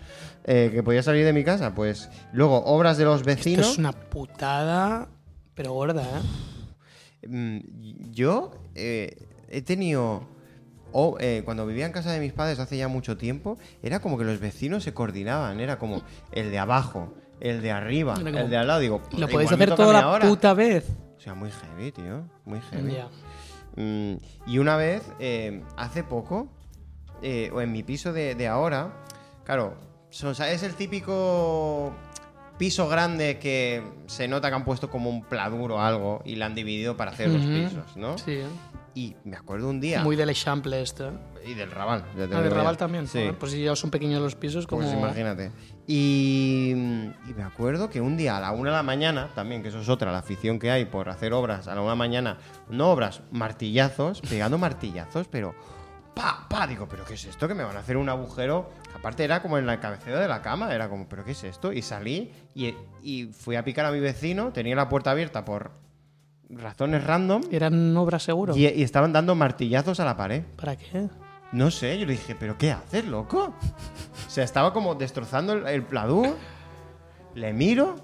Eh, 0.45 0.71
que 0.73 0.83
podía 0.83 1.03
salir 1.03 1.25
de 1.25 1.33
mi 1.33 1.45
casa. 1.45 1.75
Pues 1.75 2.09
luego, 2.33 2.65
obras 2.65 2.97
de 2.97 3.05
los 3.05 3.21
Esto 3.21 3.27
vecinos. 3.29 3.73
es 3.73 3.79
una 3.79 3.93
putada, 3.93 5.09
pero 5.55 5.73
gorda, 5.73 6.03
¿eh? 6.03 7.29
Mm, 7.29 8.11
Yo 8.11 8.53
eh, 8.75 9.17
he 9.49 9.63
tenido. 9.63 10.27
o, 10.93 11.17
eh, 11.21 11.43
cuando 11.45 11.67
vivía 11.67 11.87
en 11.87 11.93
casa 11.93 12.11
de 12.13 12.21
mis 12.21 12.33
padres 12.33 12.59
hace 12.59 12.77
ya 12.77 12.89
mucho 12.89 13.17
tiempo, 13.17 13.59
era 13.83 14.01
como 14.01 14.19
que 14.19 14.25
los 14.25 14.41
vecinos 14.41 14.83
se 14.85 14.93
coordinaban. 14.95 15.61
Era 15.61 15.79
como 15.79 16.03
el 16.33 16.51
de 16.51 16.59
abajo, 16.59 17.15
el 17.41 17.63
de 17.63 17.71
arriba, 17.71 18.15
como, 18.15 18.29
el 18.29 18.51
de 18.51 18.57
al 18.57 18.67
lado. 18.67 18.81
Digo, 18.81 19.03
Lo 19.17 19.29
podéis 19.29 19.53
hacer 19.53 19.75
toda 19.75 19.93
la 19.93 20.01
ahora. 20.01 20.27
puta 20.29 20.53
vez. 20.55 20.87
O 21.17 21.21
sea, 21.21 21.35
muy 21.35 21.51
heavy, 21.53 21.93
tío. 21.93 22.25
Muy 22.45 22.61
heavy. 22.73 22.95
Ya. 22.95 23.09
Mm, 23.77 24.15
y 24.47 24.59
una 24.59 24.77
vez, 24.77 25.03
eh, 25.19 25.63
hace 25.77 26.05
poco, 26.05 26.49
eh, 27.23 27.51
o 27.55 27.61
en 27.61 27.73
mi 27.73 27.83
piso 27.83 28.13
de, 28.13 28.35
de 28.35 28.49
ahora, 28.49 28.93
claro, 29.45 29.75
son- 30.11 30.33
es 30.45 30.63
el 30.63 30.75
típico 30.75 31.93
piso 32.59 32.89
grande 32.89 33.39
que 33.39 33.83
se 34.07 34.29
nota 34.29 34.49
que 34.51 34.55
han 34.57 34.65
puesto 34.65 34.91
como 34.91 35.09
un 35.11 35.25
pladur 35.25 35.73
o 35.73 35.81
algo 35.81 36.21
y 36.25 36.37
la 36.37 36.47
han 36.47 36.55
dividido 36.55 36.97
para 36.97 37.11
hacer 37.13 37.31
los 37.31 37.45
pisos, 37.47 37.97
¿no? 37.97 38.19
Sí. 38.19 38.41
Y 38.95 39.17
me 39.25 39.37
acuerdo 39.37 39.69
un 39.71 39.81
día. 39.81 40.03
Muy 40.03 40.17
del 40.17 40.29
Eixample 40.29 40.83
esto. 40.83 41.09
¿eh? 41.09 41.13
Y 41.47 41.55
del 41.55 41.71
Raval. 41.71 42.05
ya 42.17 42.29
te 42.29 42.35
Ah, 42.35 42.39
de 42.39 42.45
digo 42.45 42.57
Raval 42.57 42.77
también. 42.77 43.07
Sí. 43.07 43.31
Pues 43.39 43.53
si 43.53 43.63
ya 43.65 43.75
son 43.75 43.91
pequeños 43.91 44.21
los 44.21 44.35
pisos, 44.35 44.67
como... 44.67 44.83
Pues 44.83 44.93
imagínate. 44.93 45.51
Y, 45.87 46.73
y 47.29 47.35
me 47.37 47.43
acuerdo 47.43 47.89
que 47.91 48.01
un 48.01 48.17
día 48.17 48.37
a 48.37 48.41
la 48.41 48.53
una 48.53 48.71
de 48.71 48.77
la 48.77 48.83
mañana, 48.83 49.31
también 49.35 49.63
que 49.63 49.69
eso 49.69 49.81
es 49.81 49.89
otra, 49.89 50.13
la 50.13 50.19
afición 50.19 50.59
que 50.59 50.71
hay 50.71 50.85
por 50.85 51.09
hacer 51.09 51.33
obras 51.33 51.69
a 51.69 51.75
la 51.75 51.81
una 51.81 51.91
de 51.91 51.93
la 51.93 51.97
mañana, 51.97 52.39
no 52.69 52.91
obras, 52.91 53.23
martillazos, 53.31 54.21
pegando 54.23 54.59
martillazos, 54.59 55.27
pero 55.29 55.55
pa, 56.15 56.47
pa, 56.49 56.67
digo, 56.67 56.87
pero 56.89 57.05
¿qué 57.05 57.15
es 57.15 57.25
esto? 57.25 57.49
Que 57.49 57.55
me 57.55 57.65
van 57.65 57.77
a 57.77 57.81
hacer 57.81 57.97
un 57.97 58.09
agujero. 58.09 58.71
Aparte 58.95 59.25
era 59.25 59.41
como 59.43 59.59
en 59.59 59.67
la 59.67 59.81
cabecera 59.81 60.21
de 60.21 60.29
la 60.29 60.43
cama, 60.43 60.73
era 60.75 60.89
como, 60.89 61.09
¿pero 61.09 61.25
qué 61.25 61.33
es 61.33 61.43
esto? 61.45 61.73
Y 61.73 61.83
salí 61.83 62.31
y, 62.55 62.75
y 63.03 63.27
fui 63.33 63.57
a 63.57 63.65
picar 63.65 63.87
a 63.87 63.91
mi 63.91 64.01
vecino, 64.01 64.53
tenía 64.53 64.77
la 64.77 64.89
puerta 64.89 65.11
abierta 65.11 65.45
por 65.45 65.73
razones 66.53 67.05
random 67.05 67.43
¿Eran 67.51 67.97
obras 67.97 68.23
seguro? 68.23 68.57
y, 68.57 68.67
y 68.67 68.83
estaban 68.83 69.13
dando 69.13 69.35
martillazos 69.35 70.01
a 70.01 70.05
la 70.05 70.17
pared. 70.17 70.43
¿Para 70.57 70.77
qué? 70.77 71.09
No 71.53 71.71
sé, 71.71 71.99
yo 71.99 72.07
le 72.07 72.13
dije, 72.13 72.35
¿pero 72.35 72.57
qué 72.57 72.73
haces, 72.73 73.05
loco? 73.07 73.55
O 74.27 74.31
sea, 74.35 74.45
estaba 74.45 74.73
como 74.73 74.95
destrozando 74.95 75.53
el, 75.53 75.67
el 75.67 75.83
pladur. 75.83 76.37
Le 77.35 77.53
miro, 77.53 77.97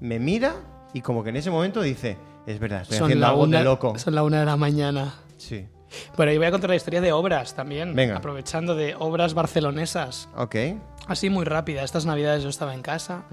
me 0.00 0.18
mira 0.18 0.54
y 0.92 1.02
como 1.02 1.22
que 1.22 1.30
en 1.30 1.36
ese 1.36 1.50
momento 1.52 1.80
dice, 1.82 2.16
es 2.46 2.58
verdad, 2.58 2.82
estoy 2.82 2.98
haciendo 2.98 3.20
la 3.20 3.28
algo 3.28 3.42
una, 3.44 3.58
de 3.58 3.64
loco. 3.64 3.96
Son 3.98 4.14
la 4.14 4.24
una 4.24 4.40
de 4.40 4.46
la 4.46 4.56
mañana. 4.56 5.14
Sí. 5.36 5.68
Bueno, 6.16 6.32
y 6.32 6.38
voy 6.38 6.46
a 6.46 6.50
contar 6.50 6.70
la 6.70 6.76
historia 6.76 7.00
de 7.00 7.12
obras 7.12 7.54
también. 7.54 7.94
Venga. 7.94 8.16
Aprovechando 8.16 8.74
de 8.74 8.94
obras 8.98 9.34
barcelonesas. 9.34 10.28
Ok. 10.36 10.56
Así 11.06 11.30
muy 11.30 11.44
rápida. 11.46 11.82
Estas 11.84 12.04
navidades 12.04 12.42
yo 12.42 12.50
estaba 12.50 12.74
en 12.74 12.82
casa 12.82 13.24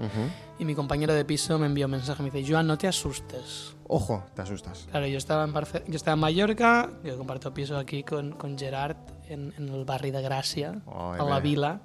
y 0.58 0.64
mi 0.64 0.74
compañero 0.74 1.12
de 1.12 1.24
piso 1.26 1.58
me 1.58 1.66
envió 1.66 1.84
un 1.86 1.92
mensaje. 1.92 2.22
Me 2.22 2.30
dice, 2.30 2.50
Joan, 2.50 2.66
no 2.66 2.78
te 2.78 2.88
asustes. 2.88 3.76
Ojo, 3.86 4.24
te 4.34 4.40
asustas. 4.42 4.86
Claro, 4.90 5.06
yo 5.06 5.18
estaba 5.18 5.44
en, 5.44 5.52
Barce- 5.52 5.82
yo 5.86 5.96
estaba 5.96 6.14
en 6.14 6.20
Mallorca, 6.20 6.90
yo 7.04 7.18
comparto 7.18 7.52
piso 7.52 7.76
aquí 7.76 8.02
con, 8.02 8.32
con 8.32 8.58
Gerard 8.58 8.96
en, 9.28 9.52
en 9.58 9.68
el 9.68 9.84
barrio 9.84 10.12
de 10.12 10.22
Gracia, 10.22 10.80
a 10.86 11.22
la 11.24 11.40
vila. 11.40 11.80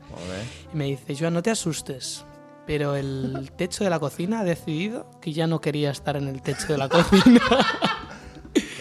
Y 0.73 0.77
me 0.77 0.85
dice, 0.85 1.15
Joan, 1.19 1.33
no 1.33 1.43
te 1.43 1.51
asustes. 1.51 2.23
Pero 2.65 2.95
el 2.95 3.51
techo 3.57 3.83
de 3.83 3.89
la 3.89 3.99
cocina 3.99 4.39
ha 4.41 4.43
decidido 4.45 5.09
que 5.19 5.33
ya 5.33 5.45
no 5.45 5.59
quería 5.59 5.91
estar 5.91 6.15
en 6.15 6.27
el 6.29 6.41
techo 6.41 6.67
de 6.67 6.77
la 6.77 6.87
cocina. 6.87 7.41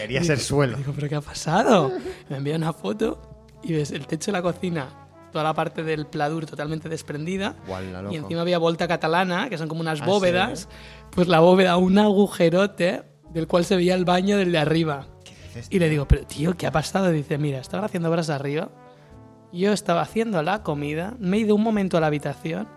Quería 0.00 0.24
ser 0.24 0.38
suelo. 0.38 0.76
Digo, 0.76 0.92
¿pero 0.94 1.08
qué 1.08 1.14
ha 1.16 1.20
pasado? 1.20 1.92
Me 2.28 2.36
envía 2.38 2.56
una 2.56 2.72
foto 2.72 3.20
y 3.62 3.72
ves 3.74 3.90
el 3.90 4.06
techo 4.06 4.30
de 4.32 4.38
la 4.38 4.42
cocina, 4.42 4.88
toda 5.32 5.44
la 5.44 5.54
parte 5.54 5.82
del 5.82 6.06
pladur 6.06 6.46
totalmente 6.46 6.88
desprendida. 6.88 7.56
Guala. 7.66 8.04
Y 8.12 8.16
encima 8.16 8.40
había 8.40 8.58
volta 8.58 8.88
catalana, 8.88 9.48
que 9.48 9.58
son 9.58 9.68
como 9.68 9.80
unas 9.80 10.00
Ah, 10.02 10.06
bóvedas. 10.06 10.68
Pues 11.10 11.28
la 11.28 11.40
bóveda, 11.40 11.76
un 11.76 11.98
agujerote 11.98 13.02
del 13.30 13.46
cual 13.46 13.64
se 13.64 13.76
veía 13.76 13.94
el 13.94 14.04
baño 14.04 14.36
del 14.38 14.52
de 14.52 14.58
arriba. 14.58 15.06
dices, 15.48 15.68
Y 15.70 15.78
le 15.78 15.88
digo, 15.88 16.06
pero 16.08 16.24
tío, 16.26 16.56
¿qué 16.56 16.66
ha 16.66 16.72
pasado? 16.72 17.10
Dice, 17.10 17.38
mira, 17.38 17.58
estaba 17.58 17.84
haciendo 17.86 18.08
obras 18.10 18.30
arriba. 18.30 18.70
Yo 19.52 19.72
estaba 19.72 20.00
haciendo 20.02 20.42
la 20.42 20.62
comida, 20.62 21.14
me 21.18 21.36
he 21.36 21.40
ido 21.40 21.54
un 21.56 21.62
momento 21.62 21.96
a 21.96 22.00
la 22.00 22.06
habitación 22.06 22.68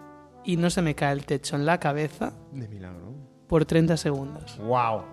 y 0.43 0.57
no 0.57 0.69
se 0.71 0.81
me 0.81 0.95
cae 0.95 1.13
el 1.13 1.25
techo 1.25 1.55
en 1.55 1.65
la 1.67 1.79
cabeza 1.79 2.33
De 2.51 2.67
milagro. 2.67 3.13
por 3.47 3.63
30 3.65 3.95
segundos. 3.97 4.57
Wow. 4.57 5.03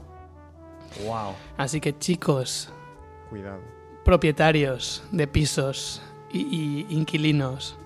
Wow. 1.07 1.34
Así 1.57 1.80
que 1.80 1.97
chicos, 1.99 2.70
Cuidado. 3.28 3.61
propietarios 4.05 5.03
de 5.12 5.26
pisos 5.26 6.03
y, 6.32 6.41
y 6.41 6.86
inquilinos, 6.91 7.76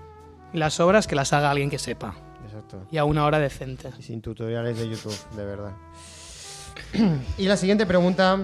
las 0.53 0.79
obras 0.79 1.07
que 1.07 1.15
las 1.15 1.33
haga 1.33 1.51
alguien 1.51 1.69
que 1.69 1.77
sepa 1.79 2.15
Exacto. 2.45 2.85
y 2.91 2.97
a 2.97 3.05
una 3.05 3.25
hora 3.25 3.39
decente. 3.39 3.89
Y 3.99 4.03
sin 4.03 4.21
tutoriales 4.21 4.77
de 4.79 4.89
YouTube, 4.89 5.17
de 5.35 5.45
verdad. 5.45 5.73
y 7.37 7.45
la 7.45 7.57
siguiente 7.57 7.85
pregunta. 7.85 8.39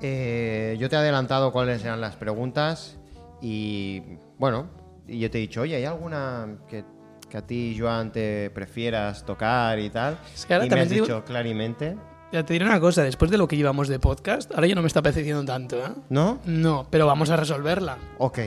eh, 0.00 0.76
yo 0.78 0.88
te 0.88 0.96
he 0.96 0.98
adelantado 0.98 1.52
cuáles 1.52 1.84
eran 1.84 2.00
las 2.00 2.16
preguntas. 2.16 2.96
Y 3.40 4.02
bueno, 4.38 4.68
y 5.06 5.20
yo 5.20 5.30
te 5.30 5.38
he 5.38 5.40
dicho, 5.42 5.60
oye, 5.62 5.76
¿hay 5.76 5.84
alguna 5.84 6.58
que, 6.68 6.84
que 7.28 7.36
a 7.36 7.46
ti, 7.46 7.76
Joan, 7.78 8.10
te 8.12 8.50
prefieras 8.50 9.24
tocar 9.24 9.78
y 9.78 9.90
tal? 9.90 10.18
Es 10.34 10.44
que 10.44 10.54
ahora 10.54 10.66
y 10.66 10.70
me 10.70 10.80
has 10.80 10.88
digo- 10.90 11.06
dicho 11.06 11.24
claramente. 11.24 11.96
Ya 12.32 12.44
te 12.44 12.52
diré 12.52 12.66
una 12.66 12.78
cosa, 12.78 13.02
después 13.04 13.30
de 13.30 13.38
lo 13.38 13.48
que 13.48 13.56
llevamos 13.56 13.88
de 13.88 13.98
podcast, 13.98 14.52
ahora 14.54 14.66
ya 14.66 14.74
no 14.74 14.82
me 14.82 14.86
está 14.88 15.00
apeteciendo 15.00 15.44
tanto, 15.44 15.78
¿eh? 15.78 15.90
¿No? 16.10 16.40
No, 16.44 16.86
pero 16.90 17.06
vamos 17.06 17.30
a 17.30 17.36
resolverla. 17.36 17.96
Ok. 18.18 18.40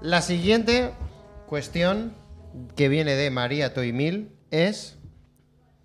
La 0.00 0.22
siguiente 0.22 0.92
cuestión 1.46 2.14
que 2.76 2.88
viene 2.88 3.14
de 3.16 3.30
María 3.30 3.74
Toimil 3.74 4.30
es. 4.50 4.96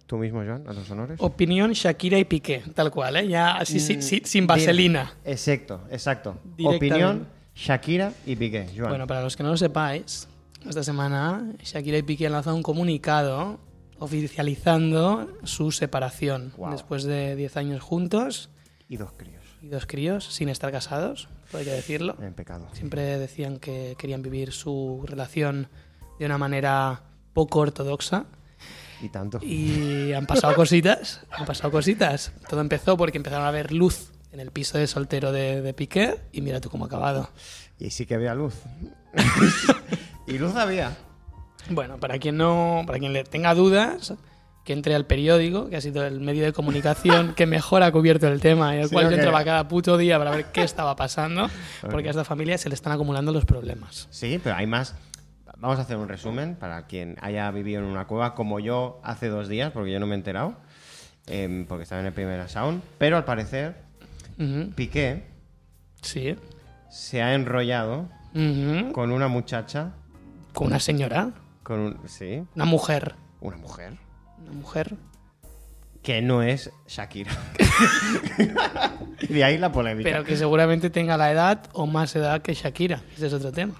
Tú 0.08 0.18
mismo, 0.18 0.42
Joan, 0.46 0.68
a 0.70 0.74
los 0.74 0.90
honores. 0.90 1.18
Opinión 1.20 1.74
Shakira 1.74 2.18
y 2.18 2.24
Piqué, 2.26 2.64
tal 2.74 2.92
cual, 2.92 3.18
¿eh? 3.18 3.28
Ya 3.28 3.58
así, 3.58 3.80
sí- 3.82 4.02
sí- 4.02 4.22
sin 4.24 4.42
Bien. 4.44 4.48
vaselina. 4.48 5.14
Exacto, 5.26 5.82
exacto. 5.92 6.38
Opinión 6.64 7.28
Shakira 7.56 8.14
y 8.26 8.38
Piqué, 8.38 8.70
Joan. 8.76 8.90
Bueno, 8.90 9.06
para 9.08 9.22
los 9.22 9.36
que 9.36 9.44
no 9.44 9.50
lo 9.50 9.58
sepáis, 9.58 10.28
esta 10.66 10.84
semana 10.84 11.52
Shakira 11.62 11.98
y 11.98 12.04
Piqué 12.04 12.28
han 12.28 12.32
lanzado 12.34 12.56
un 12.56 12.64
comunicado 12.64 13.60
oficializando 14.00 15.28
su 15.44 15.72
separación 15.72 16.54
Guau. 16.58 16.72
después 16.72 17.04
de 17.04 17.36
10 17.36 17.58
años 17.58 17.82
juntos 17.84 18.50
Y 18.90 18.98
dos 18.98 19.12
críos. 19.18 19.44
y 19.62 19.68
dos 19.70 19.86
críos 19.86 20.26
sin 20.26 20.50
estar 20.50 20.72
casados, 20.72 21.28
hay 21.54 21.66
que 21.66 21.72
decirlo. 21.72 22.16
En 22.22 22.34
pecado. 22.34 22.68
Siempre 22.74 23.18
decían 23.18 23.60
que 23.60 23.96
querían 23.98 24.22
vivir 24.22 24.52
su 24.52 25.04
relación 25.08 25.68
de 26.20 26.26
una 26.26 26.38
manera 26.38 27.04
poco 27.34 27.60
ortodoxa 27.60 28.26
Y 29.02 29.10
tanto. 29.10 29.40
y 29.42 30.14
han 30.14 30.26
pasado 30.26 30.54
cositas, 30.56 31.22
han 31.32 31.46
pasado 31.46 31.72
cositas. 31.72 32.32
Todo 32.50 32.62
empezó 32.62 32.98
porque 32.98 33.18
empezaron 33.18 33.46
a 33.46 33.52
ver 33.52 33.72
luz 33.72 34.12
en 34.32 34.40
el 34.40 34.52
piso 34.52 34.78
de 34.78 34.88
soltero 34.88 35.32
de, 35.32 35.62
de 35.62 35.74
Piqué 35.74 36.20
y 36.34 36.42
mira 36.42 36.60
tú 36.62 36.70
cómo 36.70 36.86
ha 36.86 36.88
acabado. 36.88 37.30
Y 37.80 37.90
sí 37.90 38.06
que 38.06 38.16
había 38.16 38.36
luz. 38.36 38.56
y 40.28 40.38
luz 40.38 40.56
había. 40.56 40.96
Bueno, 41.70 41.98
para 41.98 42.20
quien 42.20 42.38
no, 42.38 42.84
para 42.86 43.00
quien 43.00 43.14
le 43.14 43.24
tenga 43.24 43.54
dudas, 43.56 44.14
que 44.64 44.74
entre 44.74 44.96
al 44.96 45.06
periódico, 45.06 45.70
que 45.70 45.76
ha 45.78 45.82
sido 45.82 46.06
el 46.06 46.20
medio 46.20 46.44
de 46.44 46.54
comunicación 46.54 47.34
que 47.36 47.46
mejor 47.46 47.84
ha 47.84 47.92
cubierto 47.92 48.28
el 48.28 48.42
tema 48.42 48.72
al 48.72 48.88
Sí, 48.88 48.94
cual 48.94 49.06
¿o 49.08 49.10
yo 49.12 49.16
entraba 49.16 49.44
cada 49.44 49.68
puto 49.68 49.98
día 49.98 50.18
para 50.18 50.32
ver 50.32 50.46
qué 50.52 50.64
estaba 50.64 50.96
pasando, 50.96 51.50
porque 51.92 52.08
a 52.08 52.12
esta 52.12 52.24
familia 52.24 52.58
se 52.58 52.70
le 52.70 52.76
están 52.76 52.94
acumulando 52.94 53.32
los 53.32 53.46
problemas. 53.46 54.08
Sí, 54.12 54.40
pero 54.44 54.56
hay 54.56 54.66
más. 54.68 54.96
Vamos 55.58 55.80
a 55.80 55.84
hacer 55.84 55.98
un 55.98 56.08
resumen 56.10 56.56
para 56.56 56.86
quien 56.86 57.16
haya 57.22 57.50
vivido 57.52 57.80
en 57.80 57.86
una 57.88 58.06
cueva 58.08 58.36
como 58.36 58.60
yo 58.60 59.00
hace 59.04 59.30
dos 59.30 59.48
días, 59.48 59.72
porque 59.72 59.92
yo 59.92 60.00
no 60.00 60.06
me 60.08 60.14
he 60.14 60.18
enterado, 60.18 60.56
em, 61.28 61.66
porque 61.66 61.84
estaba 61.84 62.02
en 62.02 62.08
el 62.08 62.14
primer 62.14 62.48
sound. 62.50 62.82
Pero 62.98 63.18
al 63.18 63.24
parecer, 63.26 63.76
Piqué 64.76 65.24
Sí. 66.02 66.36
se 66.90 67.22
ha 67.22 67.34
enrollado 67.34 68.10
con 68.92 69.12
una 69.12 69.28
muchacha, 69.30 69.94
Con 70.54 70.68
una 70.68 70.80
señora, 70.80 71.32
con 71.66 71.80
un, 71.80 72.00
sí, 72.08 72.44
una 72.56 72.66
mujer, 72.66 73.16
una 73.42 73.58
mujer, 73.58 73.98
una 74.40 74.52
mujer. 74.52 74.96
que 76.04 76.22
no 76.22 76.44
es 76.44 76.72
Shakira. 76.88 77.32
de 79.30 79.44
ahí 79.44 79.58
la 79.58 79.72
polémica. 79.72 80.08
Pero 80.10 80.24
que 80.24 80.38
seguramente 80.38 80.92
tenga 80.92 81.18
la 81.18 81.32
edad 81.32 81.64
o 81.74 81.88
más 81.88 82.16
edad 82.16 82.42
que 82.44 82.54
Shakira. 82.54 83.02
Ese 83.16 83.26
es 83.28 83.34
otro 83.34 83.52
tema. 83.52 83.74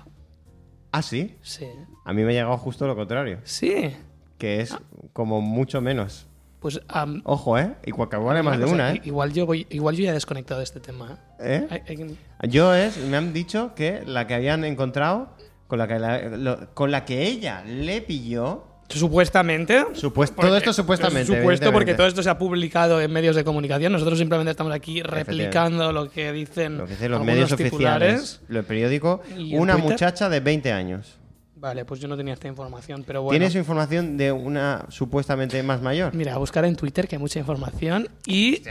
Ah, 0.92 1.04
sí. 1.04 1.38
Sí. 1.44 1.68
A 2.04 2.14
mí 2.14 2.24
me 2.24 2.32
ha 2.32 2.34
llegado 2.34 2.58
justo 2.58 2.88
lo 2.88 2.96
contrario, 2.96 3.40
Sí. 3.44 3.96
que 4.40 4.62
es 4.62 4.76
como 5.14 5.42
mucho 5.42 5.80
menos. 5.80 6.28
Pues 6.62 6.82
am, 6.88 7.22
Ojo, 7.26 7.60
¿eh? 7.60 7.76
Y 7.86 7.92
cual 7.92 8.10
vale 8.10 8.42
más 8.42 8.58
de 8.58 8.66
una, 8.66 8.94
¿eh? 8.94 9.02
Igual 9.04 9.32
yo, 9.34 9.46
voy, 9.46 9.68
igual 9.70 9.96
yo 9.96 10.06
ya 10.06 10.10
he 10.10 10.14
desconectado 10.14 10.62
de 10.62 10.64
este 10.64 10.80
tema. 10.80 11.20
¿eh? 11.40 11.68
¿Eh? 11.70 12.16
Yo 12.50 12.74
es, 12.74 12.98
me 12.98 13.18
han 13.18 13.34
dicho 13.34 13.76
que 13.76 14.02
la 14.04 14.26
que 14.26 14.34
habían 14.34 14.64
encontrado, 14.66 15.36
con 15.68 15.80
la 15.80 15.88
que, 15.88 16.00
la- 16.00 16.22
lo- 16.30 16.74
con 16.74 16.92
la 16.92 17.06
que 17.06 17.24
ella 17.28 17.64
le 17.66 18.02
pilló, 18.02 18.64
Supuestamente. 18.88 19.84
Supuest- 19.94 20.34
Porque- 20.36 20.48
todo 20.48 20.58
esto 20.58 20.72
supuestamente. 20.72 21.32
es 21.34 21.40
Supuesto 21.40 21.72
porque 21.72 21.96
todo 21.96 22.06
esto 22.06 22.22
se 22.22 22.30
ha 22.30 22.38
publicado 22.38 23.02
en 23.02 23.12
medios 23.12 23.36
de 23.36 23.44
comunicación. 23.44 23.92
Nosotros 23.92 24.20
simplemente 24.20 24.52
estamos 24.52 24.72
aquí 24.72 25.02
replicando 25.02 25.92
lo 25.92 26.10
que 26.12 26.32
dicen 26.32 26.78
Lo 26.78 26.86
que 26.86 26.92
dicen 26.92 27.10
los 27.12 27.24
medios 27.26 27.50
titulares. 27.56 28.14
oficiales, 28.20 28.42
lo 28.48 28.62
periódico, 28.64 29.22
¿Y 29.36 29.56
en 29.56 29.60
una 29.62 29.74
Twitter? 29.74 29.92
muchacha 29.92 30.30
de 30.30 30.40
20 30.40 30.72
años. 30.72 31.18
Vale, 31.66 31.84
pues 31.84 32.00
yo 32.00 32.08
no 32.08 32.16
tenía 32.16 32.36
esta 32.36 32.48
información, 32.48 33.04
pero 33.08 33.24
bueno. 33.24 33.40
¿Tienes 33.40 33.56
información 33.56 34.18
de 34.18 34.32
una 34.32 34.86
supuestamente 34.90 35.64
más 35.64 35.82
mayor? 35.82 36.14
Mira, 36.14 36.36
a 36.36 36.38
buscar 36.38 36.64
en 36.64 36.76
Twitter 36.76 37.08
que 37.08 37.16
hay 37.16 37.20
mucha 37.20 37.40
información 37.40 38.08
y... 38.28 38.62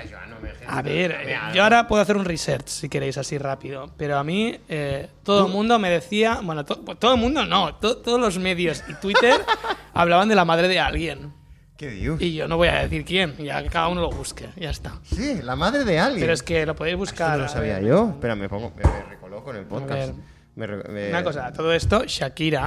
A 0.68 0.80
ver, 0.80 1.10
eh, 1.10 1.36
yo 1.52 1.64
ahora 1.64 1.88
puedo 1.88 2.00
hacer 2.00 2.16
un 2.16 2.24
research 2.24 2.68
si 2.68 2.88
queréis 2.88 3.18
así 3.18 3.36
rápido, 3.36 3.90
pero 3.96 4.16
a 4.16 4.22
mí 4.22 4.56
eh, 4.68 5.08
todo 5.24 5.46
el 5.48 5.52
mundo 5.52 5.76
me 5.80 5.90
decía, 5.90 6.38
bueno, 6.40 6.64
to- 6.64 6.76
todo 6.96 7.14
el 7.14 7.20
mundo 7.20 7.44
no, 7.44 7.74
to- 7.74 7.96
todos 7.96 8.20
los 8.20 8.38
medios 8.38 8.84
y 8.88 8.94
Twitter 8.94 9.40
hablaban 9.92 10.28
de 10.28 10.36
la 10.36 10.44
madre 10.44 10.68
de 10.68 10.78
alguien. 10.78 11.32
¿Qué 11.76 11.88
dios? 11.90 12.22
Y 12.22 12.32
yo 12.34 12.46
no 12.46 12.56
voy 12.58 12.68
a 12.68 12.74
decir 12.82 13.04
quién, 13.04 13.36
ya 13.38 13.60
que 13.60 13.70
cada 13.70 13.88
uno 13.88 14.02
lo 14.02 14.10
busque, 14.12 14.50
ya 14.56 14.70
está. 14.70 15.00
Sí, 15.02 15.40
la 15.42 15.56
madre 15.56 15.82
de 15.84 15.98
alguien. 15.98 16.20
Pero 16.20 16.32
es 16.32 16.44
que 16.44 16.64
lo 16.64 16.76
podéis 16.76 16.92
Esto 16.94 17.00
buscar. 17.00 17.36
no 17.38 17.42
lo 17.42 17.48
sabía 17.48 17.80
ver. 17.80 17.86
yo. 17.88 18.10
Espera, 18.10 18.36
me, 18.36 18.48
pongo, 18.48 18.72
me, 18.76 18.84
me 18.88 19.02
recoloco 19.10 19.50
en 19.50 19.56
el 19.56 19.64
podcast. 19.66 20.12
Me 20.56 20.66
me- 20.66 21.08
Una 21.10 21.24
cosa, 21.24 21.52
todo 21.52 21.72
esto, 21.72 22.04
Shakira, 22.06 22.64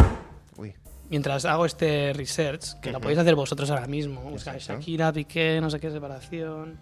Uy. 0.58 0.74
mientras 1.10 1.46
hago 1.46 1.66
este 1.66 2.12
research, 2.14 2.80
que 2.82 2.92
lo 2.92 3.00
podéis 3.00 3.20
hacer 3.20 3.36
vosotros 3.36 3.70
ahora 3.70 3.88
mismo, 3.88 4.22
buscáis. 4.22 4.68
Shakira, 4.68 5.12
Piqué, 5.14 5.60
no 5.62 5.70
sé 5.70 5.80
qué 5.80 5.90
separación. 5.92 6.78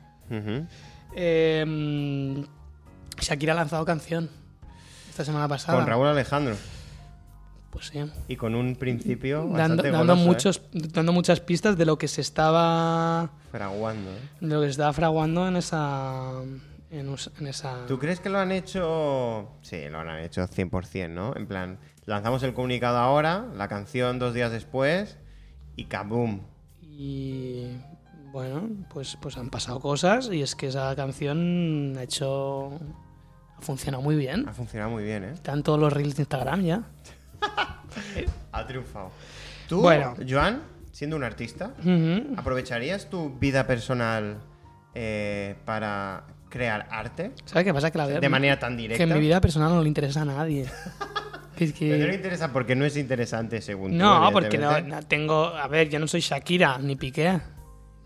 Eh, 1.16 2.44
Shakira 3.20 3.54
ha 3.54 3.56
lanzado 3.56 3.86
canción 3.86 4.30
esta 5.10 5.24
semana 5.24 5.48
pasada. 5.48 5.78
Con 5.78 5.88
Raúl 5.88 6.08
Alejandro. 6.08 6.56
Pues 7.70 7.88
sí. 7.88 8.00
Y 8.30 8.36
con 8.38 8.56
un 8.56 8.76
principio 8.78 9.40
Dando, 9.40 9.52
bastante 9.58 9.92
dando 9.92 10.14
goloso, 10.16 10.22
¿eh? 10.22 10.26
muchos, 10.26 10.62
dando 10.94 11.12
muchas 11.12 11.40
pistas 11.42 11.78
de 11.78 11.86
lo 11.86 11.98
que 11.98 12.08
se 12.08 12.22
estaba 12.22 13.30
Fraguando, 13.52 14.10
¿eh? 14.12 14.20
de 14.42 14.48
lo 14.56 14.62
que 14.62 14.68
se 14.68 14.72
estaba 14.72 14.94
fraguando 14.94 15.46
en 15.48 15.58
esa 15.58 16.32
en, 16.96 17.10
us- 17.10 17.32
en 17.40 17.48
esa 17.48 17.86
¿Tú 17.88 17.98
crees 18.00 18.20
que 18.20 18.30
lo 18.30 18.40
han 18.40 18.52
hecho? 18.52 19.50
Sí, 19.62 19.88
lo 19.90 20.00
han 20.00 20.20
hecho 20.20 20.48
100%, 20.48 21.10
¿no? 21.10 21.36
En 21.36 21.48
plan, 21.48 21.80
lanzamos 22.06 22.42
el 22.44 22.54
comunicado 22.54 22.98
ahora, 22.98 23.46
la 23.56 23.68
canción 23.68 24.20
dos 24.20 24.34
días 24.34 24.52
después 24.52 25.18
y 25.76 25.86
kaboom. 25.86 26.42
y 26.82 27.68
bueno 28.32 28.68
pues 28.90 29.18
pues 29.22 29.38
han 29.38 29.50
pasado 29.50 29.80
cosas 29.80 30.30
y 30.32 30.42
es 30.42 30.56
que 30.56 30.68
esa 30.68 30.94
canción 30.96 31.94
ha 31.98 32.04
hecho 32.04 32.80
ha 33.58 33.62
funcionado 33.62 34.04
muy 34.04 34.16
bien 34.18 34.48
Ha 34.48 34.54
funcionado 34.54 34.92
muy 34.92 35.04
bien, 35.04 35.24
¿eh? 35.24 35.32
están 35.34 35.64
todos 35.64 35.80
los 35.80 35.92
reels 35.94 36.16
de 36.16 36.24
Instagram 36.24 36.62
ya 36.64 36.84
Ha 38.52 38.66
triunfado. 38.68 39.12
Tú, 39.68 39.82
Bueno. 39.82 40.16
Joan, 40.28 40.62
siendo 40.92 41.16
un 41.16 41.24
artista. 41.24 41.72
¿aprovecharías 42.38 43.10
tu 43.10 43.38
vida 43.40 43.66
personal 43.68 44.38
eh, 44.94 45.56
para 45.66 46.24
crear 46.56 46.88
arte 46.90 47.32
¿sabes 47.46 47.66
qué 47.66 47.74
pasa? 47.74 47.92
que 47.92 47.98
la 47.98 48.08
de 48.08 48.30
manera 48.30 48.58
tan 48.58 48.78
directa? 48.78 48.98
que 48.98 49.12
en 49.12 49.14
mi 49.18 49.20
vida 49.20 49.42
personal 49.42 49.70
no 49.74 49.82
le 49.82 49.88
interesa 49.90 50.22
a 50.22 50.26
nadie 50.26 50.66
es 51.58 51.74
que 51.74 51.90
Pero 51.90 52.02
no 52.04 52.08
le 52.08 52.16
interesa 52.16 52.54
porque 52.54 52.76
no 52.76 52.86
es 52.86 52.96
interesante 52.98 53.62
según 53.62 53.92
tú, 53.92 53.98
No, 53.98 54.30
porque 54.32 54.58
no, 54.58 54.80
no 54.82 55.02
tengo. 55.04 55.46
A 55.48 55.68
ver, 55.68 55.90
yo 55.90 56.00
no 56.00 56.08
soy 56.08 56.20
Shakira, 56.22 56.78
ni 56.80 56.96
Piqué, 56.96 57.40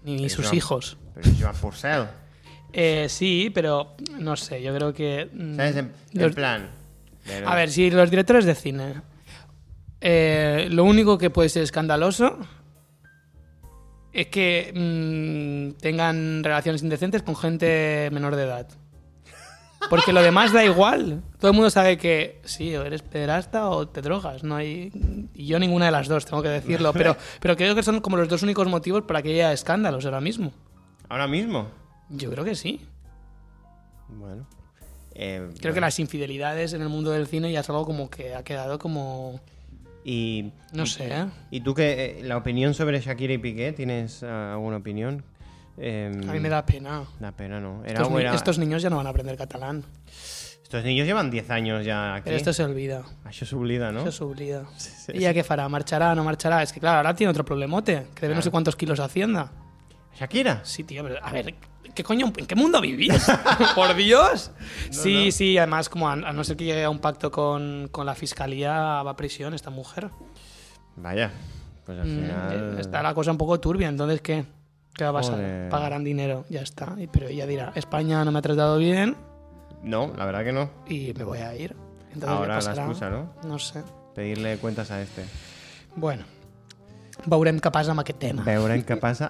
ni, 0.04 0.18
Pero 0.18 0.30
sus 0.30 0.54
hijos. 0.54 0.97
Pero 1.16 1.30
Joan 1.39 1.56
Purcell. 1.56 2.04
Eh, 2.72 3.08
sí, 3.10 3.50
pero 3.54 3.95
no 4.20 4.36
sé, 4.36 4.62
yo 4.62 4.74
creo 4.76 4.93
que. 4.93 5.30
mm, 5.34 5.56
¿Sabes? 5.56 5.76
En, 5.78 5.91
en 6.14 6.22
los- 6.22 6.36
plan. 6.36 6.70
pero- 7.26 7.50
a 7.50 7.56
ver, 7.56 7.72
si 7.72 7.89
los 7.89 8.10
directores 8.12 8.45
de 8.45 8.54
cine. 8.56 9.02
eh, 10.02 10.68
lo 10.72 10.84
único 10.84 11.18
que 11.18 11.30
puede 11.30 11.50
ser 11.50 11.64
escandaloso 11.64 12.38
es 14.22 14.28
que 14.28 14.72
mm, 14.74 15.80
tengan 15.80 16.43
relaciones 16.43 16.84
indecentes 16.84 17.24
con 17.24 17.36
gente 17.36 18.09
menor 18.11 18.36
de 18.36 18.43
edad. 18.43 18.67
Porque 19.89 20.11
lo 20.11 20.22
demás 20.22 20.51
da 20.51 20.65
igual. 20.65 21.24
Todo 21.39 21.51
el 21.51 21.55
mundo 21.55 21.70
sabe 21.70 21.97
que 21.97 22.41
sí, 22.43 22.76
o 22.76 22.84
eres 22.84 23.01
pederasta 23.01 23.70
o 23.70 23.88
te 23.88 24.01
drogas. 24.01 24.43
No 24.43 24.55
hay. 24.55 24.91
Y 25.34 25.45
yo 25.45 25.57
ninguna 25.57 25.86
de 25.86 25.91
las 25.91 26.07
dos, 26.07 26.26
tengo 26.26 26.43
que 26.43 26.49
decirlo. 26.49 26.91
Pero, 26.91 27.15
pero 27.39 27.55
creo 27.55 27.76
que 27.76 27.84
son 27.84 28.01
como 28.01 28.17
los 28.17 28.28
dos 28.28 28.43
únicos 28.43 28.67
motivos 28.67 29.03
para 29.03 29.22
que 29.22 29.30
haya 29.30 29.53
escándalos 29.53 30.03
ahora 30.05 30.20
mismo. 30.20 30.51
Ahora 31.07 31.28
mismo. 31.28 31.70
Yo 32.09 32.30
creo 32.30 32.43
que 32.43 32.55
sí. 32.55 32.82
Bueno. 34.09 34.47
Eh, 35.13 35.49
Creo 35.59 35.74
que 35.74 35.82
las 35.82 35.99
infidelidades 35.99 36.74
en 36.74 36.82
el 36.82 36.89
mundo 36.89 37.11
del 37.11 37.28
cine 37.28 37.51
ya 37.51 37.59
es 37.59 37.70
algo 37.70 37.86
como 37.86 38.09
que 38.09 38.36
ha 38.36 38.43
quedado 38.43 38.80
como. 38.80 39.39
Y, 40.04 40.52
No 40.74 40.86
sé, 40.86 41.08
¿eh? 41.12 41.26
¿Y 41.52 41.62
tú 41.62 41.74
qué? 41.74 42.20
eh, 42.20 42.24
la 42.24 42.38
opinión 42.38 42.74
sobre 42.74 43.00
Shakira 43.00 43.34
y 43.34 43.38
Piqué? 43.38 43.74
¿Tienes 43.74 44.24
ah, 44.24 44.54
alguna 44.54 44.78
opinión? 44.78 45.24
Em, 45.78 46.30
A 46.30 46.34
mí 46.34 46.39
me 46.39 46.50
da 46.50 46.66
pena. 46.66 47.04
Da 47.20 47.32
pena, 47.32 47.60
¿no? 47.60 47.84
Era, 47.86 48.02
Estos, 48.02 48.20
era- 48.20 48.36
estos 48.36 48.58
niños 48.60 48.82
ya 48.82 48.89
no 48.89 48.97
van 48.97 49.08
a 49.08 49.12
aprender 49.12 49.38
catalán. 49.38 49.84
estos 50.64 50.84
niños 50.84 51.08
llevan 51.08 51.32
10 51.32 51.50
años 51.50 51.86
ya 51.86 52.16
aquí. 52.16 52.26
Pero 52.26 52.38
esto 52.38 52.54
se 52.54 52.64
olvida. 52.64 53.04
Això 53.26 53.45
s'oblida, 53.45 53.91
no? 53.91 54.04
Sí, 54.78 55.12
¿Y 55.14 55.20
ya 55.22 55.34
qué 55.34 55.43
fará? 55.43 55.68
¿Marchará? 55.70 56.14
¿No 56.16 56.24
marchará? 56.24 56.62
Es 56.64 56.72
que 56.74 56.80
claro, 56.80 56.97
ahora 56.97 57.16
tiene 57.16 57.32
otro 57.32 57.43
problemote. 57.43 58.08
Que 58.14 58.22
debe 58.22 58.36
no 58.36 58.41
sé 58.41 58.52
cuántos 58.52 58.76
kilos 58.76 59.00
a 59.00 59.06
Hacienda. 59.06 59.52
¿Shakira? 60.16 60.62
Sí, 60.64 60.84
tío, 60.84 61.04
pero 61.04 61.24
a 61.24 61.32
ver, 61.32 61.56
¿qué 62.00 62.04
coño? 62.06 62.32
¿En 62.38 62.45
qué 62.45 62.56
mundo 62.56 62.80
vivís? 62.80 63.28
¡Por 63.76 63.93
Dios! 63.93 64.52
sí, 64.89 65.34
sí, 65.34 65.58
además, 65.58 65.89
como 65.89 66.08
a, 66.08 66.14
a 66.14 66.32
no 66.32 66.45
ser 66.45 66.56
que 66.56 66.64
llegue 66.64 66.86
a 66.86 66.89
un 66.89 67.00
pacto 67.00 67.30
con, 67.30 67.89
con 67.91 68.06
la 68.06 68.16
fiscalía, 68.16 68.72
va 69.04 69.12
a 69.12 69.16
prisión 69.18 69.54
esta 69.54 69.70
mujer. 69.70 70.10
Vaya. 70.95 71.30
Pues 71.86 72.00
al 72.00 72.08
Mm, 72.08 72.10
final... 72.22 72.78
Está 72.80 73.04
la 73.04 73.14
cosa 73.14 73.32
un 73.32 73.38
poco 73.38 73.60
turbia, 73.60 73.89
entonces, 73.89 74.22
¿qué? 74.22 74.45
¿Qué 74.93 75.04
va 75.04 75.10
a 75.10 75.14
pasar? 75.14 75.36
Joder. 75.36 75.70
Pagarán 75.70 76.06
dinero, 76.06 76.45
ya 76.50 76.62
está. 76.62 76.95
Pero 77.12 77.28
ella 77.28 77.45
dirá, 77.45 77.74
España 77.76 78.24
no 78.24 78.32
me 78.32 78.39
ha 78.39 78.41
tratado 78.41 78.78
bien 78.78 79.18
No, 79.84 80.14
la 80.18 80.24
verdad 80.26 80.45
que 80.45 80.54
no. 80.54 80.70
y 80.88 81.14
me 81.18 81.26
voy 81.26 81.39
a 81.39 81.54
ir. 81.54 81.76
Entonces, 82.14 82.22
¿qué 82.24 82.30
Ahora 82.30 82.56
pasará? 82.56 82.84
excusa, 82.84 83.10
¿no? 83.10 83.34
No 83.43 83.60
sé. 83.60 83.84
Pedirle 84.16 84.58
cuentas 84.58 84.89
a 84.91 85.02
este. 85.02 85.26
Bueno, 85.97 86.24
veurem 87.26 87.59
què 87.59 87.72
passa 87.72 87.91
amb 87.91 87.99
aquest 88.01 88.20
tema. 88.20 88.43
Veurem 88.43 88.84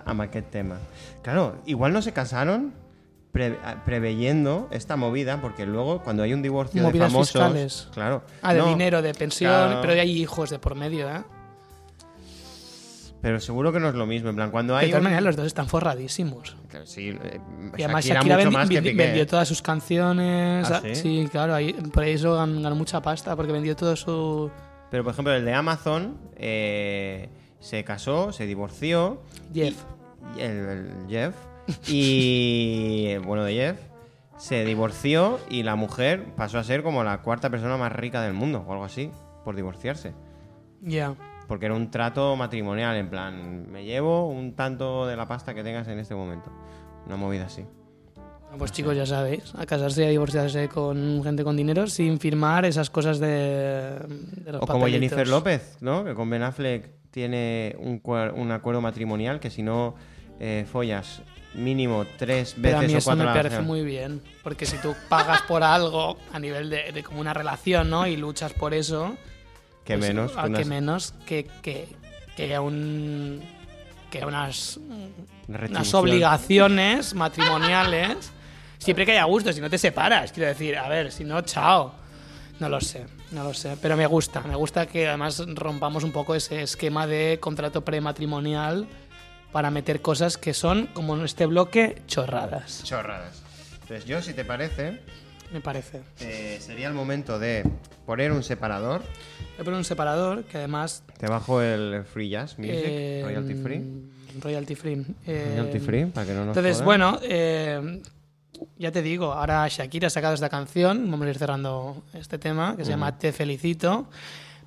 amb 0.06 0.22
aquest 0.22 0.50
tema. 0.52 0.78
Claro, 1.24 1.58
igual 1.66 1.94
no 1.94 2.02
se 2.02 2.12
casaron 2.14 2.74
pre- 3.32 3.58
preveyendo 3.86 4.68
esta 4.72 4.96
movida, 4.96 5.40
porque 5.42 5.66
luego 5.66 6.02
cuando 6.04 6.24
hay 6.24 6.34
un 6.34 6.42
divorcio 6.42 6.82
Movidas 6.84 7.08
de 7.10 7.12
famosos... 7.14 7.32
fiscales. 7.34 7.88
Claro. 7.94 8.24
Ah, 8.42 8.54
de 8.54 8.60
no, 8.60 8.68
dinero, 8.70 9.02
de 9.02 9.14
pensión, 9.14 9.52
claro. 9.52 9.82
pero 9.82 9.94
hay 9.94 10.12
hijos 10.22 10.50
de 10.50 10.60
por 10.60 10.76
medio, 10.76 11.10
¿eh? 11.10 11.24
Pero 13.22 13.40
seguro 13.42 13.74
que 13.74 13.82
no 13.82 13.90
es 13.90 13.96
lo 13.96 14.06
mismo. 14.06 14.30
En 14.30 14.36
plan, 14.38 14.50
cuando 14.50 14.74
De 14.76 14.80
hay... 14.80 14.88
todas 14.88 15.00
un- 15.02 15.04
maneras, 15.04 15.24
los 15.26 15.36
dos 15.36 15.46
están 15.48 15.68
forradísimos. 15.68 16.56
Claro, 16.70 16.86
Sí, 16.86 17.10
eh, 17.10 17.40
Y 17.78 17.84
además 17.84 18.06
Shakira 18.06 18.22
Shakira, 18.22 18.38
mucho 18.38 18.52
más 18.52 18.70
que 18.70 18.80
vendió 18.94 19.28
todas 19.28 19.48
sus 19.48 19.62
canciones. 19.62 20.72
¿Ah, 20.72 20.82
ah, 20.86 20.96
sí? 20.96 21.28
claro, 21.30 21.54
ahí, 21.54 21.74
por 21.74 22.06
eso 22.06 22.36
ganó 22.36 22.76
mucha 22.76 23.02
pasta, 23.02 23.36
porque 23.36 23.52
vendió 23.52 23.76
todo 23.76 23.96
su... 23.98 24.50
Pero, 24.90 25.04
por 25.04 25.12
ejemplo, 25.14 25.34
el 25.34 25.44
de 25.44 25.54
Amazon 25.54 26.18
eh, 26.38 27.28
se 27.60 27.84
casó, 27.84 28.32
se 28.32 28.45
divorció. 28.45 29.22
Jeff. 29.53 29.76
y- 30.38 30.41
el, 30.41 30.57
el 30.57 31.05
Jeff. 31.10 31.36
Y. 31.88 33.18
bueno, 33.26 33.43
de 33.43 33.53
Jeff. 33.53 33.80
Se 34.38 34.64
divorció 34.64 35.38
y 35.49 35.64
la 35.64 35.76
mujer 35.76 36.34
pasó 36.36 36.60
a 36.60 36.64
ser 36.64 36.82
como 36.82 37.03
la 37.03 37.22
cuarta 37.22 37.49
persona 37.49 37.76
más 37.78 37.91
rica 37.91 38.22
del 38.22 38.34
mundo, 38.34 38.64
o 38.66 38.72
algo 38.72 38.86
así, 38.86 39.12
por 39.43 39.55
divorciarse. 39.55 40.14
Ya. 40.82 41.14
Porque 41.47 41.66
era 41.66 41.76
un 41.76 41.91
trato 41.91 42.36
matrimonial, 42.38 42.95
en 42.95 43.10
plan, 43.10 43.70
me 43.70 43.84
llevo 43.84 44.30
un 44.30 44.55
tanto 44.55 45.05
de 45.07 45.18
la 45.18 45.28
pasta 45.28 45.53
que 45.53 45.62
tengas 45.64 45.88
en 45.89 45.99
este 45.99 46.16
momento. 46.16 46.49
Una 47.05 47.18
movida 47.18 47.47
así. 47.47 47.66
Pues 48.58 48.72
chicos, 48.72 48.95
ya 48.95 49.06
sabéis, 49.06 49.54
a 49.56 49.66
casarse 49.66 50.04
y 50.04 50.06
a 50.08 50.10
divorciarse 50.10 50.68
con 50.68 51.22
gente 51.24 51.43
con 51.43 51.56
dinero 51.56 51.88
sin 51.88 52.20
firmar 52.20 52.66
esas 52.66 52.89
cosas 52.89 53.20
de, 53.20 53.28
de 53.28 54.52
los 54.52 54.62
O 54.62 54.66
como 54.66 54.80
papelitos. 54.80 55.10
Jennifer 55.10 55.28
López, 55.28 55.78
¿no? 55.82 56.04
Que 56.04 56.14
con 56.14 56.30
Ben 56.30 56.43
Affleck 56.43 56.89
tiene 57.12 57.76
un, 57.80 58.52
acuerdo 58.52 58.82
matrimonial 58.82 59.39
que 59.39 59.50
si 59.50 59.64
no 59.64 59.95
eh, 60.39 60.66
follas 60.72 61.22
mínimo 61.54 62.06
tres 62.18 62.56
Pero 62.62 62.78
a 62.78 62.82
veces 62.82 62.91
mí 62.91 62.95
o 62.95 62.97
eso 63.00 63.06
cuatro 63.10 63.26
me 63.26 63.34
parece 63.34 63.62
muy 63.62 63.84
bien, 63.84 64.22
porque 64.43 64.66
si 64.66 64.78
tú 64.78 64.95
pagas 65.08 65.41
por 65.43 65.64
algo 65.64 66.18
a 66.34 66.39
nivel 66.39 66.70
de, 66.70 66.91
de 66.91 67.04
como 67.04 67.22
una 67.22 67.34
relación, 67.34 67.89
¿no? 67.89 68.08
Y 68.08 68.18
luchas 68.18 68.54
por 68.54 68.74
eso, 68.74 69.16
Que 69.86 69.97
pues, 69.97 70.10
menos. 70.10 70.38
a 70.38 70.50
que 70.50 70.66
menos 70.66 71.14
que, 71.26 71.47
que, 71.62 71.88
que 72.36 72.60
un 72.60 73.41
que 74.12 74.26
unas, 74.26 74.78
una 75.47 75.60
unas 75.70 75.93
obligaciones 75.93 77.14
matrimoniales 77.14 78.32
siempre 78.80 79.06
que 79.06 79.12
haya 79.12 79.26
gusto, 79.26 79.54
si 79.54 79.62
no 79.62 79.70
te 79.70 79.78
separas, 79.78 80.32
quiero 80.32 80.50
decir, 80.50 80.76
a 80.78 80.90
ver, 80.90 81.12
si 81.12 81.24
no, 81.24 81.42
chao. 81.42 81.94
No 82.60 82.68
lo 82.68 82.82
sé, 82.82 83.06
no 83.32 83.44
lo 83.46 83.54
sé, 83.54 83.78
pero 83.82 83.96
me 83.96 84.06
gusta, 84.06 84.42
me 84.42 84.56
gusta 84.56 84.86
que 84.86 85.08
además 85.08 85.42
rompamos 85.56 86.04
un 86.04 86.12
poco 86.12 86.36
ese 86.36 86.62
esquema 86.64 87.08
de 87.08 87.38
contrato 87.40 87.86
prematrimonial 87.86 88.86
para 89.54 89.72
meter 89.72 90.02
cosas 90.02 90.38
que 90.38 90.54
son, 90.54 90.88
como 90.88 91.16
en 91.16 91.24
este 91.24 91.46
bloque, 91.46 92.02
chorradas, 92.06 92.84
Chorradas. 92.84 93.42
Entonces, 93.82 94.06
yo, 94.06 94.22
si 94.22 94.34
te 94.34 94.44
parece, 94.44 95.00
me 95.54 95.62
parece. 95.62 96.02
eh, 96.20 96.58
sería 96.60 96.88
el 96.90 96.94
momento 96.94 97.40
de 97.40 97.64
poner 98.06 98.32
un 98.34 98.44
separador. 98.44 99.00
Voy 99.02 99.62
a 99.62 99.64
poner 99.64 99.78
un 99.78 99.86
separador 99.86 100.44
que 100.44 100.58
además... 100.58 101.04
Te 101.18 101.28
bajo 101.28 101.62
el 101.62 102.04
free 102.04 102.28
jazz 102.30 102.60
music, 102.60 102.76
eh, 102.76 103.22
royalty 103.24 103.54
free. 103.56 103.82
Royalty 104.42 104.76
free. 104.76 105.06
eh, 105.26 105.56
Royalty 105.58 105.80
free, 105.80 106.06
para 106.08 106.28
que 106.28 106.34
no 106.34 106.40
nos 106.46 106.58
Entonces, 106.58 106.74
jodan. 106.74 106.86
bueno, 106.86 107.20
eh, 107.24 108.02
ya 108.78 108.91
te 108.91 109.01
digo, 109.01 109.34
ahora 109.34 109.68
Shakira 109.68 110.07
ha 110.07 110.10
sacado 110.10 110.34
esta 110.34 110.49
canción, 110.49 111.10
vamos 111.12 111.28
a 111.28 111.30
ir 111.30 111.38
cerrando 111.38 112.03
este 112.14 112.38
tema, 112.38 112.76
que 112.78 112.86
se 112.86 112.91
llama 112.91 113.18
Te 113.18 113.32
felicito, 113.32 114.10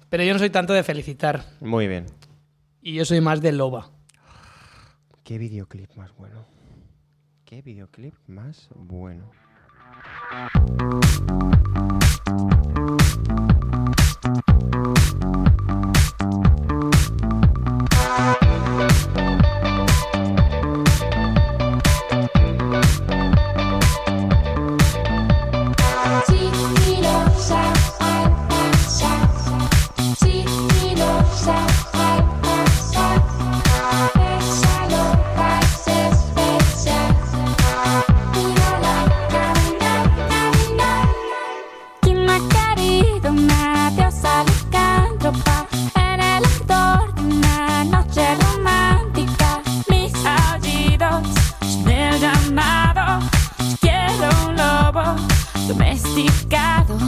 pero 0.09 0.22
yo 0.24 0.32
no 0.32 0.38
soy 0.38 0.51
tanto 0.51 0.72
de 0.72 0.82
felicitar, 0.82 1.45
Muy 1.61 1.86
bien. 1.88 2.07
y 2.80 2.95
yo 2.95 3.05
soy 3.05 3.20
más 3.20 3.40
de 3.40 3.53
loba. 3.53 3.90
Qué 5.24 5.38
videoclip 5.38 5.95
más 5.95 6.14
bueno. 6.16 6.45
Qué 7.45 7.62
videoclip 7.62 8.14
más 8.26 8.68
bueno. 8.74 9.30
Domesticado. 56.15 56.99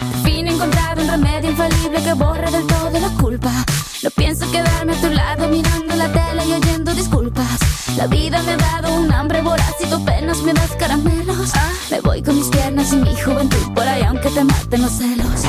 Al 0.00 0.22
fin 0.22 0.46
he 0.46 0.54
un 0.54 1.08
remedio 1.08 1.50
infalible 1.50 2.02
que 2.02 2.12
borra 2.14 2.50
del 2.50 2.66
todo 2.66 2.90
la 2.90 3.08
culpa. 3.20 3.50
No 4.02 4.10
pienso 4.10 4.50
quedarme 4.50 4.92
a 4.92 5.00
tu 5.00 5.08
lado 5.08 5.48
mirando 5.48 5.96
la 5.96 6.12
tele 6.12 6.46
y 6.46 6.52
oyendo 6.52 6.94
disculpas. 6.94 7.58
La 7.96 8.06
vida 8.06 8.42
me 8.42 8.52
ha 8.52 8.56
dado 8.56 8.94
un 8.94 9.12
hambre 9.12 9.42
voraz 9.42 9.74
y 9.80 9.86
tú 9.86 9.96
apenas 9.96 10.42
me 10.42 10.52
das 10.52 10.72
caramelos. 10.78 11.52
Me 11.90 12.00
voy 12.00 12.22
con 12.22 12.36
mis 12.36 12.48
piernas 12.48 12.92
y 12.92 12.96
mi 12.96 13.14
juventud 13.16 13.72
por 13.74 13.86
ahí 13.86 14.02
aunque 14.02 14.30
te 14.30 14.44
maten 14.44 14.82
los 14.82 14.92
celos. 14.92 15.46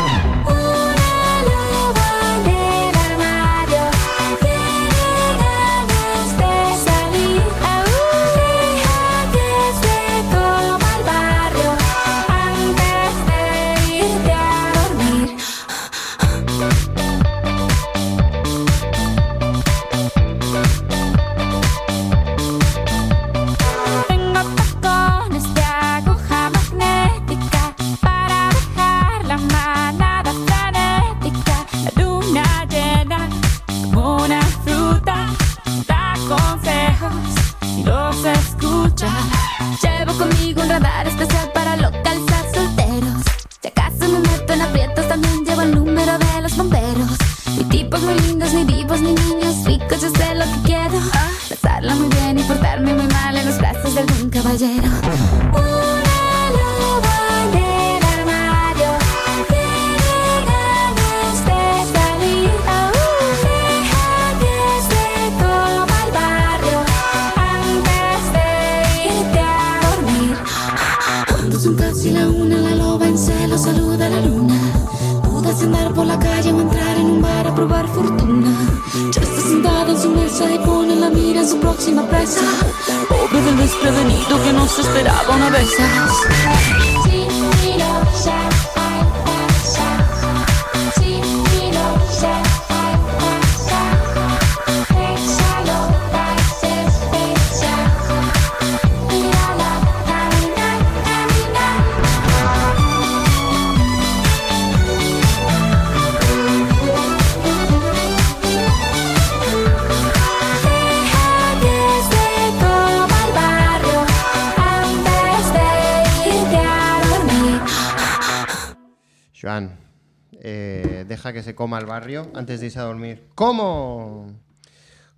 Deja 121.22 121.34
que 121.34 121.44
se 121.44 121.54
coma 121.54 121.78
el 121.78 121.86
barrio 121.86 122.32
antes 122.34 122.60
de 122.60 122.66
irse 122.66 122.80
a 122.80 122.84
dormir. 122.84 123.28
¿Cómo? 123.36 124.34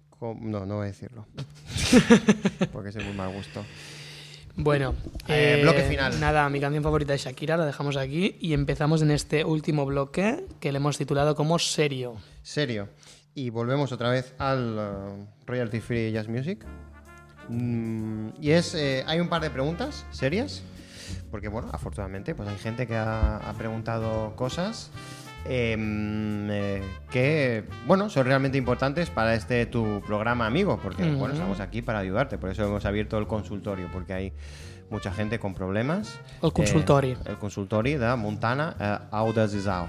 ¿Cómo? 0.09 0.37
No, 0.41 0.65
no 0.65 0.75
voy 0.75 0.83
a 0.83 0.87
decirlo. 0.87 1.25
Porque 2.73 2.89
es 2.89 2.95
muy 2.97 3.13
mal 3.13 3.31
gusto. 3.31 3.63
Bueno, 4.55 4.93
Eh, 5.29 5.59
bloque 5.63 5.83
final. 5.83 6.19
Nada, 6.19 6.47
mi 6.49 6.59
canción 6.59 6.83
favorita 6.83 7.13
de 7.13 7.19
Shakira 7.19 7.55
la 7.55 7.65
dejamos 7.65 7.95
aquí 7.95 8.35
y 8.41 8.53
empezamos 8.53 9.01
en 9.01 9.11
este 9.11 9.45
último 9.45 9.85
bloque 9.85 10.45
que 10.59 10.73
le 10.73 10.77
hemos 10.77 10.97
titulado 10.97 11.35
como 11.35 11.57
Serio. 11.57 12.15
Serio. 12.41 12.89
Y 13.33 13.49
volvemos 13.49 13.93
otra 13.93 14.09
vez 14.09 14.35
al 14.39 14.77
uh, 14.77 15.45
Royalty 15.47 15.79
Free 15.79 16.11
Jazz 16.11 16.27
Music. 16.27 16.65
Mm, 17.47 18.29
y 18.41 18.51
es, 18.51 18.75
eh, 18.75 19.05
hay 19.07 19.21
un 19.21 19.29
par 19.29 19.41
de 19.41 19.49
preguntas 19.49 20.05
serias, 20.11 20.63
porque 21.31 21.47
bueno, 21.47 21.69
afortunadamente 21.71 22.35
pues 22.35 22.49
hay 22.49 22.57
gente 22.57 22.85
que 22.87 22.95
ha, 22.95 23.37
ha 23.37 23.53
preguntado 23.53 24.35
cosas 24.35 24.91
eh, 25.45 25.75
mm, 25.77 26.49
eh, 26.51 26.81
que, 27.11 27.63
bueno, 27.85 28.09
son 28.09 28.25
realmente 28.25 28.57
importantes 28.57 29.09
para 29.09 29.35
este 29.35 29.65
tu 29.65 30.01
programa 30.05 30.45
amigo, 30.45 30.79
porque 30.81 31.03
Ujú. 31.03 31.17
bueno, 31.17 31.33
estamos 31.33 31.59
aquí 31.59 31.81
para 31.81 31.99
ayudarte, 31.99 32.37
por 32.37 32.49
eso 32.49 32.63
hemos 32.63 32.85
abierto 32.85 33.17
el 33.17 33.27
consultorio, 33.27 33.89
porque 33.91 34.13
hay 34.13 34.33
mucha 34.89 35.11
gente 35.11 35.39
con 35.39 35.53
problemas. 35.53 36.19
El 36.41 36.53
consultori. 36.53 37.11
Eh, 37.11 37.17
el 37.25 37.37
consultori 37.37 37.95
de 37.95 38.15
Montana 38.15 38.75
eh, 38.79 38.97
Auda 39.11 39.47
Zizao. 39.47 39.87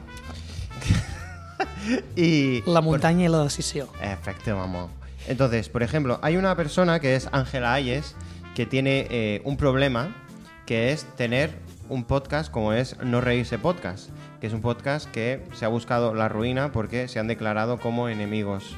y 2.17 2.63
La 2.67 2.81
montaña 2.81 3.27
y 3.27 3.29
la 3.29 3.43
decisión. 3.43 3.89
Efectivamente. 4.01 4.93
Entonces, 5.27 5.69
por 5.69 5.83
ejemplo, 5.83 6.19
hay 6.23 6.37
una 6.37 6.57
persona 6.57 7.01
que 7.01 7.15
es 7.15 7.29
Ángela 7.33 7.73
Ayes 7.73 8.15
que 8.55 8.67
tiene 8.67 9.07
eh, 9.11 9.43
un 9.45 9.57
problema 9.57 10.15
que 10.67 10.93
es 10.93 11.05
tener 11.17 11.51
un 11.89 12.05
podcast 12.05 12.51
como 12.51 12.73
es 12.73 12.97
No 13.03 13.21
Reírse 13.21 13.59
Podcast, 13.59 14.11
que 14.41 14.47
es 14.47 14.53
un 14.53 14.61
podcast 14.61 15.11
que 15.11 15.45
se 15.53 15.65
ha 15.65 15.69
buscado 15.69 16.15
la 16.15 16.29
ruina 16.29 16.73
porque 16.73 17.09
se 17.09 17.19
han 17.19 17.27
declarado 17.27 17.79
como 17.79 18.09
enemigos 18.09 18.75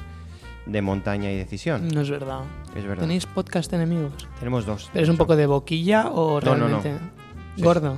de 0.65 0.81
montaña 0.81 1.31
y 1.31 1.37
decisión. 1.37 1.87
No 1.87 2.01
es 2.01 2.09
verdad. 2.09 2.41
Es 2.75 2.83
verdad. 2.85 3.03
¿Tenéis 3.03 3.25
podcast 3.25 3.71
enemigos? 3.73 4.27
Tenemos 4.39 4.65
dos. 4.65 4.89
¿Pero 4.91 5.03
es 5.03 5.09
un 5.09 5.17
poco 5.17 5.35
de 5.35 5.45
boquilla 5.45 6.09
o 6.09 6.41
No, 6.41 6.55
no, 6.55 6.67
no. 6.67 6.79
realmente 6.81 7.05
Sí, 7.55 7.61
gordo? 7.61 7.97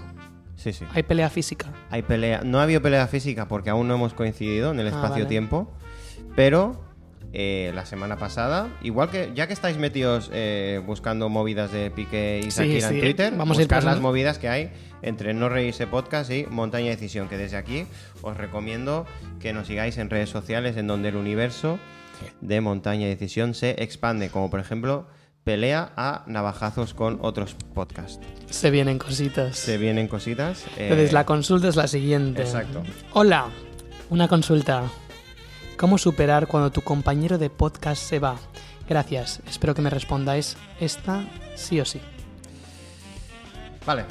Sí, 0.56 0.74
sí. 0.74 0.86
Hay 0.94 1.04
pelea 1.04 1.30
física. 1.30 1.68
Hay 1.90 2.02
pelea. 2.04 2.42
No 2.44 2.60
ha 2.60 2.64
habido 2.64 2.82
pelea 2.82 3.08
física 3.08 3.48
porque 3.48 3.70
aún 3.72 3.88
no 3.88 3.96
hemos 3.96 4.14
coincidido 4.14 4.72
en 4.72 4.80
el 4.80 4.88
Ah, 4.88 4.90
espacio-tiempo. 4.92 5.72
Pero 6.36 6.80
eh, 7.34 7.72
la 7.74 7.86
semana 7.86 8.18
pasada, 8.18 8.70
igual 8.82 9.10
que 9.10 9.32
ya 9.36 9.48
que 9.48 9.54
estáis 9.54 9.78
metidos 9.78 10.30
eh, 10.34 10.82
buscando 10.86 11.30
movidas 11.30 11.72
de 11.72 11.90
Piqué 11.92 12.42
y 12.44 12.50
Shakira 12.50 12.90
sí, 12.90 12.96
en 12.96 13.02
Twitter, 13.02 13.34
vamos 13.36 13.58
a 13.58 13.62
ir 13.62 13.68
buscar 13.68 13.84
las 13.84 14.00
movidas 14.00 14.38
que 14.38 14.50
hay 14.50 14.72
entre 15.02 15.34
No 15.34 15.50
Reírse 15.50 15.88
Podcast 15.88 16.32
y 16.32 16.46
Montaña 16.48 16.90
Decisión. 16.90 17.28
Que 17.30 17.38
desde 17.38 17.58
aquí 17.58 17.86
os 18.22 18.36
recomiendo 18.38 19.06
que 19.40 19.54
nos 19.54 19.68
sigáis 19.68 19.98
en 19.98 20.10
redes 20.10 20.30
sociales 20.30 20.78
en 20.78 20.88
donde 20.88 21.10
el 21.10 21.16
universo 21.16 21.80
de 22.42 22.60
Montaña 22.62 23.08
Decisión 23.08 23.54
se 23.54 23.82
expande. 23.84 24.30
Como 24.30 24.50
por 24.50 24.60
ejemplo, 24.60 25.08
pelea 25.44 25.92
a 25.96 26.24
navajazos 26.28 26.94
con 26.94 27.18
otros 27.22 27.56
podcasts. 27.74 28.20
Se 28.50 28.70
vienen 28.72 29.00
cositas. 29.00 29.58
Se 29.58 29.78
vienen 29.78 30.08
cositas. 30.08 30.66
eh, 30.78 30.84
Entonces, 30.90 31.14
la 31.14 31.26
consulta 31.26 31.68
es 31.70 31.76
la 31.76 31.88
siguiente. 31.88 32.42
Exacto. 32.42 32.84
Hola, 33.14 33.48
una 34.10 34.28
consulta. 34.28 34.84
¿Cómo 35.78 35.98
superar 35.98 36.48
cuando 36.48 36.72
tu 36.72 36.82
compañero 36.82 37.38
de 37.38 37.50
podcast 37.50 38.02
se 38.04 38.20
va? 38.20 38.36
Gracias. 38.90 39.40
Espero 39.48 39.74
que 39.74 39.82
me 39.82 39.90
respondáis 39.90 40.58
esta 40.82 41.24
sí 41.56 41.80
o 41.80 41.86
sí. 41.86 42.02
Vale. 43.86 44.04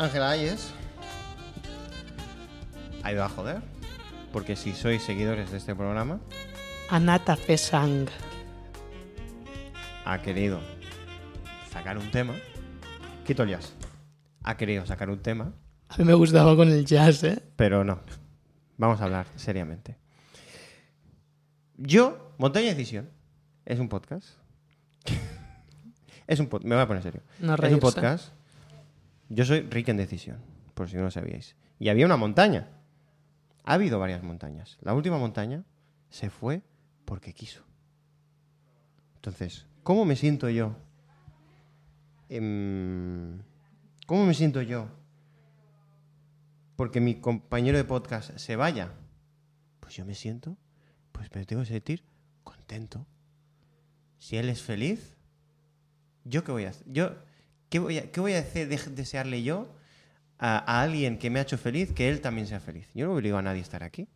Ángela 0.00 0.30
Ayes 0.30 0.72
ha 3.02 3.12
ido 3.12 3.22
a 3.22 3.28
joder. 3.28 3.60
Porque 4.32 4.54
si 4.56 4.72
sois 4.72 5.02
seguidores 5.02 5.50
de 5.50 5.58
este 5.58 5.74
programa, 5.74 6.20
Anata 6.88 7.36
Fesang. 7.36 8.06
ha 10.04 10.22
querido 10.22 10.60
sacar 11.72 11.98
un 11.98 12.10
tema. 12.10 12.34
Quito 13.26 13.42
el 13.42 13.50
jazz. 13.50 13.72
Ha 14.44 14.56
querido 14.56 14.86
sacar 14.86 15.10
un 15.10 15.18
tema, 15.20 15.52
A 15.88 15.98
mí 15.98 16.04
me 16.04 16.14
gustaba 16.14 16.56
con 16.56 16.70
el 16.70 16.84
jazz, 16.86 17.22
¿eh? 17.24 17.42
pero 17.56 17.84
no. 17.84 18.00
Vamos 18.78 19.00
a 19.00 19.04
hablar 19.04 19.26
seriamente. 19.36 19.96
Yo, 21.76 22.32
Montaña 22.38 22.68
Decisión, 22.68 23.10
es 23.66 23.78
un 23.80 23.88
podcast. 23.90 24.28
es 26.26 26.40
un 26.40 26.48
pod- 26.48 26.62
Me 26.62 26.74
voy 26.76 26.84
a 26.84 26.86
poner 26.86 27.02
serio. 27.02 27.20
No 27.40 27.54
es 27.56 27.72
un 27.74 27.80
podcast. 27.80 28.32
Yo 29.30 29.44
soy 29.44 29.60
Rick 29.60 29.88
en 29.88 29.96
Decisión, 29.96 30.38
por 30.74 30.90
si 30.90 30.96
no 30.96 31.04
lo 31.04 31.10
sabíais. 31.12 31.54
Y 31.78 31.88
había 31.88 32.04
una 32.04 32.16
montaña. 32.16 32.68
Ha 33.64 33.74
habido 33.74 34.00
varias 34.00 34.24
montañas. 34.24 34.76
La 34.80 34.92
última 34.92 35.18
montaña 35.18 35.64
se 36.10 36.30
fue 36.30 36.62
porque 37.04 37.32
quiso. 37.32 37.62
Entonces, 39.14 39.66
¿cómo 39.84 40.04
me 40.04 40.16
siento 40.16 40.50
yo? 40.50 40.74
Em, 42.28 43.40
¿Cómo 44.06 44.26
me 44.26 44.34
siento 44.34 44.62
yo? 44.62 44.88
Porque 46.74 47.00
mi 47.00 47.20
compañero 47.20 47.78
de 47.78 47.84
podcast 47.84 48.36
se 48.36 48.56
vaya. 48.56 48.92
Pues 49.78 49.94
yo 49.94 50.04
me 50.04 50.16
siento, 50.16 50.56
pues 51.12 51.32
me 51.32 51.46
tengo 51.46 51.62
que 51.62 51.68
sentir 51.68 52.02
contento. 52.42 53.06
Si 54.18 54.36
él 54.36 54.48
es 54.48 54.60
feliz, 54.60 55.16
¿yo 56.24 56.42
qué 56.42 56.50
voy 56.50 56.64
a 56.64 56.70
hacer? 56.70 56.84
Yo, 56.90 57.12
¿qué, 57.70 57.78
voy 57.78 57.98
a, 57.98 58.10
qué 58.12 58.20
voy 58.20 58.34
a 58.34 58.42
de- 58.42 58.66
desearle 58.66 59.42
yo 59.42 59.68
a, 60.38 60.58
a 60.58 60.82
alguien 60.82 61.18
que 61.18 61.30
me 61.30 61.38
ha 61.38 61.42
hecho 61.42 61.56
feliz 61.56 61.92
que 61.92 62.08
él 62.10 62.20
también 62.20 62.46
sea 62.46 62.60
feliz? 62.60 62.86
Yo 62.94 63.06
no 63.06 63.14
obligo 63.14 63.38
a 63.38 63.42
nadie 63.42 63.60
a 63.60 63.62
estar 63.62 63.82
aquí. 63.82 64.06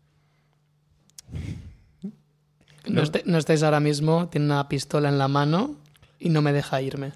No, 2.87 3.03
no 3.25 3.39
estáis 3.39 3.63
ahora 3.63 3.81
mismo, 3.81 4.29
tiene 4.29 4.47
una 4.47 4.69
pistola 4.69 5.09
en 5.09 5.17
la 5.17 5.27
mano 5.29 5.77
y 6.19 6.29
no 6.29 6.43
me 6.43 6.53
deja 6.53 6.83
irme. 6.83 7.13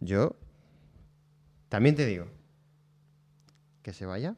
Yo 0.00 0.36
también 1.70 1.94
te 1.96 2.04
digo 2.04 2.26
que 3.82 3.94
se 3.94 4.04
vaya, 4.04 4.34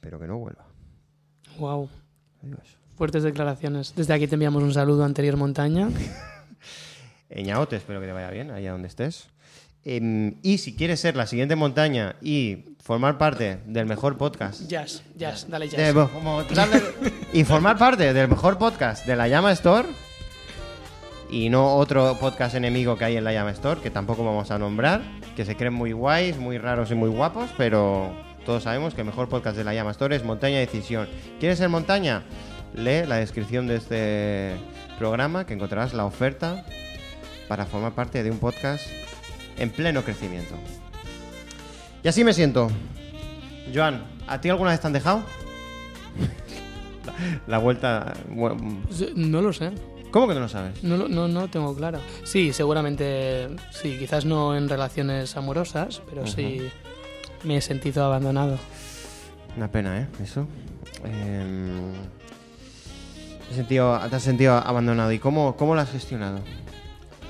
pero 0.00 0.18
que 0.18 0.26
no 0.26 0.38
vuelva. 0.38 0.66
Wow. 1.58 1.88
Fuertes 2.96 3.22
declaraciones. 3.22 3.94
Desde 3.94 4.12
aquí 4.14 4.26
te 4.26 4.34
enviamos 4.34 4.62
un 4.62 4.72
saludo 4.74 5.04
anterior 5.04 5.36
montaña. 5.36 5.88
Eñao, 7.30 7.68
te 7.68 7.76
espero 7.76 8.00
que 8.00 8.06
te 8.06 8.12
vaya 8.12 8.30
bien 8.30 8.50
allá 8.50 8.72
donde 8.72 8.88
estés. 8.88 9.28
Em, 9.84 10.36
y 10.42 10.58
si 10.58 10.74
quieres 10.74 11.00
ser 11.00 11.16
la 11.16 11.26
siguiente 11.26 11.56
montaña 11.56 12.16
y 12.20 12.64
formar 12.82 13.16
parte 13.16 13.58
del 13.66 13.86
mejor 13.86 14.18
podcast 14.18 14.62
Jazz, 14.68 15.02
jazz, 15.16 15.46
dale 15.48 15.68
de- 15.68 15.76
jazz. 15.76 16.08
como 16.10 16.42
darle- 16.44 16.82
y 17.32 17.44
formar 17.44 17.78
parte 17.78 18.12
del 18.12 18.28
mejor 18.28 18.58
podcast 18.58 19.06
de 19.06 19.14
la 19.16 19.28
Llama 19.28 19.52
Store 19.52 19.88
y 21.30 21.48
no 21.50 21.76
otro 21.76 22.16
podcast 22.18 22.54
enemigo 22.54 22.96
que 22.96 23.04
hay 23.04 23.16
en 23.16 23.24
la 23.24 23.32
Llama 23.32 23.50
Store 23.52 23.80
que 23.80 23.90
tampoco 23.90 24.24
vamos 24.24 24.50
a 24.50 24.58
nombrar 24.58 25.02
que 25.36 25.44
se 25.44 25.54
creen 25.56 25.74
muy 25.74 25.92
guays 25.92 26.38
muy 26.38 26.58
raros 26.58 26.90
y 26.90 26.94
muy 26.94 27.08
guapos 27.10 27.50
pero 27.56 28.12
todos 28.46 28.62
sabemos 28.64 28.94
que 28.94 29.02
el 29.02 29.06
mejor 29.06 29.28
podcast 29.28 29.56
de 29.56 29.64
la 29.64 29.74
Llama 29.74 29.90
Store 29.92 30.16
es 30.16 30.24
Montaña 30.24 30.58
Decisión 30.58 31.06
¿quieres 31.38 31.58
ser 31.58 31.68
montaña? 31.68 32.24
lee 32.74 33.04
la 33.06 33.16
descripción 33.16 33.66
de 33.68 33.76
este 33.76 34.52
programa 34.98 35.46
que 35.46 35.54
encontrarás 35.54 35.92
la 35.94 36.04
oferta 36.06 36.64
para 37.48 37.66
formar 37.66 37.92
parte 37.92 38.22
de 38.22 38.30
un 38.30 38.38
podcast 38.38 38.84
en 39.58 39.70
pleno 39.70 40.02
crecimiento 40.04 40.54
y 42.02 42.08
así 42.08 42.22
me 42.24 42.32
siento 42.32 42.68
Joan, 43.74 44.02
¿a 44.26 44.40
ti 44.40 44.48
alguna 44.48 44.70
vez 44.70 44.80
te 44.80 44.86
han 44.86 44.92
dejado? 44.92 45.22
La 47.46 47.58
vuelta. 47.58 48.14
No 49.14 49.42
lo 49.42 49.52
sé. 49.52 49.72
¿Cómo 50.10 50.26
que 50.28 50.34
no 50.34 50.40
lo 50.40 50.48
sabes? 50.48 50.82
No, 50.82 50.96
lo- 50.96 51.08
no, 51.08 51.28
no 51.28 51.40
lo 51.42 51.48
tengo 51.48 51.74
claro. 51.76 52.00
Sí, 52.24 52.52
seguramente, 52.54 53.48
sí, 53.70 53.96
quizás 53.98 54.24
no 54.24 54.56
en 54.56 54.68
relaciones 54.68 55.36
amorosas, 55.36 56.00
pero 56.08 56.26
sí 56.26 56.62
me 57.44 57.58
he 57.58 57.60
sentido 57.60 58.04
abandonado. 58.04 58.56
Una 59.56 59.70
pena, 59.70 60.00
¿eh? 60.00 60.06
Eso. 60.22 60.46
Em, 61.04 61.92
te, 63.44 63.50
has 63.50 63.56
sentido, 63.56 64.00
te 64.08 64.16
has 64.16 64.22
sentido 64.22 64.54
abandonado. 64.56 65.12
¿Y 65.12 65.18
cómo, 65.18 65.56
cómo 65.56 65.74
lo 65.74 65.82
has 65.82 65.90
gestionado? 65.90 66.40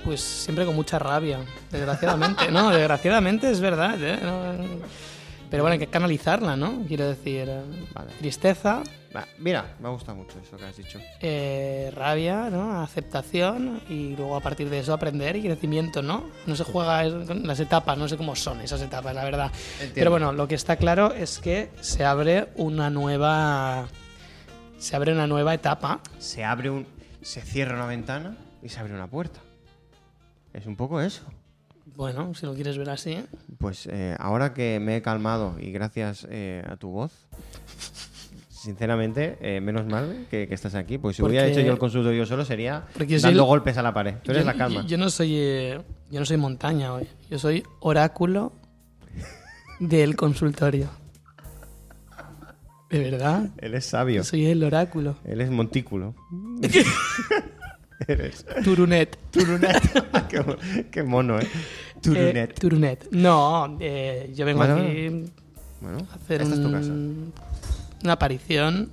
Pues 0.04 0.20
siempre 0.20 0.64
con 0.64 0.74
mucha 0.74 0.98
rabia, 0.98 1.40
desgraciadamente. 1.70 2.50
no, 2.50 2.70
desgraciadamente 2.76 3.50
es 3.50 3.60
verdad. 3.60 3.96
¿eh? 4.02 4.18
No, 4.22 4.52
pero 5.50 5.62
bueno, 5.62 5.72
hay 5.74 5.78
que 5.78 5.86
canalizarla, 5.86 6.56
¿no? 6.56 6.84
Quiero 6.86 7.06
decir, 7.08 7.46
eh, 7.48 7.62
Vale. 7.94 8.10
tristeza, 8.18 8.82
Va, 9.16 9.26
mira, 9.38 9.74
me 9.80 9.88
ha 9.88 9.90
gustado 9.90 10.18
mucho 10.18 10.38
eso 10.38 10.58
que 10.58 10.66
has 10.66 10.76
dicho. 10.76 11.00
eh, 11.22 11.90
rabia, 11.94 12.50
¿no? 12.50 12.82
Aceptación 12.82 13.80
y 13.88 14.14
luego 14.14 14.36
a 14.36 14.40
partir 14.40 14.68
de 14.68 14.80
eso 14.80 14.92
aprender 14.92 15.34
y 15.36 15.42
crecimiento, 15.42 16.02
¿no? 16.02 16.24
No 16.46 16.54
se 16.54 16.64
juega 16.64 17.02
con 17.26 17.46
las 17.46 17.58
etapas, 17.58 17.96
no 17.96 18.06
sé 18.06 18.18
cómo 18.18 18.36
son 18.36 18.60
esas 18.60 18.82
etapas, 18.82 19.14
la 19.14 19.24
verdad. 19.24 19.50
Pero 19.94 20.10
bueno, 20.10 20.32
lo 20.32 20.46
que 20.46 20.54
está 20.56 20.76
claro 20.76 21.14
es 21.14 21.38
que 21.38 21.70
se 21.80 22.04
abre 22.04 22.48
una 22.56 22.90
nueva 22.90 23.88
se 24.78 24.94
abre 24.94 25.12
una 25.12 25.26
nueva 25.26 25.54
etapa. 25.54 26.00
Se 26.18 26.44
abre 26.44 26.68
un. 26.68 26.86
Se 27.22 27.40
cierra 27.40 27.74
una 27.76 27.86
ventana 27.86 28.36
y 28.62 28.68
se 28.68 28.78
abre 28.78 28.92
una 28.94 29.06
puerta. 29.06 29.40
Es 30.52 30.66
un 30.66 30.76
poco 30.76 31.00
eso. 31.00 31.22
Bueno, 31.96 32.32
si 32.34 32.46
lo 32.46 32.54
quieres 32.54 32.78
ver 32.78 32.90
así. 32.90 33.24
Pues 33.58 33.88
eh, 33.90 34.14
ahora 34.18 34.54
que 34.54 34.78
me 34.80 34.96
he 34.96 35.02
calmado 35.02 35.56
y 35.60 35.72
gracias 35.72 36.26
eh, 36.30 36.64
a 36.68 36.76
tu 36.76 36.90
voz, 36.90 37.26
sinceramente, 38.48 39.38
eh, 39.40 39.60
menos 39.60 39.86
mal 39.86 40.26
que, 40.30 40.46
que 40.46 40.54
estás 40.54 40.74
aquí. 40.74 40.98
Pues 40.98 41.16
si 41.16 41.22
hubiera 41.22 41.46
hecho 41.46 41.60
yo 41.60 41.72
el 41.72 41.78
consultorio 41.78 42.24
solo 42.26 42.44
sería 42.44 42.84
Porque 42.92 43.14
yo 43.14 43.20
soy 43.20 43.30
dando 43.30 43.44
golpes 43.44 43.78
a 43.78 43.82
la 43.82 43.92
pared. 43.92 44.16
Tú 44.22 44.30
eres 44.30 44.44
yo, 44.44 44.46
la 44.46 44.56
calma. 44.56 44.82
Yo, 44.82 44.88
yo 44.88 44.98
no 44.98 45.10
soy, 45.10 45.34
eh, 45.34 45.80
yo 46.10 46.20
no 46.20 46.26
soy 46.26 46.36
montaña 46.36 46.94
hoy. 46.94 47.08
Yo 47.30 47.38
soy 47.38 47.64
oráculo 47.80 48.52
del 49.80 50.16
consultorio. 50.16 50.88
¿De 52.90 52.98
verdad? 52.98 53.50
Él 53.58 53.74
es 53.74 53.84
sabio. 53.84 54.16
Yo 54.16 54.24
soy 54.24 54.46
el 54.46 54.62
oráculo. 54.64 55.16
Él 55.24 55.40
es 55.40 55.50
montículo. 55.50 56.14
Eres. 58.06 58.46
Turunet. 58.64 59.18
Turunet. 59.30 59.82
qué, 60.28 60.40
mo- 60.40 60.56
qué 60.90 61.02
mono, 61.02 61.40
¿eh? 61.40 61.44
Eh, 61.46 62.00
Turunet. 62.00 62.58
Turunet. 62.60 63.08
No, 63.10 63.76
eh, 63.80 64.32
yo 64.34 64.46
vengo 64.46 64.58
Bueno, 64.58 64.76
aquí 64.76 65.24
bueno, 65.80 66.06
a 66.10 66.14
hacer 66.14 66.42
esta 66.42 66.54
es 66.54 66.62
tu 66.62 66.70
casa. 66.72 66.92
una 68.02 68.12
aparición 68.12 68.90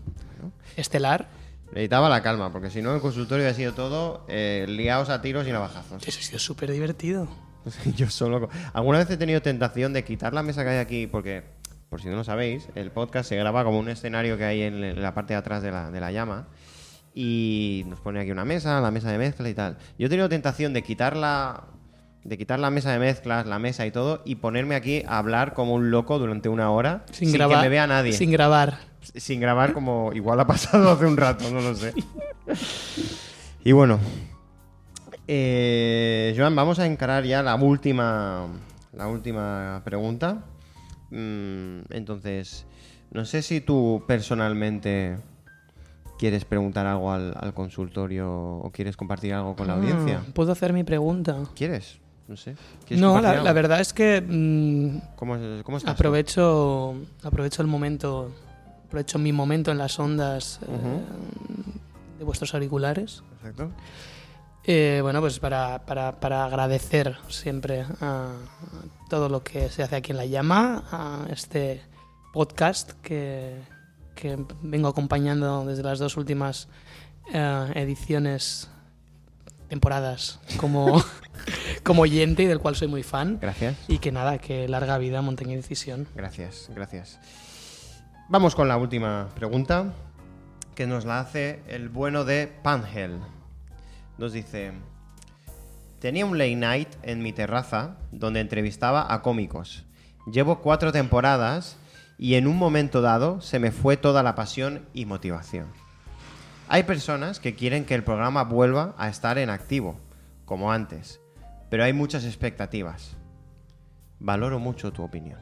estelar. 0.75 1.27
Necesitaba 1.71 2.09
la 2.09 2.21
calma, 2.23 2.51
porque 2.51 2.69
si 2.69 2.81
no 2.81 2.95
el 2.95 3.01
consultorio 3.01 3.47
ha 3.49 3.53
sido 3.53 3.73
todo 3.73 4.25
eh, 4.27 4.65
liados 4.67 5.09
a 5.09 5.21
tiros 5.21 5.47
y 5.47 5.51
navajazos. 5.51 6.07
Eso 6.07 6.19
ha 6.19 6.23
sido 6.23 6.39
súper 6.39 6.71
divertido. 6.71 7.27
Yo 7.95 8.09
solo. 8.09 8.49
Alguna 8.73 8.99
vez 8.99 9.09
he 9.09 9.17
tenido 9.17 9.41
tentación 9.41 9.91
de 9.93 10.03
quitar 10.03 10.33
la 10.33 10.41
mesa 10.43 10.63
que 10.63 10.69
hay 10.69 10.77
aquí, 10.77 11.07
porque, 11.07 11.43
por 11.89 12.01
si 12.01 12.07
no 12.07 12.15
lo 12.15 12.23
sabéis, 12.23 12.67
el 12.75 12.91
podcast 12.91 13.29
se 13.29 13.35
graba 13.35 13.63
como 13.63 13.79
un 13.79 13.89
escenario 13.89 14.37
que 14.37 14.45
hay 14.45 14.61
en, 14.63 14.83
en 14.83 15.01
la 15.01 15.13
parte 15.13 15.33
de 15.33 15.37
atrás 15.39 15.61
de 15.63 15.71
la, 15.71 15.91
de 15.91 15.99
la 15.99 16.11
llama. 16.11 16.47
Y 17.17 17.85
nos 17.87 18.01
pone 18.01 18.19
aquí 18.19 18.31
una 18.31 18.43
mesa, 18.43 18.81
la 18.81 18.91
mesa 18.91 19.09
de 19.09 19.17
mezcla 19.17 19.47
y 19.47 19.53
tal. 19.53 19.77
Yo 19.97 20.07
he 20.07 20.09
tenido 20.09 20.27
tentación 20.27 20.73
de 20.73 20.83
quitar 20.83 21.15
la. 21.15 21.63
De 22.25 22.37
quitar 22.37 22.59
la 22.59 22.69
mesa 22.71 22.91
de 22.91 22.99
mezclas, 22.99 23.45
la 23.45 23.57
mesa 23.57 23.85
y 23.85 23.91
todo, 23.91 24.21
y 24.25 24.35
ponerme 24.35 24.75
aquí 24.75 25.03
a 25.07 25.19
hablar 25.19 25.53
como 25.53 25.75
un 25.75 25.91
loco 25.91 26.19
durante 26.19 26.49
una 26.49 26.71
hora 26.71 27.05
Sin, 27.11 27.29
sin, 27.29 27.37
grabar. 27.37 27.57
que 27.57 27.63
me 27.63 27.69
vea 27.69 27.87
nadie. 27.87 28.13
Sin 28.13 28.31
grabar. 28.31 28.79
sin 28.99 29.39
grabar 29.39 29.73
como 29.73 30.11
igual 30.13 30.39
ha 30.39 30.47
pasado 30.47 30.91
hace 30.91 31.05
un 31.05 31.15
rato, 31.15 31.49
no 31.51 31.61
lo 31.61 31.73
sé. 31.75 31.93
Y 33.63 33.71
bueno, 33.71 33.99
eh, 35.27 36.33
Joan, 36.37 36.55
vamos 36.55 36.79
a 36.79 36.85
encarar 36.85 37.23
ya 37.23 37.41
la 37.41 37.55
última, 37.55 38.47
la 38.91 39.07
última 39.07 39.81
pregunta. 39.85 40.43
Mm, 41.11 41.81
entonces, 41.91 42.65
no 43.11 43.25
sé 43.25 43.41
si 43.41 43.61
tú 43.61 44.03
personalmente 44.07 45.17
quieres 46.17 46.45
preguntar 46.45 46.85
algo 46.85 47.11
al, 47.11 47.33
al 47.39 47.53
consultorio 47.53 48.31
o 48.33 48.71
quieres 48.71 48.95
compartir 48.97 49.33
algo 49.33 49.55
con 49.55 49.67
la 49.67 49.73
audiencia. 49.73 50.21
Ah, 50.25 50.31
¿Puedo 50.33 50.51
hacer 50.51 50.73
mi 50.73 50.83
pregunta? 50.83 51.37
¿Quieres? 51.55 51.99
No 52.27 52.35
sé. 52.37 52.55
¿Quieres 52.87 53.01
No, 53.01 53.21
la, 53.21 53.53
verdad 53.53 53.79
es 53.81 53.93
que 53.93 54.19
mm, 54.21 55.15
¿Cómo, 55.15 55.35
es- 55.35 55.63
cómo 55.63 55.77
estás? 55.77 55.93
tú? 55.95 55.99
aprovecho, 55.99 56.95
aprovecho 57.23 57.61
el 57.61 57.67
momento, 57.67 58.31
aprovecho 58.87 59.19
mi 59.19 59.31
momento 59.31 59.71
en 59.71 59.77
las 59.77 59.99
ondas 59.99 60.59
eh, 60.63 62.17
de 62.17 62.23
vuestros 62.25 62.53
auriculares. 62.55 63.21
Perfecto. 63.41 63.69
Eh, 64.67 64.99
bueno, 65.03 65.21
pues 65.21 65.37
para, 65.37 65.85
para, 65.85 66.19
para 66.19 66.45
agradecer 66.45 67.15
siempre 67.27 67.85
a 68.01 68.31
todo 69.09 69.29
lo 69.29 69.43
que 69.43 69.69
se 69.69 69.83
hace 69.83 69.95
aquí 69.95 70.11
en 70.11 70.17
La 70.17 70.25
Llama, 70.25 70.83
a 70.91 71.27
este 71.31 71.83
podcast 72.33 72.93
que, 73.03 73.59
que 74.15 74.37
vengo 74.61 74.87
acompañando 74.87 75.65
desde 75.65 75.83
las 75.83 75.99
dos 75.99 76.17
últimas 76.17 76.67
eh, 77.33 77.71
ediciones, 77.75 78.69
temporadas, 79.67 80.39
como, 80.57 81.03
como 81.83 82.03
oyente 82.03 82.43
y 82.43 82.45
del 82.45 82.59
cual 82.59 82.75
soy 82.75 82.87
muy 82.87 83.03
fan. 83.03 83.37
Gracias. 83.41 83.77
Y 83.87 83.99
que 83.99 84.11
nada, 84.11 84.37
que 84.37 84.67
larga 84.67 84.97
vida 84.97 85.21
Montaña 85.21 85.53
y 85.53 85.57
Decisión. 85.57 86.07
Gracias, 86.15 86.69
gracias. 86.73 87.19
Vamos 88.29 88.55
con 88.55 88.67
la 88.67 88.77
última 88.77 89.29
pregunta, 89.35 89.93
que 90.73 90.87
nos 90.87 91.05
la 91.05 91.19
hace 91.19 91.61
el 91.67 91.89
bueno 91.89 92.25
de 92.25 92.47
Pangel. 92.47 93.19
Nos 94.17 94.33
dice, 94.33 94.71
tenía 95.99 96.25
un 96.25 96.37
late 96.37 96.55
night 96.55 96.89
en 97.03 97.21
mi 97.21 97.33
terraza 97.33 97.97
donde 98.11 98.39
entrevistaba 98.39 99.13
a 99.13 99.21
cómicos. 99.21 99.85
Llevo 100.31 100.61
cuatro 100.61 100.91
temporadas 100.91 101.77
y 102.17 102.35
en 102.35 102.47
un 102.47 102.57
momento 102.57 103.01
dado 103.01 103.41
se 103.41 103.59
me 103.59 103.71
fue 103.71 103.97
toda 103.97 104.23
la 104.23 104.35
pasión 104.35 104.85
y 104.93 105.05
motivación. 105.05 105.67
Hay 106.67 106.83
personas 106.83 107.39
que 107.39 107.55
quieren 107.55 107.85
que 107.85 107.95
el 107.95 108.03
programa 108.03 108.43
vuelva 108.43 108.95
a 108.97 109.09
estar 109.09 109.37
en 109.37 109.49
activo, 109.49 109.99
como 110.45 110.71
antes, 110.71 111.19
pero 111.69 111.83
hay 111.83 111.93
muchas 111.93 112.25
expectativas. 112.25 113.15
Valoro 114.19 114.59
mucho 114.59 114.91
tu 114.91 115.03
opinión. 115.03 115.39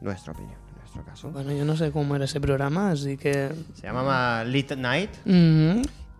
Nuestra 0.00 0.32
opinión, 0.32 0.58
en 0.72 0.78
nuestro 0.78 1.04
caso. 1.04 1.30
Bueno, 1.30 1.52
yo 1.52 1.64
no 1.64 1.76
sé 1.76 1.92
cómo 1.92 2.16
era 2.16 2.24
ese 2.24 2.40
programa, 2.40 2.90
así 2.90 3.16
que... 3.16 3.52
Se 3.74 3.86
llamaba 3.86 4.42
Late 4.44 4.76
Night 4.76 5.10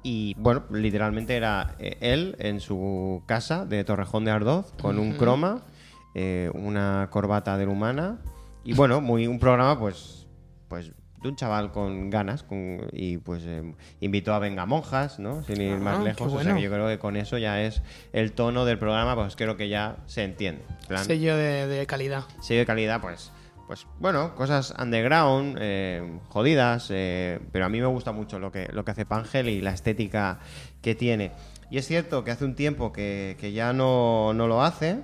y, 0.03 0.35
bueno, 0.39 0.65
literalmente 0.71 1.35
era 1.35 1.75
eh, 1.79 1.97
él 2.01 2.37
en 2.39 2.61
su 2.61 3.23
casa 3.27 3.65
de 3.65 3.83
Torrejón 3.85 4.25
de 4.27 4.31
Ardoz 4.31 4.73
con 4.81 4.99
un 4.99 5.15
croma, 5.17 5.63
eh, 6.15 6.51
una 6.55 7.09
corbata 7.11 7.57
de 7.57 7.67
humana 7.67 8.19
y, 8.65 8.73
bueno, 8.75 9.01
muy 9.01 9.27
un 9.27 9.39
programa, 9.39 9.79
pues, 9.79 10.27
pues 10.69 10.93
de 11.23 11.29
un 11.31 11.37
chaval 11.37 11.73
con 11.73 12.11
ganas 12.11 12.43
con, 12.43 12.87
y, 12.93 13.17
pues, 13.19 13.43
eh, 13.47 13.75
invitó 14.01 14.35
a 14.35 14.39
Venga 14.39 14.67
Monjas, 14.67 15.19
¿no? 15.19 15.43
Sin 15.43 15.61
ir 15.61 15.79
más 15.79 16.01
Ah, 16.01 16.03
lejos. 16.03 16.33
O 16.33 16.41
sea 16.43 16.55
que 16.55 16.61
yo 16.63 16.71
creo 16.71 16.87
que 16.87 16.99
con 16.99 17.17
eso 17.17 17.39
ya 17.39 17.63
es 17.63 17.83
el 18.13 18.33
tono 18.33 18.65
del 18.67 18.79
programa, 18.79 19.15
pues 19.15 19.35
creo 19.37 19.57
que 19.57 19.69
ya 19.69 19.97
se 20.07 20.23
entiende. 20.25 20.63
Plan, 20.87 21.05
sello 21.05 21.37
de, 21.37 21.67
de 21.67 21.87
calidad. 21.87 22.25
sello 22.43 22.61
de 22.61 22.67
calidad, 22.67 23.01
pues, 23.01 23.33
pues 23.67 23.87
bueno, 23.99 24.35
cosas 24.35 24.75
underground, 24.79 25.57
eh, 25.59 26.19
jodidas, 26.29 26.89
eh, 26.91 27.41
pero 27.53 27.65
a 27.65 27.69
mí 27.71 27.81
me 27.81 27.87
gusta 27.87 28.13
mucho 28.13 28.39
lo 28.39 28.53
que, 28.53 28.69
lo 28.73 28.85
que 28.85 28.91
hace 28.91 29.07
Pangel 29.07 29.49
y 29.49 29.63
la 29.63 29.71
estética 29.71 30.41
que 30.83 30.95
tiene. 30.95 31.33
Y 31.71 31.79
es 31.79 31.87
cierto 31.87 32.23
que 32.23 32.33
hace 32.33 32.45
un 32.45 32.55
tiempo 32.55 32.93
que, 32.93 33.39
que 33.41 33.53
ya 33.53 33.73
no, 33.73 34.35
no 34.35 34.47
lo 34.47 34.63
hace. 34.63 35.01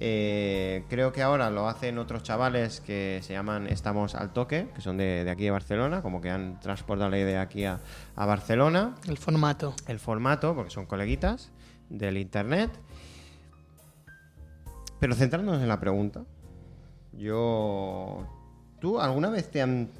Eh, 0.00 0.84
creo 0.88 1.12
que 1.12 1.22
ahora 1.22 1.50
lo 1.50 1.68
hacen 1.68 1.98
otros 1.98 2.22
chavales 2.22 2.80
que 2.80 3.18
se 3.22 3.32
llaman 3.32 3.66
Estamos 3.66 4.14
al 4.14 4.32
Toque, 4.32 4.68
que 4.74 4.80
son 4.80 4.96
de, 4.96 5.24
de 5.24 5.30
aquí 5.30 5.44
de 5.44 5.50
Barcelona, 5.50 6.02
como 6.02 6.20
que 6.20 6.30
han 6.30 6.60
transportado 6.60 7.10
la 7.10 7.18
idea 7.18 7.40
aquí 7.40 7.64
a, 7.64 7.80
a 8.14 8.26
Barcelona 8.26 8.94
El 9.08 9.18
formato. 9.18 9.74
el 9.88 9.98
formato, 9.98 10.54
porque 10.54 10.70
son 10.70 10.86
coleguitas 10.86 11.50
del 11.88 12.16
internet. 12.16 12.70
Pero 15.00 15.14
centrándonos 15.14 15.62
en 15.62 15.68
la 15.68 15.80
pregunta, 15.80 16.24
yo. 17.12 18.26
¿Tú 18.80 19.00
alguna 19.00 19.30
vez 19.30 19.50
te 19.50 19.62
han. 19.62 19.90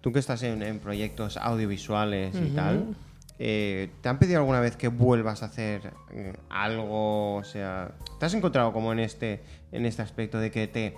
Tú 0.00 0.12
que 0.12 0.18
estás 0.18 0.42
en, 0.42 0.62
en 0.62 0.78
proyectos 0.78 1.36
audiovisuales 1.36 2.34
y 2.34 2.50
tal, 2.50 2.94
eh, 3.42 3.90
¿te 4.02 4.08
han 4.10 4.18
pedido 4.18 4.38
alguna 4.38 4.60
vez 4.60 4.76
que 4.76 4.88
vuelvas 4.88 5.42
a 5.42 5.46
hacer 5.46 5.94
eh, 6.10 6.36
algo? 6.50 7.36
O 7.36 7.44
sea, 7.44 7.96
¿te 8.18 8.26
has 8.26 8.34
encontrado 8.34 8.70
como 8.74 8.92
en 8.92 8.98
este, 8.98 9.42
en 9.72 9.86
este 9.86 10.02
aspecto 10.02 10.38
de 10.38 10.50
que 10.50 10.68
te 10.68 10.94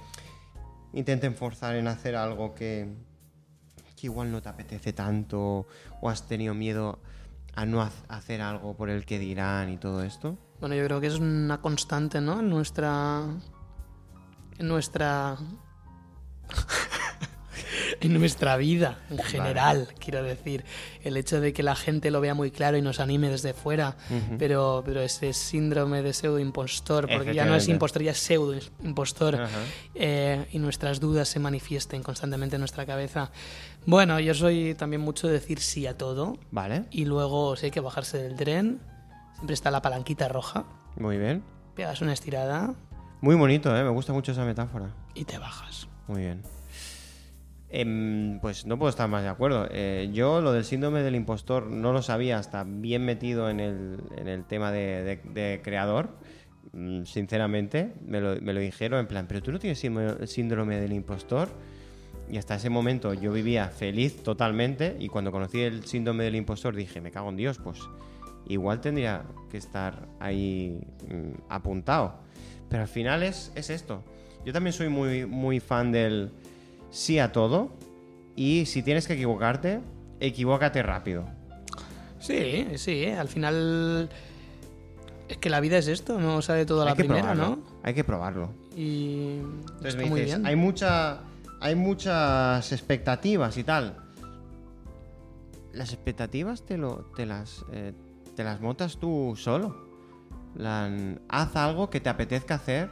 intenten 0.92 1.36
forzar 1.36 1.76
en 1.76 1.86
hacer 1.86 2.16
algo 2.16 2.52
que, 2.56 2.88
que 3.94 4.08
igual 4.08 4.32
no 4.32 4.42
te 4.42 4.48
apetece 4.48 4.92
tanto 4.92 5.68
o 6.00 6.10
has 6.10 6.26
tenido 6.26 6.52
miedo 6.52 6.98
a 7.54 7.64
no 7.64 7.88
hacer 8.08 8.40
algo 8.40 8.76
por 8.76 8.90
el 8.90 9.06
que 9.06 9.20
dirán 9.20 9.68
y 9.68 9.76
todo 9.76 10.02
esto? 10.02 10.36
Bueno, 10.58 10.74
yo 10.74 10.84
creo 10.84 11.00
que 11.00 11.06
es 11.06 11.20
una 11.20 11.60
constante, 11.60 12.20
¿no? 12.20 12.40
En 12.40 12.50
nuestra. 12.50 13.22
En 14.58 14.66
nuestra. 14.66 15.36
en 18.00 18.12
nuestra 18.18 18.56
vida, 18.56 18.98
en 19.10 19.18
general, 19.18 19.88
quiero 19.98 20.22
decir. 20.22 20.64
El 21.02 21.16
hecho 21.16 21.40
de 21.40 21.52
que 21.52 21.62
la 21.62 21.74
gente 21.74 22.10
lo 22.10 22.20
vea 22.20 22.34
muy 22.34 22.50
claro 22.50 22.76
y 22.76 22.82
nos 22.82 23.00
anime 23.00 23.28
desde 23.28 23.54
fuera, 23.54 23.96
pero, 24.38 24.82
pero 24.84 25.00
ese 25.00 25.32
síndrome 25.32 26.02
de 26.02 26.12
pseudo 26.12 26.38
impostor, 26.38 27.08
porque 27.08 27.34
ya 27.34 27.44
no 27.44 27.54
es 27.56 27.68
impostor, 27.68 28.02
ya 28.02 28.12
es 28.12 28.18
pseudo 28.18 28.54
impostor, 28.82 29.38
eh, 29.94 30.46
y 30.52 30.58
nuestras 30.58 31.00
dudas 31.00 31.28
se 31.28 31.38
manifiesten 31.40 32.02
constantemente 32.02 32.56
en 32.56 32.60
nuestra 32.60 32.86
cabeza. 32.86 33.30
Bueno, 33.86 34.20
yo 34.20 34.34
soy 34.34 34.74
también 34.74 35.02
mucho 35.02 35.26
de 35.26 35.34
decir 35.34 35.58
sí 35.58 35.86
a 35.86 35.96
todo, 35.98 36.38
Vale, 36.52 36.84
y 36.90 37.04
luego 37.04 37.56
si 37.56 37.66
hay 37.66 37.70
que 37.72 37.80
bajarse 37.80 38.18
del 38.18 38.36
tren, 38.36 38.80
siempre 39.34 39.54
está 39.54 39.70
la 39.72 39.82
palanquita 39.82 40.28
roja, 40.28 40.64
muy 40.96 41.18
bien. 41.18 41.42
pegas 41.74 42.00
una 42.00 42.12
estirada 42.12 42.74
Muy 43.20 43.34
bonito, 43.34 43.76
¿eh? 43.76 43.82
me 43.82 43.90
gusta 43.90 44.12
mucho 44.12 44.32
esa 44.32 44.44
metáfora. 44.44 44.94
y 45.14 45.24
te 45.24 45.38
bajas. 45.38 45.88
Muy 46.06 46.22
bien. 46.22 46.42
Em, 47.74 48.38
pues 48.40 48.66
no 48.66 48.78
puedo 48.78 48.90
estar 48.90 49.08
más 49.08 49.22
de 49.22 49.30
acuerdo. 49.30 49.66
Eh, 49.70 50.10
yo 50.12 50.42
lo 50.42 50.52
del 50.52 50.64
síndrome 50.64 51.02
del 51.02 51.14
impostor 51.14 51.68
no 51.70 51.94
lo 51.94 52.02
sabía 52.02 52.36
hasta 52.36 52.64
bien 52.64 53.02
metido 53.06 53.48
en 53.48 53.60
el, 53.60 53.98
en 54.16 54.28
el 54.28 54.44
tema 54.44 54.70
de, 54.70 55.60
creador. 55.64 56.10
Mm, 56.72 57.04
Sinceramente, 57.04 57.94
me 58.06 58.20
lo, 58.20 58.38
me 58.42 58.52
lo 58.52 58.60
dijeron 58.60 59.00
en 59.00 59.06
plan, 59.06 59.24
pero 59.26 59.42
tú 59.42 59.52
no 59.52 59.58
tienes 59.58 59.82
síndrome- 59.82 60.26
síndrome 60.26 60.76
del 60.78 60.92
impostor. 60.92 61.48
Y 62.30 62.36
hasta 62.36 62.56
ese 62.56 62.68
momento 62.68 63.14
yo 63.14 63.32
vivía 63.32 63.68
feliz 63.68 64.22
totalmente 64.22 64.94
y 65.00 65.08
cuando 65.08 65.32
conocí 65.32 65.60
el 65.62 65.84
síndrome 65.86 66.24
del 66.24 66.36
impostor 66.36 66.74
dije, 66.76 67.00
me 67.00 67.10
cago 67.10 67.30
en 67.30 67.36
Dios, 67.36 67.58
pues 67.58 67.78
igual 68.48 68.80
tendría 68.82 69.22
que 69.50 69.56
estar 69.56 70.08
ahí 70.20 70.78
mm, 71.08 71.40
apuntado. 71.48 72.16
Pero 72.68 72.82
al 72.82 72.88
final 72.88 73.22
es, 73.22 73.50
es 73.54 73.70
esto. 73.70 74.02
Yo 74.44 74.52
también 74.52 74.72
soy 74.74 74.90
muy, 74.90 75.24
muy 75.24 75.58
fan 75.60 75.90
del 75.90 76.30
sí 76.92 77.18
a 77.18 77.32
todo. 77.32 77.70
Y 78.36 78.66
si 78.66 78.82
tienes 78.82 79.08
que 79.08 79.14
equivocarte, 79.14 79.80
equivócate 80.20 80.82
rápido. 80.84 81.24
Sí, 82.20 82.68
sí, 82.76 83.06
al 83.06 83.28
final 83.28 84.08
es 85.28 85.38
que 85.38 85.50
la 85.50 85.58
vida 85.60 85.78
es 85.78 85.88
esto, 85.88 86.20
no 86.20 86.40
sale 86.40 86.64
todo 86.64 86.82
a 86.82 86.84
la 86.84 86.94
primera, 86.94 87.32
probarlo. 87.32 87.56
¿no? 87.56 87.62
Hay 87.82 87.94
que 87.94 88.04
probarlo. 88.04 88.50
Y 88.76 89.38
Entonces 89.76 90.08
muy 90.08 90.22
bien. 90.22 90.46
hay 90.46 90.54
mucha 90.54 91.20
hay 91.60 91.74
muchas 91.74 92.70
expectativas 92.70 93.56
y 93.56 93.64
tal. 93.64 93.96
Las 95.72 95.92
expectativas 95.92 96.64
te 96.64 96.78
lo 96.78 97.06
te 97.16 97.26
las 97.26 97.64
eh, 97.72 97.92
te 98.36 98.44
las 98.44 98.60
montas 98.60 98.98
tú 98.98 99.34
solo. 99.36 99.90
Haz 101.28 101.56
algo 101.56 101.90
que 101.90 102.00
te 102.00 102.08
apetezca 102.08 102.54
hacer 102.54 102.90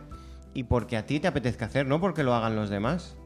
y 0.55 0.65
porque 0.65 0.97
a 0.97 1.07
ti 1.07 1.21
te 1.21 1.29
apetezca 1.29 1.67
hacer, 1.67 1.87
no 1.87 2.01
porque 2.01 2.25
lo 2.25 2.35
hagan 2.35 2.57
los 2.57 2.71
demás. 2.71 3.17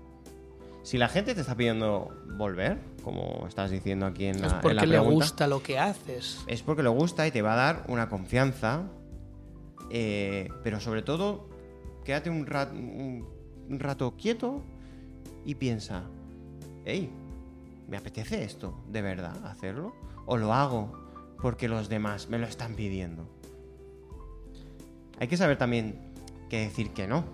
Si 0.84 0.98
la 0.98 1.08
gente 1.08 1.34
te 1.34 1.40
está 1.40 1.56
pidiendo 1.56 2.14
volver, 2.36 2.78
como 3.02 3.46
estás 3.48 3.70
diciendo 3.70 4.06
aquí 4.06 4.26
en 4.26 4.40
la, 4.40 4.46
es 4.46 4.52
en 4.52 4.60
porque 4.60 4.74
la 4.74 4.82
le 4.82 4.88
pregunta, 4.88 5.12
gusta 5.24 5.46
lo 5.48 5.62
que 5.62 5.78
haces. 5.78 6.44
es 6.46 6.62
porque 6.62 6.82
le 6.82 6.90
gusta 6.90 7.26
y 7.26 7.30
te 7.30 7.42
va 7.42 7.54
a 7.54 7.56
dar 7.56 7.84
una 7.88 8.08
confianza. 8.08 8.82
eh, 9.90 10.48
pero 10.62 10.80
sobre 10.80 11.02
todo, 11.02 11.48
quédate 12.04 12.28
un, 12.30 12.46
rat- 12.46 12.72
un- 12.72 13.26
un 13.68 13.80
rato 13.80 14.14
quieto 14.16 14.62
y 15.44 15.54
piensa, 15.54 16.04
hey, 16.84 17.10
¿me 17.88 17.96
apetece 17.96 18.44
esto 18.44 18.74
de 18.88 19.02
verdad 19.02 19.44
hacerlo? 19.46 19.94
¿O 20.26 20.36
lo 20.36 20.52
hago 20.54 20.92
porque 21.40 21.68
los 21.68 21.88
demás 21.88 22.28
me 22.28 22.38
lo 22.38 22.46
están 22.46 22.74
pidiendo? 22.74 23.26
Hay 25.20 25.28
que 25.28 25.36
saber 25.36 25.56
también 25.58 25.98
qué 26.50 26.60
decir 26.60 26.90
que 26.92 27.06
no. 27.06 27.24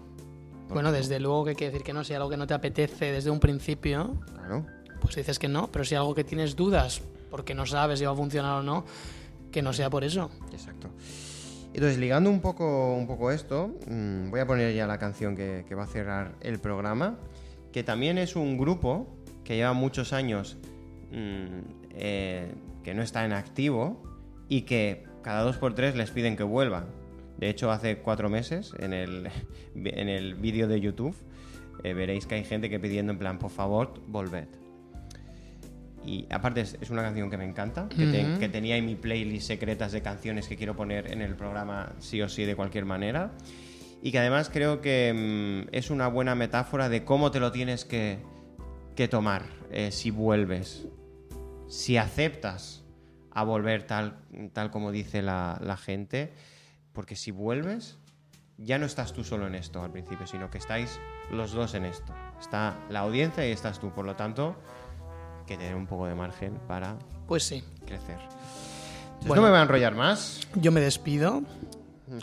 Bueno, 0.74 0.92
desde 0.92 1.20
luego 1.20 1.44
que 1.44 1.50
hay 1.50 1.56
que 1.56 1.66
decir 1.66 1.82
que 1.82 1.92
no, 1.92 2.04
si 2.04 2.14
algo 2.14 2.28
que 2.30 2.36
no 2.36 2.46
te 2.46 2.54
apetece 2.54 3.12
desde 3.12 3.30
un 3.30 3.40
principio, 3.40 4.16
Claro. 4.34 4.64
pues 5.00 5.16
dices 5.16 5.38
que 5.38 5.48
no, 5.48 5.68
pero 5.70 5.84
si 5.84 5.94
algo 5.94 6.14
que 6.14 6.24
tienes 6.24 6.56
dudas 6.56 7.00
porque 7.30 7.54
no 7.54 7.64
sabes 7.66 7.98
si 8.00 8.04
va 8.04 8.12
a 8.12 8.16
funcionar 8.16 8.60
o 8.60 8.62
no, 8.62 8.84
que 9.52 9.62
no 9.62 9.72
sea 9.72 9.88
por 9.90 10.04
eso. 10.04 10.30
Exacto. 10.52 10.88
Entonces, 11.72 11.98
ligando 11.98 12.28
un 12.30 12.40
poco, 12.40 12.94
un 12.94 13.06
poco 13.06 13.30
esto, 13.30 13.76
mm, 13.88 14.30
voy 14.30 14.40
a 14.40 14.46
poner 14.46 14.74
ya 14.74 14.86
la 14.88 14.98
canción 14.98 15.36
que, 15.36 15.64
que 15.68 15.74
va 15.76 15.84
a 15.84 15.86
cerrar 15.86 16.34
el 16.40 16.58
programa, 16.58 17.18
que 17.72 17.84
también 17.84 18.18
es 18.18 18.34
un 18.34 18.58
grupo 18.58 19.06
que 19.44 19.54
lleva 19.56 19.72
muchos 19.72 20.12
años 20.12 20.56
mm, 21.12 21.46
eh, 21.94 22.52
que 22.82 22.94
no 22.94 23.02
está 23.02 23.24
en 23.24 23.32
activo 23.32 24.02
y 24.48 24.62
que 24.62 25.04
cada 25.22 25.42
dos 25.42 25.56
por 25.58 25.74
tres 25.74 25.94
les 25.94 26.10
piden 26.10 26.36
que 26.36 26.42
vuelvan. 26.42 26.86
De 27.40 27.48
hecho, 27.48 27.70
hace 27.72 27.96
cuatro 27.98 28.28
meses, 28.28 28.72
en 28.78 28.92
el, 28.92 29.28
en 29.74 30.08
el 30.08 30.34
vídeo 30.34 30.68
de 30.68 30.80
YouTube, 30.80 31.16
eh, 31.82 31.94
veréis 31.94 32.26
que 32.26 32.34
hay 32.36 32.44
gente 32.44 32.68
que 32.68 32.78
pidiendo 32.78 33.12
en 33.12 33.18
plan, 33.18 33.38
por 33.38 33.50
favor, 33.50 33.94
volved. 34.06 34.46
Y 36.04 36.26
aparte 36.30 36.62
es, 36.62 36.76
es 36.80 36.90
una 36.90 37.02
canción 37.02 37.30
que 37.30 37.36
me 37.36 37.44
encanta, 37.44 37.88
que, 37.88 38.06
te- 38.06 38.26
Ujú. 38.30 38.38
que 38.38 38.48
tenía 38.48 38.76
en 38.76 38.86
mi 38.86 38.94
playlist 38.94 39.46
secretas 39.46 39.92
de 39.92 40.02
canciones 40.02 40.48
que 40.48 40.56
quiero 40.56 40.74
poner 40.76 41.12
en 41.12 41.20
el 41.20 41.34
programa 41.34 41.92
sí 41.98 42.20
o 42.22 42.28
sí 42.28 42.44
de 42.44 42.56
cualquier 42.56 42.84
manera. 42.84 43.32
Y 44.02 44.12
que 44.12 44.18
además 44.18 44.48
creo 44.50 44.80
que 44.80 45.66
mm, 45.66 45.74
es 45.74 45.90
una 45.90 46.08
buena 46.08 46.34
metáfora 46.34 46.88
de 46.88 47.04
cómo 47.04 47.30
te 47.30 47.38
lo 47.40 47.52
tienes 47.52 47.84
que, 47.84 48.18
que 48.96 49.08
tomar 49.08 49.44
eh, 49.70 49.92
si 49.92 50.10
vuelves. 50.10 50.86
Si 51.68 51.96
aceptas 51.98 52.82
a 53.30 53.44
volver 53.44 53.82
tal, 53.84 54.16
tal 54.52 54.70
como 54.70 54.90
dice 54.90 55.20
la, 55.22 55.58
la 55.62 55.76
gente. 55.76 56.32
Porque 56.92 57.16
si 57.16 57.30
vuelves, 57.30 57.96
ya 58.58 58.78
no 58.78 58.86
estás 58.86 59.12
tú 59.12 59.24
solo 59.24 59.46
en 59.46 59.54
esto 59.54 59.82
al 59.82 59.90
principio, 59.92 60.26
sino 60.26 60.50
que 60.50 60.58
estáis 60.58 60.98
los 61.30 61.52
dos 61.52 61.74
en 61.74 61.84
esto. 61.84 62.12
Está 62.40 62.76
la 62.90 63.00
audiencia 63.00 63.46
y 63.48 63.52
estás 63.52 63.78
tú. 63.80 63.90
Por 63.92 64.04
lo 64.04 64.16
tanto, 64.16 64.56
que 65.46 65.56
tener 65.56 65.74
un 65.74 65.86
poco 65.86 66.06
de 66.06 66.14
margen 66.14 66.58
para 66.68 66.96
Pues 67.26 67.44
sí. 67.44 67.62
crecer. 67.86 68.18
Entonces, 68.20 69.26
Bueno. 69.28 69.36
no 69.36 69.42
me 69.42 69.50
voy 69.50 69.58
a 69.58 69.62
enrollar 69.62 69.94
más. 69.94 70.40
Yo 70.54 70.72
me 70.72 70.80
despido 70.80 71.42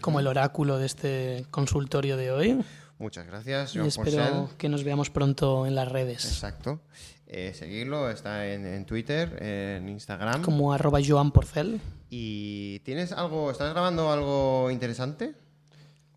como 0.01 0.20
el 0.20 0.28
oráculo 0.28 0.78
de 0.78 0.86
este 0.86 1.45
consultorio 1.51 2.18
de 2.18 2.32
hoy 2.32 2.65
Muchas 2.99 3.26
gracias, 3.28 3.76
y 3.76 3.80
espero 3.80 4.18
Porcel. 4.18 4.57
que 4.57 4.70
nos 4.70 4.84
veamos 4.84 5.09
pronto 5.11 5.65
en 5.68 5.76
las 5.76 5.88
redes. 5.88 6.26
Exacto. 6.26 6.82
Eh, 7.28 7.53
seguirlo, 7.53 8.09
está 8.09 8.47
en, 8.47 8.65
en 8.65 8.86
Twitter, 8.86 9.38
en 9.43 9.88
Instagram. 9.88 10.41
Como 10.41 10.74
arroba 10.74 10.99
Joan 11.05 11.32
Porcel. 11.32 11.80
¿Y 12.10 12.80
tienes 12.80 13.12
algo, 13.12 13.51
estás 13.51 13.72
grabando 13.74 14.12
algo 14.12 14.72
interesante? 14.72 15.36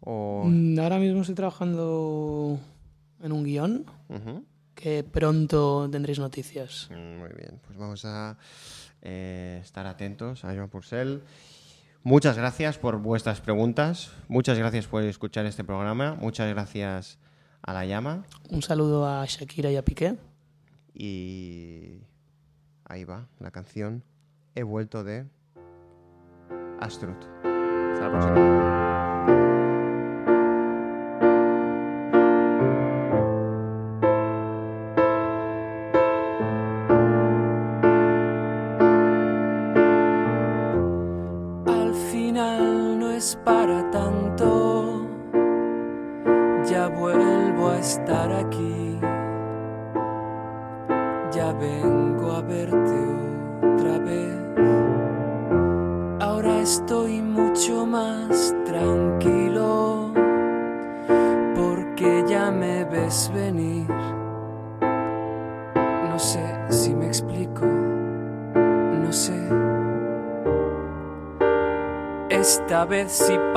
O... 0.00 0.44
Mm, 0.46 0.78
Ahora 0.78 0.98
mismo 0.98 1.20
estoy 1.20 1.34
trabajando 1.34 2.58
en 3.22 3.32
un 3.32 3.44
guion 3.44 3.84
que 4.74 5.02
pronto 5.04 5.88
tendréis 5.90 6.18
noticias. 6.18 6.88
Mm, 6.90 7.18
Muy 7.18 7.30
bien, 7.36 7.60
pues 7.66 7.76
vamos 7.78 8.04
a 8.04 8.38
eh, 9.02 9.60
estar 9.62 9.86
atentos 9.86 10.44
a 10.44 10.54
Joan 10.54 10.68
Purcell. 10.68 11.20
Muchas 12.02 12.38
gracias 12.38 12.78
por 12.78 12.98
vuestras 12.98 13.40
preguntas, 13.42 14.10
muchas 14.26 14.56
gracias 14.56 14.86
por 14.86 15.02
escuchar 15.02 15.44
este 15.44 15.64
programa, 15.64 16.14
muchas 16.14 16.48
gracias 16.48 17.18
a 17.60 17.74
La 17.74 17.84
Llama 17.84 18.24
Un 18.48 18.62
saludo 18.62 19.06
a 19.06 19.26
Shakira 19.26 19.70
y 19.70 19.76
a 19.76 19.84
Piqué. 19.84 20.16
y 20.94 22.00
ahí 22.86 23.04
va 23.04 23.28
la 23.38 23.50
canción 23.50 24.02
He 24.54 24.62
vuelto 24.62 25.04
de 25.04 25.26
astrut. 26.80 27.28
Zabotxera. 27.98 28.36
Ah. 28.36 28.89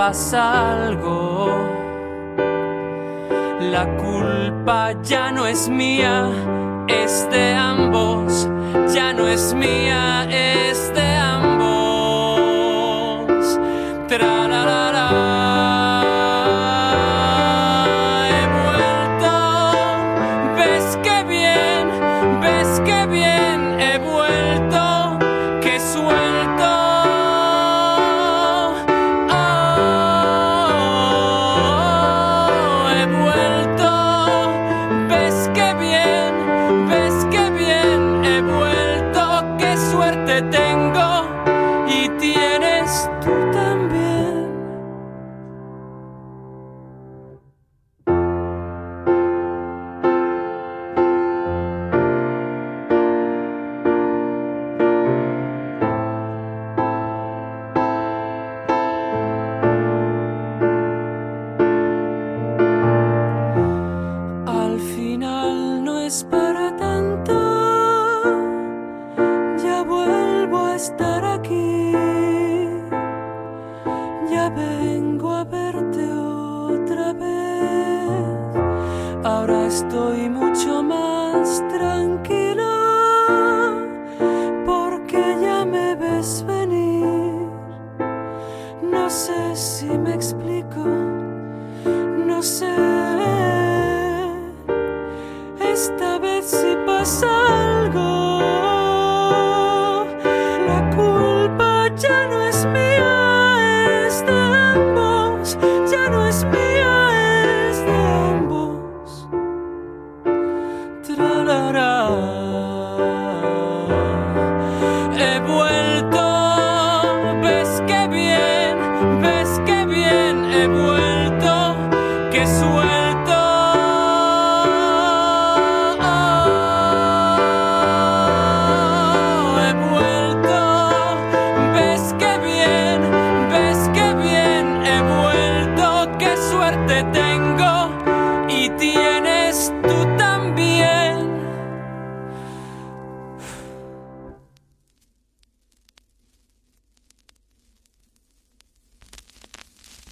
Pasa 0.03 0.41
algo, 0.83 1.22